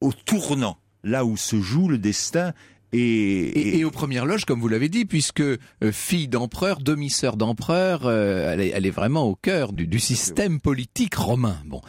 au 0.00 0.12
tournant, 0.12 0.78
là 1.04 1.24
où 1.24 1.36
se 1.36 1.60
joue 1.60 1.88
le 1.88 1.98
destin 1.98 2.52
et, 2.92 3.84
aux 3.84 3.90
premières 3.90 4.26
loges, 4.26 4.44
comme 4.44 4.60
vous 4.60 4.68
l'avez 4.68 4.88
dit, 4.88 5.04
puisque 5.04 5.40
euh, 5.40 5.58
fille 5.92 6.28
d'empereur, 6.28 6.78
demi-sœur 6.78 7.36
d'empereur, 7.36 8.02
euh, 8.04 8.52
elle, 8.52 8.86
est, 8.86 8.90
vraiment 8.90 9.24
au 9.24 9.34
cœur 9.34 9.72
du, 9.72 9.98
système 9.98 10.60
politique 10.60 11.14
romain. 11.14 11.58
Bon, 11.66 11.80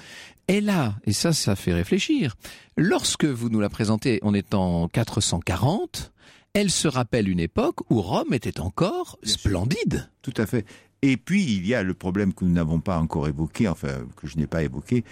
et 0.48 0.62
là, 0.62 0.96
et 1.06 1.14
ça, 1.14 1.34
ça 1.34 1.56
fait 1.56 1.74
réfléchir. 1.74 2.36
Lorsque 2.78 3.26
vous 3.26 3.50
nous 3.50 3.60
la 3.60 3.70
présentez, 3.70 4.20
on 4.22 4.34
est 4.34 4.54
en 4.54 4.88
440. 4.88 6.12
Elle 6.54 6.72
se 6.72 6.88
rappelle 6.88 7.30
une 7.30 7.40
époque 7.40 7.82
où 7.92 8.02
Rome 8.02 8.34
était 8.34 8.60
encore 8.60 9.20
splendide. 9.24 10.10
Tout 10.24 10.34
à 10.38 10.46
fait. 10.46 10.66
Et 11.04 11.18
puis, 11.18 11.44
il 11.44 11.68
y 11.68 11.76
a 11.76 11.84
le 11.84 11.94
problème 11.94 12.34
que 12.34 12.44
nous 12.44 12.52
n'avons 12.52 12.80
pas 12.80 12.98
encore 12.98 13.28
évoqué, 13.28 13.68
enfin, 13.68 14.00
que 14.16 14.26
je 14.26 14.38
n'ai 14.38 14.48
pas 14.48 14.64
évoqué, 14.64 15.04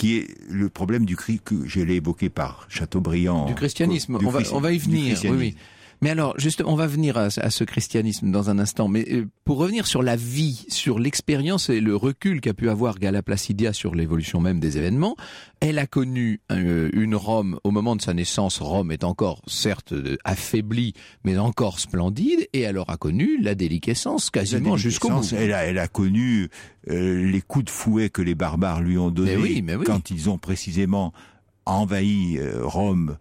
qui 0.00 0.16
est 0.16 0.28
le 0.48 0.70
problème 0.70 1.04
du 1.04 1.14
cri 1.14 1.40
que 1.44 1.66
je 1.66 1.80
l'ai 1.80 1.96
évoqué 1.96 2.30
par 2.30 2.64
Chateaubriand. 2.70 3.44
Du 3.44 3.54
christianisme. 3.54 4.16
on, 4.16 4.30
va, 4.30 4.40
on 4.50 4.58
va 4.58 4.72
y 4.72 4.78
venir. 4.78 5.18
Oui, 5.24 5.30
oui. 5.30 5.56
Mais 6.02 6.08
alors, 6.10 6.38
juste, 6.38 6.62
on 6.64 6.76
va 6.76 6.86
venir 6.86 7.18
à, 7.18 7.28
ce 7.28 7.64
christianisme 7.64 8.30
dans 8.30 8.48
un 8.48 8.58
instant. 8.58 8.88
Mais 8.88 9.04
euh, 9.10 9.28
pour 9.44 9.58
revenir 9.58 9.86
sur 9.86 10.02
la 10.02 10.16
vie, 10.16 10.64
sur 10.68 10.98
l'expérience 10.98 11.68
et 11.68 11.80
le 11.80 11.94
recul 11.94 12.40
qu'a 12.40 12.54
pu 12.54 12.70
avoir 12.70 12.98
Gala 12.98 13.22
Placidia 13.22 13.74
sur 13.74 13.94
l'évolution 13.94 14.40
même 14.40 14.60
des 14.60 14.78
événements, 14.78 15.16
elle 15.60 15.78
a 15.78 15.86
connu 15.86 16.40
euh, 16.50 16.88
une 16.94 17.14
Rome 17.14 17.60
au 17.64 17.70
moment 17.70 17.96
de 17.96 18.00
sa 18.00 18.14
naissance. 18.14 18.60
Rome 18.60 18.92
est 18.92 19.04
encore 19.04 19.42
certes 19.46 19.92
affaiblie, 20.24 20.94
mais 21.24 21.36
encore 21.36 21.78
splendide, 21.80 22.48
et 22.54 22.60
elle 22.60 22.78
aura 22.78 22.96
connu 22.96 23.38
la 23.40 23.54
déliquescence 23.54 24.30
quasiment 24.30 24.78
jusqu'au 24.78 25.10
bout. 25.10 25.34
Elle 25.36 25.52
a, 25.52 25.64
elle 25.64 25.78
a 25.78 25.88
connu 25.88 26.48
euh, 26.88 27.30
les 27.30 27.42
coups 27.42 27.66
de 27.66 27.70
fouet 27.70 28.08
que 28.08 28.22
les 28.22 28.34
barbares 28.34 28.80
lui 28.80 28.96
ont 28.96 29.10
donnés 29.10 29.62
quand 29.84 30.10
ils 30.10 30.30
ont 30.30 30.38
précisément 30.38 31.12
envahi 31.66 32.40
Rome 32.62 33.18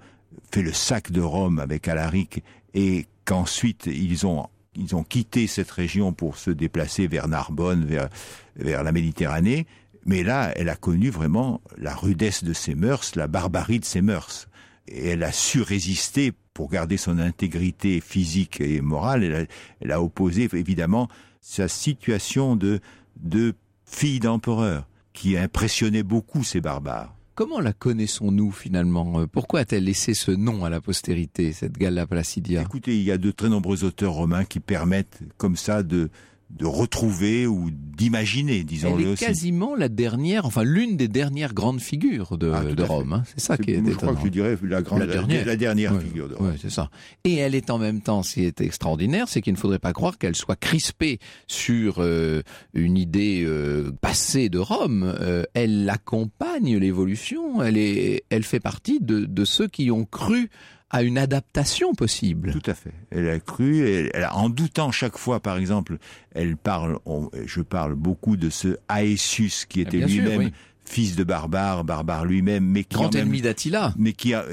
fait 0.52 0.62
le 0.62 0.74
sac 0.74 1.12
de 1.12 1.22
Rome 1.22 1.60
avec 1.60 1.88
Alaric 1.88 2.42
et 2.74 3.06
qu'ensuite 3.26 3.88
ils 3.88 4.26
ont 4.26 4.48
ils 4.76 4.96
ont 4.96 5.04
quitté 5.04 5.48
cette 5.48 5.72
région 5.72 6.14
pour 6.14 6.38
se 6.38 6.52
déplacer 6.52 7.08
vers 7.08 7.28
Narbonne, 7.28 7.86
vers 7.86 8.10
vers 8.56 8.84
la 8.84 8.92
Méditerranée. 8.92 9.68
Mais 10.06 10.24
là, 10.24 10.54
elle 10.56 10.70
a 10.70 10.76
connu 10.76 11.10
vraiment 11.10 11.62
la 11.78 11.94
rudesse 11.94 12.44
de 12.44 12.54
ses 12.54 12.76
mœurs, 12.76 13.16
la 13.16 13.28
barbarie 13.28 13.80
de 13.80 13.86
ses 13.86 14.02
mœurs. 14.02 14.48
Et 14.88 15.10
elle 15.10 15.24
a 15.24 15.32
su 15.32 15.62
résister 15.62 16.32
pour 16.54 16.70
garder 16.70 16.98
son 16.98 17.20
intégrité 17.20 18.00
physique 18.00 18.62
et 18.62 18.82
morale. 18.82 19.24
Elle 19.24 19.36
a, 19.36 19.46
elle 19.82 19.92
a 19.92 20.02
opposé 20.02 20.48
évidemment 20.54 21.10
sa 21.42 21.68
situation 21.68 22.56
de 22.56 22.80
de 23.20 23.54
fille 23.86 24.20
d'empereur 24.20 24.88
qui 25.14 25.38
impressionnait 25.38 26.04
beaucoup 26.04 26.44
ces 26.44 26.62
barbares. 26.62 27.19
Comment 27.40 27.62
la 27.62 27.72
connaissons-nous 27.72 28.52
finalement? 28.52 29.26
Pourquoi 29.28 29.62
a-t-elle 29.62 29.86
laissé 29.86 30.14
ce 30.14 30.30
nom 30.30 30.66
à 30.66 30.70
la 30.70 30.82
postérité, 30.82 31.54
cette 31.54 31.78
Galla 31.78 32.06
Placidia? 32.06 32.64
Écoutez, 32.64 32.98
il 32.98 33.04
y 33.06 33.14
a 33.14 33.18
de 33.18 33.32
très 33.32 33.48
nombreux 33.48 33.86
auteurs 33.86 34.12
romains 34.12 34.44
qui 34.44 34.60
permettent 34.60 35.22
comme 35.38 35.56
ça 35.56 35.82
de, 35.82 36.10
de 36.50 36.66
retrouver 36.66 37.46
ou 37.46 37.70
d'imaginer, 37.72 38.64
disons-le 38.64 39.04
Elle 39.04 39.12
est 39.12 39.16
quasiment 39.18 39.76
la 39.76 39.88
dernière, 39.88 40.46
enfin 40.46 40.64
l'une 40.64 40.98
des 40.98 41.08
dernières 41.08 41.54
grandes 41.54 41.80
figures 41.80 42.38
de, 42.38 42.52
ah, 42.54 42.64
de 42.64 42.84
Rome. 42.84 43.14
Hein. 43.14 43.24
C'est 43.28 43.40
ça 43.40 43.58
qui 43.58 43.72
est, 43.72 43.84
Je 43.86 43.92
crois 43.94 44.16
que 44.16 44.22
je 44.24 44.30
dirais 44.30 44.58
la, 44.64 44.82
grande, 44.82 45.00
la 45.00 45.08
dernière, 45.08 45.46
la, 45.46 45.56
dernière 45.56 46.02
figure 46.02 46.28
de 46.28 46.36
Rome. 46.36 46.54
C'est 46.60 46.72
ça. 46.72 46.90
Et 47.24 47.36
elle 47.36 47.56
est 47.56 47.70
en 47.70 47.78
même 47.78 48.02
temps, 48.02 48.24
ce 48.24 48.36
qui 48.36 48.46
est 48.46 48.62
extraordinaire, 48.62 49.28
c'est 49.28 49.42
qu'il 49.42 49.54
ne 49.54 49.58
faudrait 49.58 49.80
pas 49.80 49.94
croire 49.94 50.18
qu'elle 50.18 50.36
soit 50.36 50.56
crispée 50.56 51.20
sur 51.48 51.96
euh, 52.00 52.42
une 52.74 52.98
idée 52.98 53.44
euh, 53.46 53.92
passée 54.02 54.50
de 54.50 54.60
Rome. 54.60 55.04
Euh, 55.04 55.44
elle 55.54 55.90
accompagne 55.90 56.78
l'évolution. 56.78 57.62
Elle 57.62 57.78
est, 57.78 58.24
elle 58.30 58.44
fait 58.44 58.60
partie 58.60 59.00
de, 59.00 59.26
de 59.26 59.46
ceux 59.46 59.68
qui 59.68 59.92
ont 59.92 60.06
cru 60.06 60.50
à 60.90 61.04
une 61.04 61.18
adaptation 61.18 61.94
possible. 61.94 62.52
Tout 62.52 62.70
à 62.70 62.74
fait. 62.74 62.94
Elle 63.12 63.30
a 63.30 63.40
cru, 63.40 63.88
elle, 63.88 64.28
en 64.32 64.50
doutant 64.50 64.92
chaque 64.92 65.18
fois, 65.18 65.40
par 65.40 65.58
exemple, 65.58 65.98
elle 66.34 66.58
parle, 66.58 66.98
je 67.46 67.62
parle 67.62 67.96
beaucoup 67.96 68.38
de 68.38 68.50
ce 68.50 68.78
Aesius 68.90 69.66
qui 69.66 69.82
était 69.82 70.02
ah, 70.04 70.08
lui-même 70.08 70.52
fils 70.90 71.16
de 71.16 71.24
barbare, 71.24 71.84
barbare 71.84 72.26
lui-même, 72.26 72.66
mais 72.66 72.84
qui 72.84 72.96
grand 72.96 73.14
ennemi 73.14 73.42
d'Attila, 73.42 73.94
mais 73.98 74.14
qui 74.14 74.34
a 74.34 74.44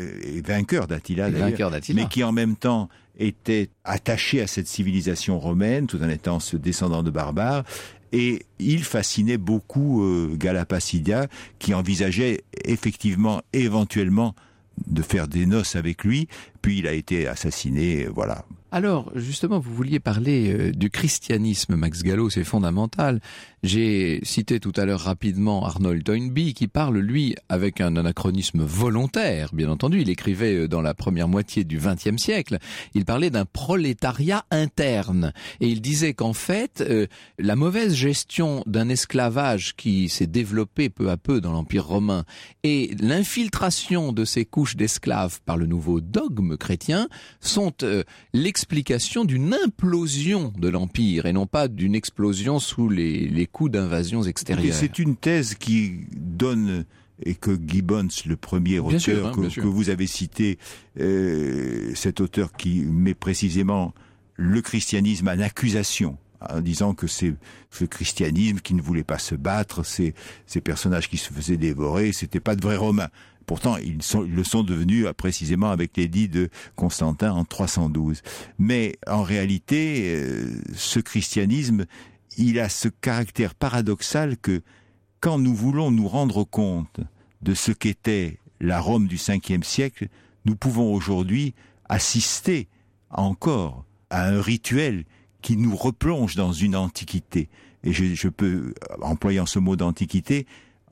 vainqueur 0.45 0.87
d'Attila, 0.87 1.31
vainqueur 1.31 1.71
d'Attila, 1.71 2.03
mais 2.03 2.09
qui 2.09 2.23
en 2.23 2.33
même 2.33 2.57
temps 2.57 2.91
était 3.19 3.71
attaché 3.85 4.43
à 4.43 4.47
cette 4.47 4.69
civilisation 4.69 5.39
romaine, 5.39 5.87
tout 5.87 6.03
en 6.03 6.09
étant 6.09 6.39
ce 6.39 6.57
descendant 6.57 7.03
de 7.03 7.11
barbares. 7.11 7.65
Et 8.13 8.45
il 8.59 8.85
fascinait 8.85 9.39
beaucoup 9.39 10.05
euh, 10.05 10.37
Galapacidia, 10.37 11.27
qui 11.59 11.75
envisageait 11.75 12.43
effectivement, 12.65 13.43
éventuellement, 13.53 14.35
de 14.87 15.03
faire 15.03 15.29
des 15.29 15.47
noces 15.47 15.77
avec 15.77 16.05
lui, 16.05 16.29
puis 16.63 16.79
il 16.79 16.87
a 16.87 16.93
été 16.93 17.27
assassiné, 17.27 18.07
voilà. 18.07 18.45
Alors, 18.73 19.11
justement, 19.15 19.59
vous 19.59 19.73
vouliez 19.73 20.01
parler 20.01 20.53
euh, 20.53 20.73
du 20.73 20.91
christianisme, 20.91 21.77
Max 21.77 22.03
Gallo, 22.03 22.29
c'est 22.29 22.45
fondamental. 22.45 23.21
J'ai 23.63 24.21
cité 24.23 24.61
tout 24.61 24.73
à 24.77 24.85
l'heure 24.85 25.01
rapidement 25.01 25.65
Arnold 25.65 26.05
Toynbee 26.05 26.53
qui 26.53 26.69
parle, 26.69 26.99
lui, 26.99 27.35
avec 27.49 27.81
un 27.81 27.97
anachronisme 27.97 28.63
volontaire, 28.63 29.49
bien 29.55 29.71
entendu. 29.71 30.03
Il 30.03 30.11
écrivait 30.11 30.55
euh, 30.55 30.69
dans 30.69 30.83
la 30.83 30.93
première 30.93 31.27
moitié 31.27 31.65
du 31.65 31.79
XXe 31.79 32.19
siècle. 32.19 32.59
Il 32.95 33.07
parlait 33.07 33.31
d'un 33.31 33.47
prolétariat 33.47 34.45
interne. 34.51 35.33
Et 35.61 35.69
il 35.69 35.81
disait 35.81 36.13
qu'en 36.13 36.35
fait, 36.35 36.83
euh, 36.83 37.07
la 37.39 37.57
mauvaise 37.57 37.95
gestion 37.95 38.63
d'un 38.67 38.91
esclavage 38.91 39.75
qui 39.75 40.11
s'est 40.11 40.27
développé 40.27 40.91
peu 40.91 41.09
à 41.09 41.17
peu 41.17 41.41
dans 41.41 41.53
l'Empire 41.53 41.87
romain 41.87 42.25
et 42.63 42.95
l'infiltration 43.01 44.13
de 44.13 44.27
ces 44.27 44.45
couches 44.45 44.77
d'esclaves 44.77 45.41
par 45.47 45.57
le 45.57 45.67
nouveau 45.67 46.03
dogme 46.03 46.59
chrétien 46.59 47.09
sont 47.41 47.73
l'explication 48.33 49.25
d'une 49.25 49.55
implosion 49.55 50.53
de 50.59 50.69
l'Empire 50.69 51.27
et 51.27 51.33
non 51.33 51.47
pas 51.47 51.69
d'une 51.69 51.95
explosion 51.95 52.59
sous 52.59 52.89
les, 52.89 53.29
les 53.29 53.47
coups 53.57 53.71
d'invasions 53.71 54.23
extérieures. 54.23 54.75
C'est 54.75 54.99
une 54.99 55.17
thèse 55.17 55.55
qui 55.55 56.01
donne 56.15 56.85
et 57.25 57.35
que 57.35 57.59
Gibbons, 57.67 58.09
le 58.27 58.37
premier 58.37 58.81
auteur 58.81 59.01
sûr, 59.01 59.27
hein, 59.29 59.33
que, 59.33 59.67
vous 59.67 59.89
avez 59.89 60.07
cité, 60.07 60.59
euh, 61.01 61.91
cet 61.95 62.21
auteur 62.21 62.53
qui 62.53 62.81
met 62.81 63.15
précisément 63.15 63.95
le 64.35 64.61
christianisme 64.61 65.29
en 65.29 65.41
accusation, 65.41 66.19
en 66.47 66.61
disant 66.61 66.93
que 66.93 67.07
c'est 67.07 67.33
ce 67.71 67.87
christianisme 67.87 68.59
qui 68.59 68.75
ne 68.75 68.83
voulait 68.83 69.05
pas 69.05 69.19
se 69.19 69.35
battre, 69.35 69.87
ces, 69.87 70.13
ces 70.45 70.61
personnages 70.61 71.09
qui 71.09 71.17
se 71.17 71.33
faisaient 71.33 71.57
dévorer, 71.57 72.13
c'était 72.13 72.41
pas 72.41 72.57
de 72.57 72.61
vrais 72.61 72.77
Romains. 72.77 73.09
Pourtant, 73.47 73.79
ils, 73.79 74.03
sont, 74.03 74.23
ils 74.25 74.35
le 74.35 74.45
sont 74.45 74.65
devenus 74.65 75.07
euh, 75.07 75.15
précisément 75.15 75.71
avec 75.71 75.97
l'édit 75.97 76.29
de 76.29 76.51
Constantin 76.75 77.33
en 77.33 77.47
312. 77.47 78.21
Mais 78.59 78.99
en 79.07 79.23
réalité, 79.23 80.15
euh, 80.15 80.61
ce 80.75 81.01
christianisme, 81.01 81.87
il 82.37 82.59
a 82.61 82.69
ce 82.69 82.89
caractère 82.89 83.55
paradoxal 83.55 84.37
que 84.37 84.63
quand 85.21 85.39
nous 85.39 85.55
voulons 85.55 85.91
nous 85.91 86.09
rendre 86.09 86.45
compte 86.45 87.01
de 87.43 87.55
ce 87.55 87.73
qu'était 87.73 88.39
la 88.61 88.81
Rome 88.81 89.07
du 89.07 89.17
5e 89.17 89.63
siècle, 89.63 90.09
nous 90.45 90.57
pouvons 90.57 90.93
aujourd'hui 90.93 91.55
assister 91.89 92.69
encore 93.11 93.85
à 94.11 94.29
un 94.29 94.41
rituel 94.41 95.05
qui 95.43 95.57
nous 95.57 95.77
replonge 95.77 96.35
dans 96.37 96.53
une 96.53 96.77
antiquité. 96.77 97.49
Et 97.85 97.93
je, 97.93 98.15
je 98.15 98.29
peux, 98.29 98.75
employant 99.01 99.47
ce 99.47 99.59
mot 99.59 99.77
d'antiquité, 99.77 100.47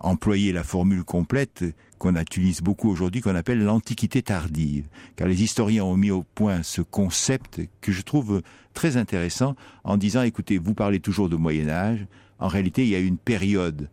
employer 0.04 0.52
la 0.52 0.64
formule 0.64 1.04
complète 1.04 1.64
qu'on 1.98 2.16
utilise 2.16 2.60
beaucoup 2.60 2.90
aujourd'hui, 2.90 3.20
qu'on 3.20 3.34
appelle 3.34 3.62
l'antiquité 3.62 4.22
tardive. 4.22 4.86
Car 5.16 5.28
les 5.28 5.42
historiens 5.42 5.84
ont 5.84 5.96
mis 5.96 6.10
au 6.10 6.22
point 6.22 6.62
ce 6.62 6.82
concept 6.82 7.60
que 7.80 7.92
je 7.92 8.02
trouve 8.02 8.42
très 8.74 8.96
intéressant 8.96 9.56
en 9.84 9.96
disant, 9.96 10.22
écoutez, 10.22 10.58
vous 10.58 10.74
parlez 10.74 11.00
toujours 11.00 11.28
de 11.28 11.36
Moyen 11.36 11.68
Âge, 11.68 12.06
en 12.38 12.48
réalité, 12.48 12.82
il 12.82 12.90
y 12.90 12.96
a 12.96 13.00
une 13.00 13.16
période 13.16 13.88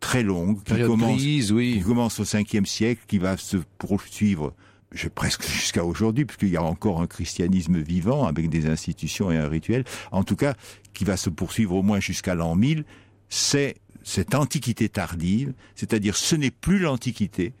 très 0.00 0.22
longue 0.22 0.62
qui 0.62 0.80
commence, 0.82 1.20
grise, 1.20 1.52
qui 1.52 1.80
commence 1.80 2.20
au 2.20 2.24
5e 2.24 2.66
siècle, 2.66 3.02
qui 3.08 3.18
va 3.18 3.36
se 3.36 3.56
poursuivre 3.78 4.54
je, 4.92 5.08
presque 5.08 5.42
jusqu'à 5.46 5.84
aujourd'hui, 5.84 6.24
puisqu'il 6.24 6.50
y 6.50 6.56
a 6.56 6.62
encore 6.62 7.00
un 7.00 7.06
christianisme 7.06 7.78
vivant 7.78 8.24
avec 8.24 8.48
des 8.48 8.66
institutions 8.66 9.30
et 9.30 9.36
un 9.36 9.48
rituel, 9.48 9.84
en 10.12 10.22
tout 10.22 10.36
cas, 10.36 10.54
qui 10.94 11.04
va 11.04 11.16
se 11.16 11.30
poursuivre 11.30 11.74
au 11.74 11.82
moins 11.82 12.00
jusqu'à 12.00 12.34
l'an 12.34 12.54
1000, 12.54 12.84
c'est 13.28 13.76
cette 14.08 14.36
antiquité 14.36 14.88
tardive, 14.88 15.52
c'est-à-dire 15.74 16.16
ce 16.16 16.36
n'est 16.36 16.52
plus 16.52 16.78
l'antiquité, 16.78 17.52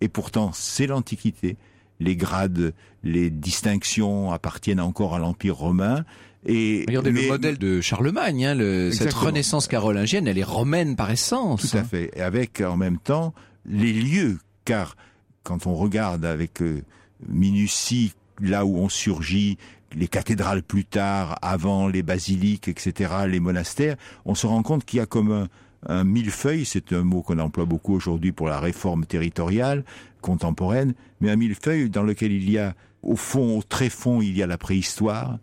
et 0.00 0.08
pourtant 0.08 0.50
c'est 0.52 0.88
l'antiquité. 0.88 1.56
Les 2.00 2.16
grades, 2.16 2.74
les 3.04 3.30
distinctions 3.30 4.32
appartiennent 4.32 4.80
encore 4.80 5.14
à 5.14 5.20
l'Empire 5.20 5.54
romain. 5.54 6.04
Et 6.44 6.84
Regardez 6.88 7.12
mais- 7.12 7.22
le 7.22 7.28
modèle 7.28 7.56
de 7.58 7.80
Charlemagne, 7.80 8.44
hein, 8.44 8.54
le- 8.56 8.90
cette 8.90 9.12
renaissance 9.12 9.68
carolingienne, 9.68 10.26
elle 10.26 10.38
est 10.38 10.42
romaine 10.42 10.96
par 10.96 11.12
essence. 11.12 11.70
Tout 11.70 11.76
à 11.76 11.80
hein. 11.80 11.84
fait. 11.84 12.10
Et 12.16 12.20
avec 12.22 12.60
en 12.60 12.76
même 12.76 12.98
temps 12.98 13.32
les 13.64 13.92
lieux, 13.92 14.38
car 14.64 14.96
quand 15.44 15.68
on 15.68 15.74
regarde 15.76 16.24
avec 16.24 16.60
euh, 16.62 16.82
minutie 17.28 18.12
là 18.40 18.64
où 18.66 18.76
on 18.78 18.88
surgit, 18.88 19.56
les 19.94 20.08
cathédrales 20.08 20.64
plus 20.64 20.84
tard, 20.84 21.38
avant 21.42 21.86
les 21.86 22.02
basiliques, 22.02 22.66
etc., 22.66 23.12
les 23.28 23.38
monastères, 23.38 23.96
on 24.24 24.34
se 24.34 24.48
rend 24.48 24.62
compte 24.64 24.84
qu'il 24.84 24.96
y 24.96 25.00
a 25.00 25.06
comme 25.06 25.30
un, 25.30 25.48
un 25.86 26.04
millefeuille, 26.04 26.64
c'est 26.64 26.92
un 26.92 27.02
mot 27.02 27.22
qu'on 27.22 27.38
emploie 27.38 27.64
beaucoup 27.64 27.94
aujourd'hui 27.94 28.32
pour 28.32 28.48
la 28.48 28.60
réforme 28.60 29.04
territoriale 29.04 29.84
contemporaine, 30.20 30.94
mais 31.20 31.30
un 31.30 31.36
millefeuille 31.36 31.90
dans 31.90 32.04
lequel 32.04 32.32
il 32.32 32.48
y 32.50 32.58
a, 32.58 32.74
au 33.02 33.16
fond, 33.16 33.58
au 33.58 33.62
très 33.62 33.90
fond, 33.90 34.22
il 34.22 34.36
y 34.36 34.42
a 34.42 34.46
la 34.46 34.58
préhistoire, 34.58 35.38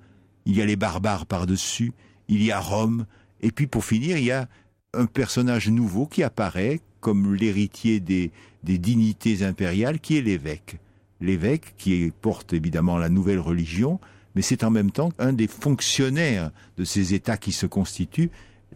il 0.46 0.56
y 0.56 0.62
a 0.62 0.66
les 0.66 0.78
barbares 0.78 1.26
par-dessus, 1.26 1.92
il 2.30 2.44
y 2.44 2.52
a 2.52 2.60
Rome, 2.60 3.06
et 3.42 3.52
puis 3.52 3.68
pour 3.68 3.84
finir, 3.84 4.18
il 4.18 4.26
y 4.26 4.32
a 4.32 4.48
un 4.94 5.06
personnage 5.06 5.70
nouveau 5.70 6.06
qui 6.06 6.24
apparaît 6.24 6.80
comme 7.00 7.36
l'héritier 7.36 8.00
des, 8.00 8.32
des 8.64 8.78
dignités 8.78 9.44
impériales, 9.44 10.00
qui 10.00 10.18
est 10.18 10.22
l'évêque. 10.22 10.78
L'évêque 11.22 11.76
qui 11.78 12.12
porte 12.22 12.54
évidemment 12.54 12.98
la 12.98 13.10
nouvelle 13.10 13.40
religion, 13.40 14.00
mais 14.36 14.42
c'est 14.42 14.64
en 14.64 14.70
même 14.70 14.92
temps 14.92 15.12
un 15.20 15.34
des 15.34 15.48
fonctionnaires 15.48 16.52
de 16.78 16.84
ces 16.84 17.14
États 17.14 17.38
qui 17.38 17.52
se 17.52 17.66
constituent. 17.66 18.32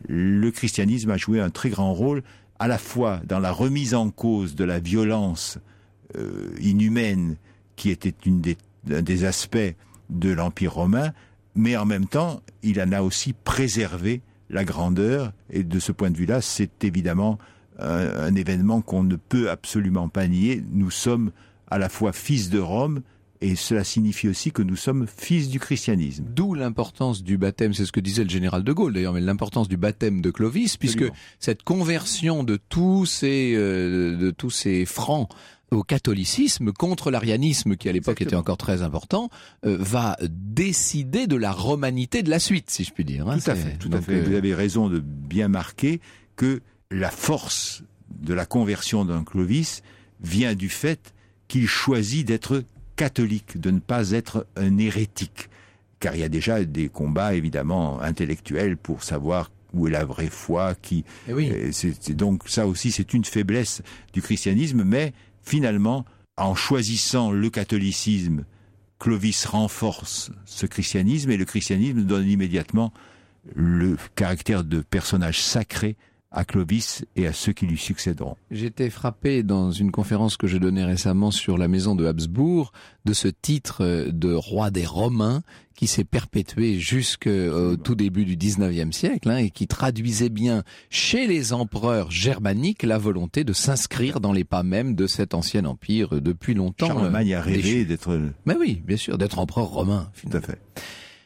Le 0.07 0.51
christianisme 0.51 1.11
a 1.11 1.17
joué 1.17 1.39
un 1.39 1.49
très 1.49 1.69
grand 1.69 1.93
rôle 1.93 2.23
à 2.59 2.67
la 2.67 2.77
fois 2.77 3.21
dans 3.25 3.39
la 3.39 3.51
remise 3.51 3.93
en 3.93 4.09
cause 4.09 4.55
de 4.55 4.63
la 4.63 4.79
violence 4.79 5.59
euh, 6.17 6.55
inhumaine 6.61 7.37
qui 7.75 7.89
était 7.89 8.13
un 8.91 9.01
des 9.01 9.25
aspects 9.25 9.75
de 10.09 10.29
l'Empire 10.29 10.73
romain, 10.73 11.13
mais 11.55 11.75
en 11.77 11.85
même 11.85 12.05
temps, 12.05 12.41
il 12.61 12.81
en 12.81 12.91
a 12.91 13.01
aussi 13.01 13.33
préservé 13.33 14.21
la 14.49 14.63
grandeur, 14.65 15.33
et 15.49 15.63
de 15.63 15.79
ce 15.79 15.91
point 15.91 16.11
de 16.11 16.17
vue-là, 16.17 16.41
c'est 16.41 16.83
évidemment 16.83 17.39
un, 17.79 18.07
un 18.07 18.35
événement 18.35 18.81
qu'on 18.81 19.03
ne 19.03 19.15
peut 19.15 19.49
absolument 19.49 20.09
pas 20.09 20.27
nier. 20.27 20.63
Nous 20.71 20.91
sommes 20.91 21.31
à 21.71 21.79
la 21.79 21.89
fois 21.89 22.13
fils 22.13 22.49
de 22.49 22.59
Rome, 22.59 23.01
et 23.43 23.55
cela 23.55 23.83
signifie 23.83 24.27
aussi 24.29 24.51
que 24.51 24.61
nous 24.61 24.75
sommes 24.77 25.05
fils 25.05 25.49
du 25.49 25.59
christianisme. 25.59 26.23
D'où 26.27 26.53
l'importance 26.53 27.23
du 27.23 27.37
baptême, 27.37 27.73
c'est 27.73 27.85
ce 27.85 27.91
que 27.91 27.99
disait 27.99 28.23
le 28.23 28.29
général 28.29 28.63
de 28.63 28.71
Gaulle 28.73 28.93
d'ailleurs, 28.93 29.13
mais 29.13 29.21
l'importance 29.21 29.67
du 29.67 29.77
baptême 29.77 30.21
de 30.21 30.31
Clovis, 30.31 30.77
puisque 30.77 31.03
cette 31.39 31.63
conversion 31.63 32.43
de 32.43 32.57
tous 32.69 33.05
ces, 33.05 33.53
euh, 33.55 34.15
de 34.17 34.31
tous 34.31 34.49
ces 34.49 34.85
francs 34.85 35.29
au 35.71 35.83
catholicisme 35.83 36.71
contre 36.71 37.09
l'arianisme 37.11 37.75
qui 37.75 37.89
à 37.89 37.91
l'époque 37.91 38.21
était 38.21 38.35
encore 38.35 38.57
très 38.57 38.83
important 38.83 39.29
euh, 39.65 39.75
va 39.79 40.15
décider 40.21 41.25
de 41.27 41.35
la 41.35 41.51
romanité 41.51 42.21
de 42.23 42.29
la 42.29 42.37
suite 42.39 42.69
si 42.69 42.83
je 42.83 42.91
puis 42.93 43.03
dire 43.03 43.27
hein. 43.27 43.39
Tout 43.43 43.49
à 43.49 43.55
fait, 43.55 43.77
tout 43.77 43.89
à 43.91 43.99
fait. 43.99 44.13
euh, 44.19 44.23
Vous 44.23 44.35
avez 44.35 44.53
raison 44.53 44.87
de 44.87 44.99
bien 44.99 45.47
marquer 45.47 45.99
que 46.35 46.61
la 46.91 47.09
force 47.09 47.83
de 48.21 48.33
la 48.35 48.45
conversion 48.45 49.03
d'un 49.03 49.23
Clovis 49.23 49.81
vient 50.21 50.53
du 50.53 50.69
fait 50.69 51.13
qu'il 51.47 51.67
choisit 51.67 52.25
d'être 52.27 52.63
catholique, 52.95 53.59
de 53.59 53.71
ne 53.71 53.79
pas 53.79 54.11
être 54.11 54.45
un 54.55 54.77
hérétique. 54.77 55.49
Car 55.99 56.15
il 56.15 56.19
y 56.19 56.23
a 56.23 56.29
déjà 56.29 56.63
des 56.63 56.89
combats 56.89 57.33
évidemment 57.33 58.01
intellectuels 58.01 58.77
pour 58.77 59.03
savoir 59.03 59.51
où 59.73 59.87
est 59.87 59.91
la 59.91 60.05
vraie 60.05 60.29
foi, 60.29 60.75
qui 60.75 61.03
eh 61.27 61.33
oui. 61.33 61.49
euh, 61.51 61.69
c'est 61.71 61.95
c'est 61.99 62.13
donc 62.13 62.47
ça 62.47 62.67
aussi, 62.67 62.91
c'est 62.91 63.13
une 63.13 63.25
faiblesse 63.25 63.81
du 64.13 64.21
christianisme, 64.21 64.83
mais 64.83 65.13
finalement, 65.41 66.05
en 66.37 66.55
choisissant 66.55 67.31
le 67.31 67.49
catholicisme, 67.49 68.45
Clovis 68.99 69.45
renforce 69.45 70.31
ce 70.45 70.65
christianisme 70.65 71.31
et 71.31 71.37
le 71.37 71.45
christianisme 71.45 72.03
donne 72.03 72.27
immédiatement 72.27 72.93
le 73.55 73.97
caractère 74.15 74.63
de 74.63 74.81
personnage 74.81 75.41
sacré 75.41 75.97
à 76.33 76.43
Clovis 76.45 77.05
et 77.15 77.27
à 77.27 77.33
ceux 77.33 77.53
qui 77.53 77.65
lui 77.67 77.77
succéderont. 77.77 78.35
J'étais 78.51 78.89
frappé 78.89 79.43
dans 79.43 79.71
une 79.71 79.91
conférence 79.91 80.35
que 80.35 80.47
je 80.47 80.57
donnais 80.57 80.83
récemment 80.83 81.31
sur 81.31 81.57
la 81.57 81.67
maison 81.67 81.95
de 81.95 82.05
Habsbourg 82.05 82.71
de 83.05 83.13
ce 83.13 83.27
titre 83.27 83.83
euh, 83.83 84.11
de 84.11 84.33
roi 84.33 84.71
des 84.71 84.85
Romains 84.85 85.43
qui 85.75 85.87
s'est 85.87 86.03
perpétué 86.03 86.77
jusqu'au 86.79 87.75
tout 87.77 87.95
début 87.95 88.25
du 88.25 88.37
19e 88.37 88.91
siècle 88.91 89.29
hein, 89.31 89.37
et 89.37 89.49
qui 89.49 89.65
traduisait 89.67 90.29
bien 90.29 90.63
chez 90.91 91.25
les 91.25 91.51
empereurs 91.51 92.11
germaniques 92.11 92.83
la 92.83 92.99
volonté 92.99 93.43
de 93.43 93.53
s'inscrire 93.53 94.19
dans 94.19 94.33
les 94.33 94.43
pas 94.43 94.61
mêmes 94.63 94.93
de 94.95 95.07
cet 95.07 95.33
ancien 95.33 95.65
empire 95.65 96.15
euh, 96.15 96.21
depuis 96.21 96.53
longtemps. 96.53 96.87
Charlemagne 96.87 97.33
a 97.33 97.39
euh, 97.39 97.41
rêvé 97.41 97.85
d'être 97.85 98.19
Mais 98.45 98.55
oui, 98.55 98.81
bien 98.85 98.97
sûr, 98.97 99.17
d'être 99.17 99.39
empereur 99.39 99.65
romain. 99.65 100.09
tout 100.13 100.27
Finalement. 100.29 100.45
à 100.45 100.51
fait. 100.51 100.61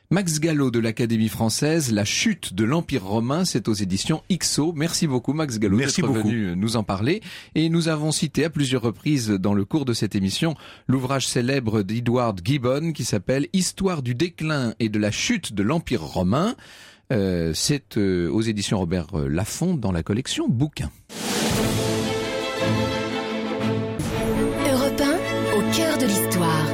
Max 0.10 0.40
Gallo 0.40 0.72
de 0.72 0.80
l'Académie 0.80 1.28
française, 1.28 1.92
La 1.92 2.06
chute 2.06 2.54
de 2.54 2.64
l'Empire 2.64 3.04
romain, 3.04 3.44
c'est 3.44 3.68
aux 3.68 3.74
éditions 3.74 4.24
IXO. 4.30 4.72
Merci 4.74 5.06
beaucoup 5.06 5.34
Max 5.34 5.60
Gallo 5.60 5.76
Merci 5.76 6.02
d'être 6.02 6.14
venu 6.14 6.56
nous 6.56 6.78
en 6.78 6.84
parler. 6.84 7.22
Et 7.56 7.68
nous 7.68 7.90
avons 7.90 8.14
cité 8.14 8.46
à 8.46 8.50
plusieurs 8.50 8.84
reprises 8.84 9.30
dans 9.30 9.54
le 9.54 9.66
cours 9.66 9.84
de 9.84 9.92
cette 9.92 10.16
émission 10.16 10.56
l'ouvrage 10.88 11.28
célèbre 11.28 11.82
d'Edward 11.82 12.40
Gibbon 12.42 12.94
qui 12.94 13.04
s'appelle 13.04 13.48
Histoire 13.52 14.02
du 14.02 14.16
déclin 14.16 14.74
et 14.80 14.88
de 14.88 14.98
la 14.98 15.12
chute 15.12 15.54
de 15.54 15.62
l'Empire 15.62 16.04
romain. 16.04 16.56
Euh, 17.12 17.52
c'est 17.54 17.98
euh, 17.98 18.30
aux 18.30 18.42
éditions 18.42 18.80
Robert 18.80 19.08
euh, 19.14 19.28
Laffont 19.28 19.76
dans 19.76 19.92
la 19.92 20.04
collection 20.04 20.48
Bouquins. 20.48 20.92
Europe 24.72 25.02
1, 25.02 25.58
au 25.58 25.76
cœur 25.76 25.98
de 25.98 26.06
l'histoire. 26.06 26.66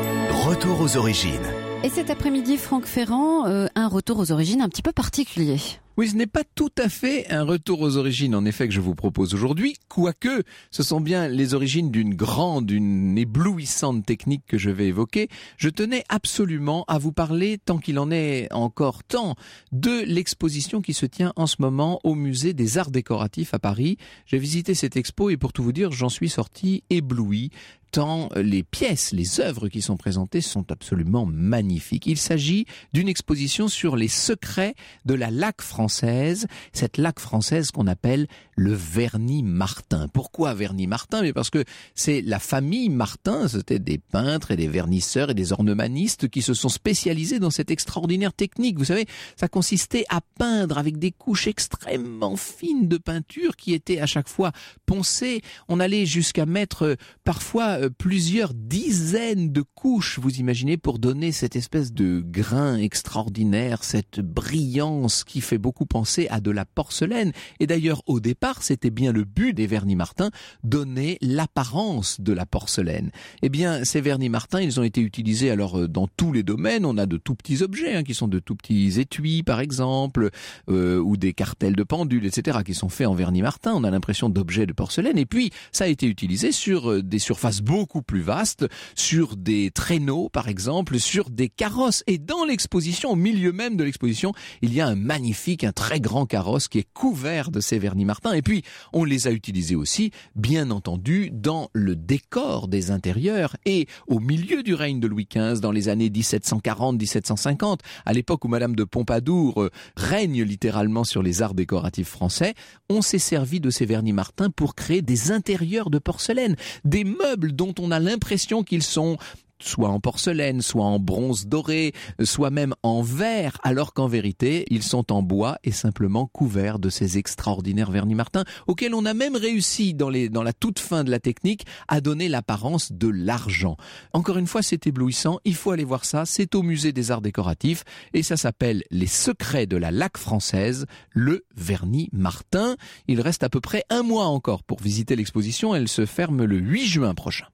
Retour 0.48 0.82
aux 0.82 0.98
origines. 0.98 1.63
Et 1.86 1.90
cet 1.90 2.10
après-midi, 2.10 2.56
Franck 2.56 2.86
Ferrand, 2.86 3.46
euh, 3.46 3.68
un 3.76 3.90
retour 3.90 4.18
aux 4.18 4.32
origines 4.32 4.62
un 4.62 4.70
petit 4.70 4.82
peu 4.82 4.94
particulier. 4.94 5.58
Oui, 5.98 6.08
ce 6.08 6.16
n'est 6.16 6.28
pas 6.28 6.46
tout 6.56 6.72
à 6.78 6.88
fait 6.88 7.30
un 7.30 7.44
retour 7.44 7.82
aux 7.82 7.98
origines, 7.98 8.36
en 8.36 8.46
effet, 8.46 8.70
que 8.70 8.74
je 8.74 8.80
vous 8.80 8.96
propose 8.96 9.34
aujourd'hui, 9.34 9.76
quoique 9.90 10.44
ce 10.72 10.82
sont 10.82 11.02
bien 11.02 11.28
les 11.28 11.54
origines 11.54 11.92
d'une 11.92 12.16
grande, 12.16 12.68
d'une 12.68 13.18
éblouissante 13.18 14.06
technique 14.06 14.44
que 14.48 14.58
je 14.58 14.70
vais 14.70 14.88
évoquer. 14.88 15.28
Je 15.58 15.68
tenais 15.68 16.06
absolument 16.08 16.86
à 16.88 16.98
vous 17.00 17.12
parler, 17.12 17.60
tant 17.64 17.80
qu'il 17.80 18.00
en 18.00 18.12
est 18.12 18.48
encore 18.54 19.04
temps, 19.04 19.36
de 19.74 20.04
l'exposition 20.06 20.82
qui 20.82 20.94
se 20.94 21.06
tient 21.06 21.34
en 21.36 21.48
ce 21.48 21.58
moment 21.60 22.00
au 22.06 22.16
musée 22.16 22.54
des 22.54 22.78
arts 22.78 22.92
décoratifs 22.92 23.54
à 23.54 23.60
Paris. 23.60 23.98
J'ai 24.26 24.40
visité 24.40 24.74
cette 24.74 24.96
expo 24.96 25.30
et 25.30 25.38
pour 25.38 25.52
tout 25.52 25.64
vous 25.64 25.74
dire, 25.74 25.92
j'en 25.92 26.10
suis 26.10 26.30
sorti 26.30 26.84
ébloui 26.90 27.52
tant 27.94 28.30
les 28.36 28.64
pièces, 28.64 29.12
les 29.12 29.40
œuvres 29.40 29.68
qui 29.68 29.84
sont 29.84 29.98
présentées 29.98 30.42
sont 30.42 30.72
absolument 30.72 31.28
magnifiques. 31.28 32.08
Il 32.08 32.18
s'agit 32.18 32.66
d'une 32.92 33.08
exposition 33.08 33.68
sur 33.68 33.96
les 33.96 34.08
secrets 34.08 34.74
de 35.06 35.14
la 35.14 35.30
laque 35.30 35.62
française, 35.62 36.48
cette 36.74 36.98
laque 36.98 37.20
française 37.20 37.70
qu'on 37.70 37.86
appelle 37.86 38.28
le 38.56 38.74
vernis 38.74 39.44
Martin. 39.44 40.08
Pourquoi 40.08 40.56
vernis 40.56 40.88
Martin? 40.88 41.22
Mais 41.22 41.34
parce 41.34 41.52
que 41.52 41.64
c'est 41.94 42.22
la 42.22 42.40
famille 42.40 42.90
Martin, 42.90 43.48
c'était 43.48 43.78
des 43.78 44.00
peintres 44.00 44.50
et 44.50 44.56
des 44.56 44.68
vernisseurs 44.68 45.30
et 45.30 45.36
des 45.36 45.54
ornemanistes 45.54 46.30
qui 46.30 46.42
se 46.42 46.56
sont 46.56 46.70
spécialisés 46.70 47.38
dans 47.38 47.52
cette 47.52 47.70
extraordinaire 47.70 48.34
technique. 48.34 48.80
Vous 48.80 48.86
savez, 48.86 49.06
ça 49.36 49.48
consistait 49.48 50.06
à 50.10 50.22
peindre 50.40 50.80
avec 50.80 50.98
des 50.98 51.12
couches 51.12 51.46
extrêmement 51.46 52.38
fines 52.38 52.88
de 52.88 52.98
peinture 52.98 53.56
qui 53.56 53.76
étaient 53.76 54.00
à 54.00 54.08
chaque 54.08 54.30
fois 54.30 54.52
poncées. 54.88 55.42
On 55.68 55.80
allait 55.80 56.08
jusqu'à 56.08 56.48
mettre 56.48 56.98
parfois 57.24 57.83
euh, 57.83 57.83
plusieurs 57.90 58.54
dizaines 58.54 59.52
de 59.52 59.62
couches, 59.62 60.20
vous 60.20 60.38
imaginez, 60.38 60.78
pour 60.78 61.00
donner 61.00 61.32
cette 61.32 61.56
espèce 61.56 61.94
de 61.94 62.24
grain 62.26 62.78
extraordinaire, 62.78 63.84
cette 63.84 64.20
brillance 64.20 65.24
qui 65.24 65.42
fait 65.42 65.58
beaucoup 65.58 65.86
penser 65.86 66.28
à 66.30 66.40
de 66.40 66.52
la 66.52 66.66
porcelaine. 66.66 67.32
Et 67.60 67.68
d'ailleurs, 67.68 68.02
au 68.08 68.20
départ, 68.20 68.64
c'était 68.64 68.90
bien 68.90 69.12
le 69.12 69.24
but 69.24 69.54
des 69.54 69.68
vernis 69.68 69.96
Martin, 69.96 70.30
donner 70.64 71.18
l'apparence 71.22 72.20
de 72.22 72.34
la 72.34 72.46
porcelaine. 72.46 73.12
Eh 73.42 73.50
bien, 73.50 73.84
ces 73.84 74.02
vernis 74.02 74.30
Martin, 74.30 74.62
ils 74.62 74.80
ont 74.80 74.84
été 74.84 75.02
utilisés 75.02 75.50
alors 75.50 75.80
euh, 75.80 75.88
dans 75.88 76.08
tous 76.08 76.32
les 76.32 76.44
domaines. 76.44 76.86
On 76.86 76.98
a 76.98 77.06
de 77.06 77.18
tout 77.18 77.36
petits 77.36 77.62
objets, 77.62 77.96
hein, 77.96 78.04
qui 78.04 78.14
sont 78.14 78.28
de 78.28 78.40
tout 78.40 78.56
petits 78.56 79.00
étuis, 79.00 79.44
par 79.44 79.60
exemple, 79.60 80.30
euh, 80.70 81.00
ou 81.00 81.18
des 81.18 81.34
cartels 81.34 81.76
de 81.76 81.84
pendules, 81.84 82.26
etc., 82.26 82.60
qui 82.66 82.74
sont 82.74 82.90
faits 82.90 83.08
en 83.08 83.14
vernis 83.14 83.42
Martin. 83.42 83.74
On 83.76 83.84
a 83.84 83.92
l'impression 83.92 84.30
d'objets 84.30 84.66
de 84.66 84.74
porcelaine. 84.74 85.18
Et 85.18 85.26
puis, 85.26 85.52
ça 85.72 85.86
a 85.86 85.88
été 85.88 86.08
utilisé 86.08 86.52
sur 86.52 87.04
des 87.04 87.20
surfaces 87.20 87.62
beaucoup 87.74 88.04
plus 88.04 88.22
vaste, 88.22 88.68
sur 88.94 89.36
des 89.36 89.72
traîneaux 89.72 90.30
par 90.30 90.48
exemple, 90.48 91.00
sur 91.00 91.32
des 91.32 91.50
carrosses. 91.50 92.04
Et 92.06 92.20
dans 92.20 92.46
l'exposition, 92.46 93.10
au 93.10 93.16
milieu 93.16 93.52
même 93.52 93.78
de 93.78 93.84
l'exposition, 93.84 94.32
il 94.62 94.76
y 94.76 94.80
a 94.80 94.86
un 94.86 94.94
magnifique, 94.94 95.64
un 95.64 95.72
très 95.72 96.00
grand 96.00 96.28
carrosse 96.28 96.68
qui 96.68 96.78
est 96.78 96.88
couvert 96.94 97.50
de 97.50 97.60
ces 97.62 97.80
vernis 97.80 98.06
Martin. 98.06 98.34
Et 98.34 98.44
puis, 98.44 98.62
on 98.94 99.06
les 99.06 99.28
a 99.28 99.32
utilisés 99.32 99.76
aussi, 99.76 100.12
bien 100.36 100.70
entendu, 100.70 101.32
dans 101.34 101.72
le 101.74 101.96
décor 101.96 102.68
des 102.68 102.92
intérieurs 102.92 103.58
et 103.66 103.88
au 104.06 104.20
milieu 104.20 104.62
du 104.62 104.76
règne 104.76 105.00
de 105.00 105.08
Louis 105.08 105.28
XV, 105.28 105.60
dans 105.60 105.72
les 105.72 105.90
années 105.90 106.10
1740-1750, 106.10 107.80
à 108.06 108.14
l'époque 108.14 108.46
où 108.46 108.50
Madame 108.50 108.76
de 108.76 108.84
Pompadour 108.84 109.64
euh, 109.64 109.72
règne 109.96 110.44
littéralement 110.44 111.06
sur 111.06 111.24
les 111.24 111.42
arts 111.42 111.56
décoratifs 111.56 112.10
français, 112.10 112.54
on 112.88 113.02
s'est 113.02 113.18
servi 113.18 113.60
de 113.60 113.72
ces 113.72 113.88
vernis 113.88 114.14
Martin 114.14 114.52
pour 114.52 114.76
créer 114.76 115.02
des 115.02 115.32
intérieurs 115.32 115.90
de 115.90 115.98
porcelaine, 115.98 116.56
des 116.86 117.04
meubles 117.04 117.54
dont 117.54 117.63
on 117.80 117.92
a 117.92 118.00
l'impression 118.00 118.64
qu'ils 118.64 118.84
sont 118.84 119.18
soit 119.64 119.90
en 119.90 120.00
porcelaine, 120.00 120.62
soit 120.62 120.86
en 120.86 121.00
bronze 121.00 121.48
doré, 121.48 121.94
soit 122.24 122.50
même 122.50 122.76
en 122.84 123.02
verre, 123.02 123.58
alors 123.64 123.94
qu'en 123.94 124.08
vérité, 124.08 124.66
ils 124.70 124.84
sont 124.84 125.12
en 125.12 125.22
bois 125.22 125.58
et 125.64 125.72
simplement 125.72 126.28
couverts 126.28 126.80
de 126.80 126.90
ces 126.90 127.18
extraordinaires 127.18 127.92
vernis 127.92 128.16
Martin, 128.16 128.44
auxquels 128.68 128.94
on 128.94 129.06
a 129.06 129.14
même 129.14 129.36
réussi, 129.36 129.94
dans, 129.94 130.12
dans 130.30 130.44
la 130.44 130.54
toute 130.54 130.80
fin 130.80 131.04
de 131.04 131.12
la 131.12 131.20
technique, 131.20 131.66
à 131.88 132.02
donner 132.02 132.30
l'apparence 132.30 132.92
de 132.92 133.08
l'argent. 133.08 133.78
Encore 134.12 134.38
une 134.38 134.48
fois, 134.48 134.62
c'est 134.62 134.88
éblouissant, 134.88 135.40
il 135.46 135.56
faut 135.56 135.72
aller 135.72 135.84
voir 135.84 136.06
ça, 136.06 136.26
c'est 136.26 136.56
au 136.56 136.62
musée 136.62 136.92
des 136.92 137.12
arts 137.12 137.22
décoratifs, 137.22 137.84
et 138.14 138.24
ça 138.24 138.38
s'appelle 138.38 138.84
Les 138.92 139.08
secrets 139.08 139.68
de 139.68 139.78
la 139.78 139.92
laque 139.92 140.18
française, 140.18 140.86
le 141.12 141.46
vernis 141.56 142.10
Martin. 142.12 142.76
Il 143.08 143.22
reste 143.22 143.44
à 143.44 143.50
peu 143.50 143.62
près 143.62 143.84
un 143.90 144.04
mois 144.04 144.26
encore 144.26 144.64
pour 144.64 144.82
visiter 144.82 145.16
l'exposition, 145.16 145.74
elle 145.74 145.88
se 145.88 146.06
ferme 146.06 146.44
le 146.44 146.58
8 146.58 146.86
juin 146.86 147.14
prochain. 147.14 147.48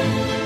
Thank 0.00 0.30
you. 0.30 0.39